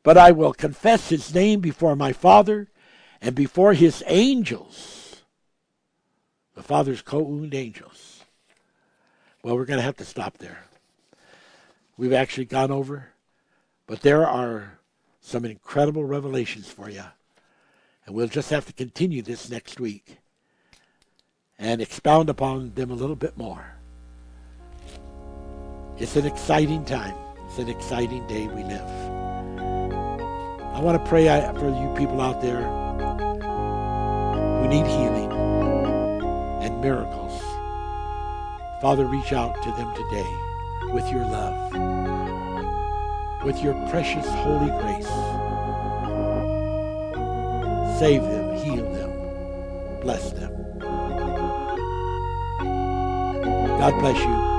[0.04, 2.70] but I will confess his name before my Father
[3.22, 5.22] and before his angels.
[6.56, 8.24] The Father's co owned angels.
[9.44, 10.66] Well, we're going to have to stop there.
[11.98, 13.10] We've actually gone over,
[13.88, 14.80] but there are
[15.22, 17.04] some incredible revelations for you.
[18.06, 20.18] And we'll just have to continue this next week
[21.60, 23.76] and expound upon them a little bit more.
[25.98, 27.16] It's an exciting time.
[27.46, 29.21] It's an exciting day we live.
[30.82, 31.28] I want to pray
[31.60, 32.64] for you people out there
[34.60, 35.32] who need healing
[36.64, 37.40] and miracles.
[38.82, 40.26] Father, reach out to them today
[40.92, 41.72] with your love,
[43.46, 45.06] with your precious holy grace.
[48.00, 50.80] Save them, heal them, bless them.
[53.78, 54.51] God bless you.